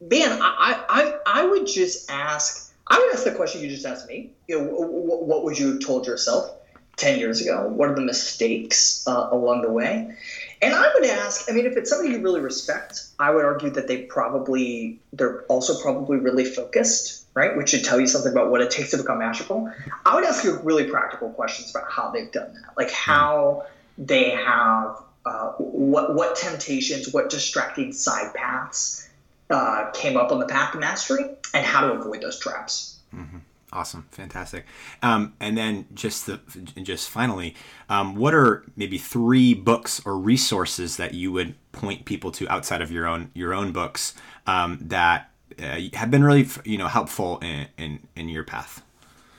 man, 0.00 0.38
I, 0.40 0.84
I, 0.88 1.18
I 1.26 1.44
would 1.44 1.66
just 1.66 2.10
ask. 2.10 2.72
I 2.86 2.98
would 2.98 3.12
ask 3.14 3.24
the 3.24 3.32
question 3.32 3.60
you 3.60 3.68
just 3.68 3.86
asked 3.86 4.08
me. 4.08 4.30
You 4.48 4.60
know, 4.60 4.64
what 4.64 5.44
would 5.44 5.58
you 5.58 5.72
have 5.72 5.80
told 5.80 6.06
yourself? 6.06 6.50
10 6.96 7.18
years 7.18 7.40
ago? 7.40 7.68
What 7.68 7.88
are 7.88 7.94
the 7.94 8.02
mistakes 8.02 9.06
uh, 9.06 9.28
along 9.30 9.62
the 9.62 9.70
way? 9.70 10.14
And 10.62 10.74
I 10.76 10.92
would 10.94 11.04
ask, 11.04 11.50
I 11.50 11.52
mean, 11.52 11.66
if 11.66 11.76
it's 11.76 11.90
somebody 11.90 12.14
you 12.14 12.22
really 12.22 12.40
respect, 12.40 13.00
I 13.18 13.32
would 13.32 13.44
argue 13.44 13.70
that 13.70 13.88
they 13.88 14.02
probably, 14.02 15.00
they're 15.12 15.42
also 15.42 15.82
probably 15.82 16.18
really 16.18 16.44
focused, 16.44 17.26
right? 17.34 17.56
Which 17.56 17.70
should 17.70 17.84
tell 17.84 17.98
you 17.98 18.06
something 18.06 18.30
about 18.30 18.48
what 18.50 18.60
it 18.60 18.70
takes 18.70 18.92
to 18.92 18.98
become 18.98 19.18
masterful. 19.18 19.72
I 20.06 20.14
would 20.14 20.24
ask 20.24 20.44
you 20.44 20.60
really 20.62 20.84
practical 20.88 21.30
questions 21.30 21.70
about 21.74 21.90
how 21.90 22.10
they've 22.12 22.30
done 22.30 22.54
that, 22.54 22.76
like 22.76 22.92
how 22.92 23.66
they 23.98 24.30
have, 24.30 25.02
uh, 25.26 25.50
what, 25.58 26.14
what 26.14 26.36
temptations, 26.36 27.12
what 27.12 27.28
distracting 27.28 27.92
side 27.92 28.32
paths 28.32 29.08
uh, 29.50 29.90
came 29.92 30.16
up 30.16 30.30
on 30.30 30.38
the 30.38 30.46
path 30.46 30.72
to 30.72 30.78
mastery, 30.78 31.24
and 31.54 31.66
how 31.66 31.88
to 31.88 31.92
avoid 31.92 32.22
those 32.22 32.38
traps. 32.38 33.00
Mm-hmm. 33.12 33.38
Awesome, 33.72 34.06
fantastic. 34.10 34.66
Um, 35.00 35.32
and 35.40 35.56
then 35.56 35.86
just 35.94 36.26
the 36.26 36.40
just 36.82 37.08
finally, 37.08 37.54
um, 37.88 38.16
what 38.16 38.34
are 38.34 38.64
maybe 38.76 38.98
three 38.98 39.54
books 39.54 40.02
or 40.04 40.18
resources 40.18 40.98
that 40.98 41.14
you 41.14 41.32
would 41.32 41.54
point 41.72 42.04
people 42.04 42.30
to 42.32 42.48
outside 42.48 42.82
of 42.82 42.92
your 42.92 43.06
own 43.06 43.30
your 43.34 43.54
own 43.54 43.72
books 43.72 44.14
um, 44.46 44.78
that 44.82 45.30
uh, 45.58 45.80
have 45.94 46.10
been 46.10 46.22
really 46.22 46.46
you 46.64 46.76
know 46.76 46.86
helpful 46.86 47.38
in 47.38 47.66
in, 47.78 48.00
in 48.14 48.28
your 48.28 48.44
path? 48.44 48.82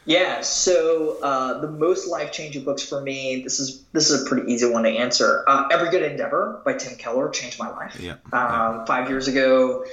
Yeah, 0.06 0.41
so 0.41 1.17
uh, 1.24 1.62
the 1.62 1.69
most 1.69 2.08
life 2.08 2.32
changing 2.32 2.65
books 2.65 2.84
for 2.84 3.02
me. 3.02 3.41
This 3.43 3.60
is 3.60 3.84
this 3.93 4.10
is 4.10 4.26
a 4.26 4.28
pretty 4.28 4.52
easy 4.52 4.69
one 4.69 4.84
to 4.84 4.89
answer. 4.89 5.46
Uh, 5.48 5.67
Every 5.72 5.91
Good 5.91 6.04
Endeavor 6.04 6.62
by 6.65 6.74
Tim 6.74 6.98
Keller 6.98 7.30
changed 7.30 7.58
my 7.60 7.69
life. 7.69 7.98
Yeah, 8.00 8.13
um, 8.13 8.19
yeah. 8.34 8.86
Five 8.86 9.10
years 9.10 9.28
ago, 9.28 9.86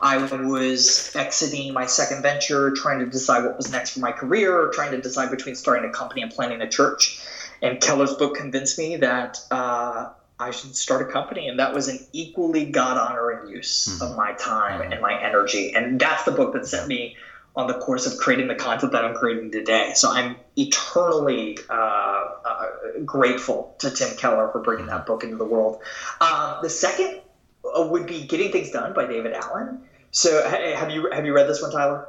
I 0.00 0.18
was 0.18 1.14
exiting 1.16 1.72
my 1.72 1.86
second 1.86 2.22
venture, 2.22 2.70
trying 2.72 2.98
to 3.00 3.06
decide 3.06 3.44
what 3.44 3.56
was 3.56 3.70
next 3.70 3.90
for 3.90 4.00
my 4.00 4.12
career, 4.12 4.70
trying 4.74 4.90
to 4.92 5.00
decide 5.00 5.30
between 5.30 5.54
starting 5.54 5.88
a 5.88 5.92
company 5.92 6.22
and 6.22 6.30
planning 6.30 6.60
a 6.60 6.68
church. 6.68 7.20
And 7.62 7.80
Keller's 7.80 8.14
book 8.14 8.36
convinced 8.36 8.78
me 8.78 8.96
that 8.96 9.38
uh, 9.50 10.10
I 10.38 10.50
should 10.50 10.76
start 10.76 11.08
a 11.08 11.10
company, 11.10 11.48
and 11.48 11.58
that 11.58 11.72
was 11.72 11.88
an 11.88 11.98
equally 12.12 12.66
God 12.66 12.98
honoring 12.98 13.48
use 13.48 13.88
mm-hmm. 13.88 14.04
of 14.04 14.16
my 14.16 14.32
time 14.32 14.82
mm-hmm. 14.82 14.92
and 14.92 15.00
my 15.00 15.18
energy. 15.22 15.74
And 15.74 15.98
that's 15.98 16.24
the 16.24 16.32
book 16.32 16.52
that 16.52 16.66
sent 16.66 16.88
me 16.88 17.16
on 17.56 17.66
the 17.66 17.74
course 17.74 18.06
of 18.06 18.18
creating 18.18 18.48
the 18.48 18.54
content 18.54 18.92
that 18.92 19.02
I'm 19.02 19.14
creating 19.14 19.50
today. 19.50 19.92
So 19.94 20.12
I'm 20.12 20.36
eternally 20.56 21.58
uh, 21.70 21.72
uh, 21.72 22.66
grateful 23.06 23.74
to 23.78 23.90
Tim 23.90 24.14
Keller 24.18 24.50
for 24.52 24.60
bringing 24.60 24.86
that 24.86 25.06
book 25.06 25.24
into 25.24 25.36
the 25.36 25.46
world. 25.46 25.80
Um, 26.20 26.58
the 26.60 26.68
second 26.68 27.14
uh, 27.16 27.20
would 27.76 28.06
be 28.06 28.26
Getting 28.26 28.52
Things 28.52 28.70
Done 28.70 28.92
by 28.92 29.06
David 29.06 29.32
Allen. 29.32 29.80
So 30.10 30.48
have 30.48 30.90
you 30.90 31.10
have 31.10 31.26
you 31.26 31.34
read 31.34 31.48
this 31.48 31.60
one, 31.62 31.70
Tyler? 31.70 32.08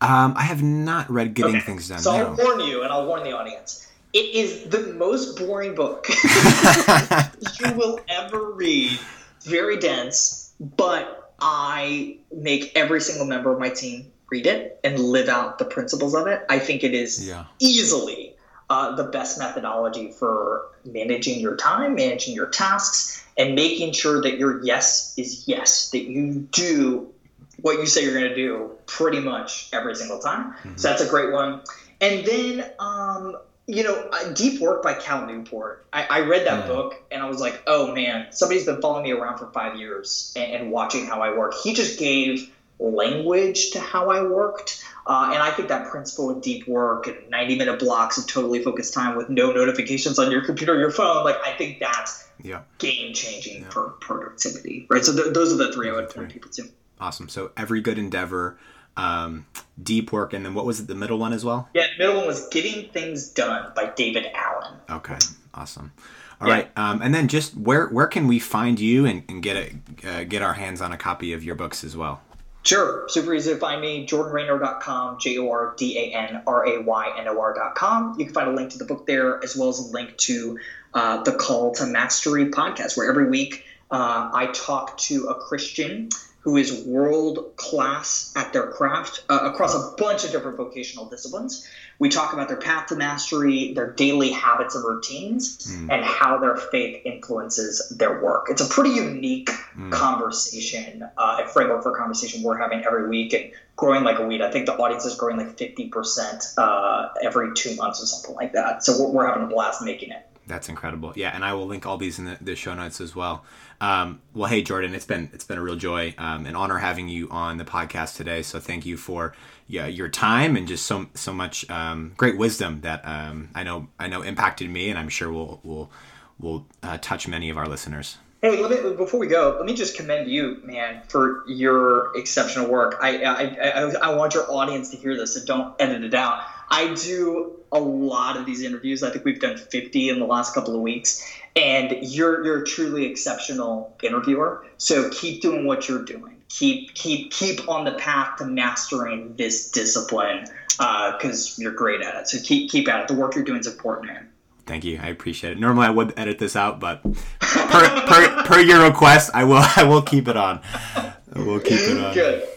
Um, 0.00 0.34
I 0.36 0.42
have 0.42 0.62
not 0.62 1.10
read 1.10 1.34
Getting 1.34 1.56
okay. 1.56 1.64
Things 1.64 1.88
Done. 1.88 1.98
So 1.98 2.12
no. 2.12 2.26
I'll 2.26 2.36
warn 2.36 2.60
you, 2.60 2.82
and 2.82 2.92
I'll 2.92 3.06
warn 3.06 3.24
the 3.24 3.32
audience. 3.32 3.90
It 4.12 4.34
is 4.34 4.64
the 4.64 4.92
most 4.94 5.36
boring 5.38 5.74
book 5.74 6.06
you 7.60 7.72
will 7.74 7.98
ever 8.08 8.52
read. 8.52 8.98
Very 9.42 9.78
dense, 9.78 10.52
but 10.60 11.32
I 11.40 12.18
make 12.32 12.72
every 12.76 13.00
single 13.00 13.26
member 13.26 13.52
of 13.52 13.58
my 13.58 13.68
team 13.68 14.10
read 14.30 14.46
it 14.46 14.80
and 14.84 14.98
live 14.98 15.28
out 15.28 15.58
the 15.58 15.64
principles 15.64 16.14
of 16.14 16.26
it. 16.26 16.42
I 16.48 16.58
think 16.58 16.84
it 16.84 16.94
is 16.94 17.26
yeah. 17.26 17.44
easily 17.58 18.23
uh, 18.70 18.94
the 18.94 19.04
best 19.04 19.38
methodology 19.38 20.10
for 20.10 20.66
managing 20.84 21.40
your 21.40 21.56
time, 21.56 21.94
managing 21.94 22.34
your 22.34 22.46
tasks, 22.46 23.24
and 23.36 23.54
making 23.54 23.92
sure 23.92 24.22
that 24.22 24.38
your 24.38 24.64
yes 24.64 25.14
is 25.16 25.46
yes, 25.46 25.90
that 25.90 26.04
you 26.04 26.48
do 26.52 27.12
what 27.60 27.78
you 27.78 27.86
say 27.86 28.04
you're 28.04 28.18
going 28.18 28.28
to 28.28 28.34
do 28.34 28.70
pretty 28.86 29.20
much 29.20 29.68
every 29.72 29.94
single 29.94 30.18
time. 30.18 30.52
Mm-hmm. 30.52 30.76
So 30.76 30.88
that's 30.88 31.02
a 31.02 31.08
great 31.08 31.32
one. 31.32 31.62
And 32.00 32.24
then, 32.26 32.70
um, 32.78 33.36
you 33.66 33.82
know, 33.82 34.10
Deep 34.34 34.60
Work 34.60 34.82
by 34.82 34.94
Cal 34.94 35.26
Newport. 35.26 35.86
I, 35.92 36.04
I 36.04 36.20
read 36.20 36.46
that 36.46 36.64
mm. 36.64 36.68
book 36.68 37.02
and 37.10 37.22
I 37.22 37.28
was 37.28 37.40
like, 37.40 37.62
oh 37.66 37.94
man, 37.94 38.26
somebody's 38.30 38.66
been 38.66 38.80
following 38.80 39.04
me 39.04 39.12
around 39.12 39.38
for 39.38 39.46
five 39.52 39.78
years 39.78 40.34
and, 40.36 40.52
and 40.52 40.70
watching 40.70 41.06
how 41.06 41.22
I 41.22 41.36
work. 41.36 41.54
He 41.62 41.72
just 41.72 41.98
gave 41.98 42.52
language 42.78 43.70
to 43.70 43.80
how 43.80 44.10
I 44.10 44.22
worked. 44.22 44.84
Uh, 45.06 45.30
and 45.32 45.42
I 45.42 45.50
think 45.50 45.68
that 45.68 45.90
principle 45.90 46.30
of 46.30 46.42
deep 46.42 46.66
work 46.66 47.06
and 47.06 47.16
90 47.28 47.58
minute 47.58 47.78
blocks 47.78 48.16
of 48.16 48.26
totally 48.26 48.62
focused 48.62 48.94
time 48.94 49.16
with 49.16 49.28
no 49.28 49.52
notifications 49.52 50.18
on 50.18 50.30
your 50.30 50.42
computer 50.42 50.74
or 50.74 50.80
your 50.80 50.90
phone, 50.90 51.24
like 51.24 51.36
I 51.44 51.52
think 51.52 51.78
that's 51.78 52.26
yeah. 52.42 52.62
game 52.78 53.12
changing 53.12 53.62
yeah. 53.62 53.68
for 53.68 53.90
productivity, 54.00 54.86
right? 54.88 55.04
So 55.04 55.14
th- 55.14 55.34
those 55.34 55.52
are 55.52 55.56
the 55.56 55.72
three 55.72 55.90
I 55.90 55.92
would 55.92 56.10
point 56.10 56.30
people 56.30 56.50
to. 56.52 56.64
Awesome. 57.00 57.28
So 57.28 57.50
every 57.56 57.80
good 57.80 57.98
endeavor, 57.98 58.56
um, 58.96 59.46
deep 59.82 60.12
work, 60.12 60.32
and 60.32 60.44
then 60.44 60.54
what 60.54 60.64
was 60.64 60.80
it, 60.80 60.86
the 60.86 60.94
middle 60.94 61.18
one 61.18 61.32
as 61.32 61.44
well? 61.44 61.68
Yeah, 61.74 61.86
the 61.96 62.04
middle 62.04 62.16
one 62.18 62.26
was 62.26 62.48
Getting 62.48 62.88
Things 62.90 63.30
Done 63.30 63.72
by 63.74 63.92
David 63.96 64.26
Allen. 64.34 64.74
Okay, 64.88 65.18
awesome. 65.52 65.92
All 66.40 66.48
yeah. 66.48 66.54
right, 66.54 66.70
um, 66.76 67.02
and 67.02 67.14
then 67.14 67.28
just 67.28 67.56
where 67.56 67.88
where 67.88 68.06
can 68.06 68.26
we 68.26 68.38
find 68.38 68.78
you 68.78 69.06
and, 69.06 69.24
and 69.28 69.42
get 69.42 69.56
a 69.56 70.08
uh, 70.08 70.24
get 70.24 70.42
our 70.42 70.54
hands 70.54 70.80
on 70.80 70.92
a 70.92 70.96
copy 70.96 71.32
of 71.32 71.44
your 71.44 71.54
books 71.54 71.84
as 71.84 71.96
well? 71.96 72.20
Sure. 72.64 73.04
Super 73.08 73.34
easy 73.34 73.52
to 73.52 73.58
find 73.58 73.80
me. 73.80 74.06
JordanRaynor.com, 74.06 75.18
J 75.20 75.38
O 75.38 75.50
R 75.50 75.74
D 75.76 75.98
A 75.98 76.16
N 76.16 76.42
R 76.46 76.66
A 76.66 76.82
Y 76.82 77.14
N 77.18 77.28
O 77.28 77.38
R.com. 77.38 78.18
You 78.18 78.24
can 78.24 78.34
find 78.34 78.48
a 78.48 78.52
link 78.52 78.70
to 78.70 78.78
the 78.78 78.86
book 78.86 79.06
there, 79.06 79.42
as 79.44 79.54
well 79.54 79.68
as 79.68 79.78
a 79.80 79.92
link 79.92 80.16
to 80.18 80.58
uh, 80.94 81.22
the 81.24 81.32
Call 81.32 81.72
to 81.74 81.86
Mastery 81.86 82.46
podcast, 82.50 82.96
where 82.96 83.08
every 83.08 83.28
week 83.28 83.64
Uh, 83.90 84.30
I 84.32 84.46
talk 84.46 84.96
to 85.08 85.26
a 85.28 85.34
Christian 85.34 86.08
who 86.44 86.58
is 86.58 86.84
world 86.84 87.56
class 87.56 88.30
at 88.36 88.52
their 88.52 88.66
craft 88.66 89.24
uh, 89.30 89.40
across 89.44 89.74
a 89.74 89.96
bunch 89.96 90.24
of 90.24 90.30
different 90.30 90.58
vocational 90.58 91.06
disciplines. 91.06 91.66
We 91.98 92.10
talk 92.10 92.34
about 92.34 92.48
their 92.48 92.58
path 92.58 92.88
to 92.88 92.96
mastery, 92.96 93.72
their 93.72 93.92
daily 93.92 94.30
habits 94.30 94.74
and 94.74 94.84
routines, 94.84 95.66
mm. 95.66 95.90
and 95.90 96.04
how 96.04 96.36
their 96.36 96.56
faith 96.56 97.00
influences 97.06 97.96
their 97.96 98.22
work. 98.22 98.48
It's 98.50 98.60
a 98.60 98.68
pretty 98.68 98.90
unique 98.90 99.48
mm. 99.74 99.90
conversation, 99.90 101.02
uh, 101.16 101.40
a 101.42 101.48
framework 101.48 101.82
for 101.82 101.96
conversation 101.96 102.42
we're 102.42 102.58
having 102.58 102.84
every 102.84 103.08
week 103.08 103.32
and 103.32 103.50
growing 103.76 104.04
like 104.04 104.18
a 104.18 104.26
weed. 104.26 104.42
I 104.42 104.50
think 104.50 104.66
the 104.66 104.76
audience 104.76 105.06
is 105.06 105.16
growing 105.16 105.38
like 105.38 105.56
50% 105.56 106.58
uh, 106.58 107.08
every 107.22 107.54
two 107.54 107.74
months 107.76 108.02
or 108.02 108.06
something 108.06 108.36
like 108.36 108.52
that. 108.52 108.84
So 108.84 109.02
we're, 109.02 109.12
we're 109.12 109.26
having 109.26 109.44
a 109.44 109.46
blast 109.46 109.80
making 109.80 110.10
it. 110.10 110.26
That's 110.46 110.68
incredible. 110.68 111.12
Yeah, 111.16 111.30
and 111.34 111.44
I 111.44 111.54
will 111.54 111.66
link 111.66 111.86
all 111.86 111.96
these 111.96 112.18
in 112.18 112.26
the, 112.26 112.38
the 112.40 112.54
show 112.54 112.74
notes 112.74 113.00
as 113.00 113.16
well. 113.16 113.44
Um, 113.80 114.20
well, 114.34 114.48
hey 114.48 114.62
Jordan, 114.62 114.94
it's 114.94 115.06
been 115.06 115.30
it's 115.32 115.44
been 115.44 115.58
a 115.58 115.62
real 115.62 115.76
joy, 115.76 116.14
um, 116.18 116.46
an 116.46 116.54
honor 116.54 116.78
having 116.78 117.08
you 117.08 117.28
on 117.30 117.56
the 117.56 117.64
podcast 117.64 118.16
today. 118.16 118.42
So 118.42 118.60
thank 118.60 118.84
you 118.84 118.96
for 118.96 119.34
yeah, 119.66 119.86
your 119.86 120.08
time 120.08 120.56
and 120.56 120.68
just 120.68 120.86
so 120.86 121.06
so 121.14 121.32
much 121.32 121.68
um, 121.70 122.12
great 122.16 122.36
wisdom 122.36 122.82
that 122.82 123.06
um, 123.06 123.48
I 123.54 123.62
know 123.62 123.88
I 123.98 124.08
know 124.08 124.22
impacted 124.22 124.70
me, 124.70 124.90
and 124.90 124.98
I'm 124.98 125.08
sure 125.08 125.32
will 125.32 125.60
will 125.62 125.90
will 126.38 126.66
uh, 126.82 126.98
touch 127.00 127.26
many 127.26 127.48
of 127.48 127.56
our 127.56 127.66
listeners. 127.66 128.18
Hey, 128.42 128.60
let 128.60 128.70
me 128.70 128.94
before 128.94 129.18
we 129.18 129.26
go, 129.26 129.56
let 129.56 129.64
me 129.64 129.74
just 129.74 129.96
commend 129.96 130.30
you, 130.30 130.60
man, 130.64 131.00
for 131.08 131.44
your 131.48 132.14
exceptional 132.16 132.68
work. 132.68 132.98
I 133.00 133.22
I, 133.22 133.42
I, 133.42 134.10
I 134.10 134.14
want 134.14 134.34
your 134.34 134.50
audience 134.50 134.90
to 134.90 134.98
hear 134.98 135.16
this, 135.16 135.34
so 135.34 135.44
don't 135.46 135.74
edit 135.80 136.04
it 136.04 136.12
out. 136.12 136.42
I 136.70 136.94
do 136.94 137.56
a 137.72 137.78
lot 137.78 138.36
of 138.36 138.46
these 138.46 138.62
interviews. 138.62 139.02
I 139.02 139.10
think 139.10 139.24
we've 139.24 139.40
done 139.40 139.56
50 139.56 140.08
in 140.08 140.18
the 140.18 140.26
last 140.26 140.54
couple 140.54 140.74
of 140.74 140.80
weeks, 140.80 141.28
and 141.56 141.96
you're 142.02 142.44
you're 142.44 142.62
a 142.62 142.66
truly 142.66 143.06
exceptional 143.06 143.96
interviewer. 144.02 144.66
So 144.78 145.10
keep 145.10 145.42
doing 145.42 145.66
what 145.66 145.88
you're 145.88 146.04
doing. 146.04 146.42
Keep 146.48 146.94
keep 146.94 147.32
keep 147.32 147.68
on 147.68 147.84
the 147.84 147.92
path 147.92 148.36
to 148.38 148.44
mastering 148.44 149.34
this 149.36 149.70
discipline 149.70 150.46
because 150.76 151.58
uh, 151.58 151.62
you're 151.62 151.72
great 151.72 152.00
at 152.00 152.14
it. 152.14 152.28
So 152.28 152.38
keep 152.42 152.70
keep 152.70 152.88
at 152.88 153.02
it. 153.02 153.08
The 153.08 153.14
work 153.14 153.34
you're 153.34 153.44
doing 153.44 153.60
is 153.60 153.66
important, 153.66 154.06
man. 154.06 154.28
Thank 154.66 154.84
you. 154.84 154.98
I 155.02 155.08
appreciate 155.08 155.52
it. 155.52 155.60
Normally 155.60 155.86
I 155.86 155.90
would 155.90 156.14
edit 156.16 156.38
this 156.38 156.56
out, 156.56 156.80
but 156.80 157.02
per, 157.02 158.02
per, 158.06 158.44
per 158.44 158.60
your 158.60 158.82
request, 158.82 159.30
I 159.34 159.44
will 159.44 159.62
I 159.76 159.84
will 159.84 160.02
keep 160.02 160.28
it 160.28 160.36
on. 160.36 160.60
I 160.96 161.40
will 161.40 161.60
keep 161.60 161.80
it 161.80 161.98
on. 161.98 162.14
Good. 162.14 162.48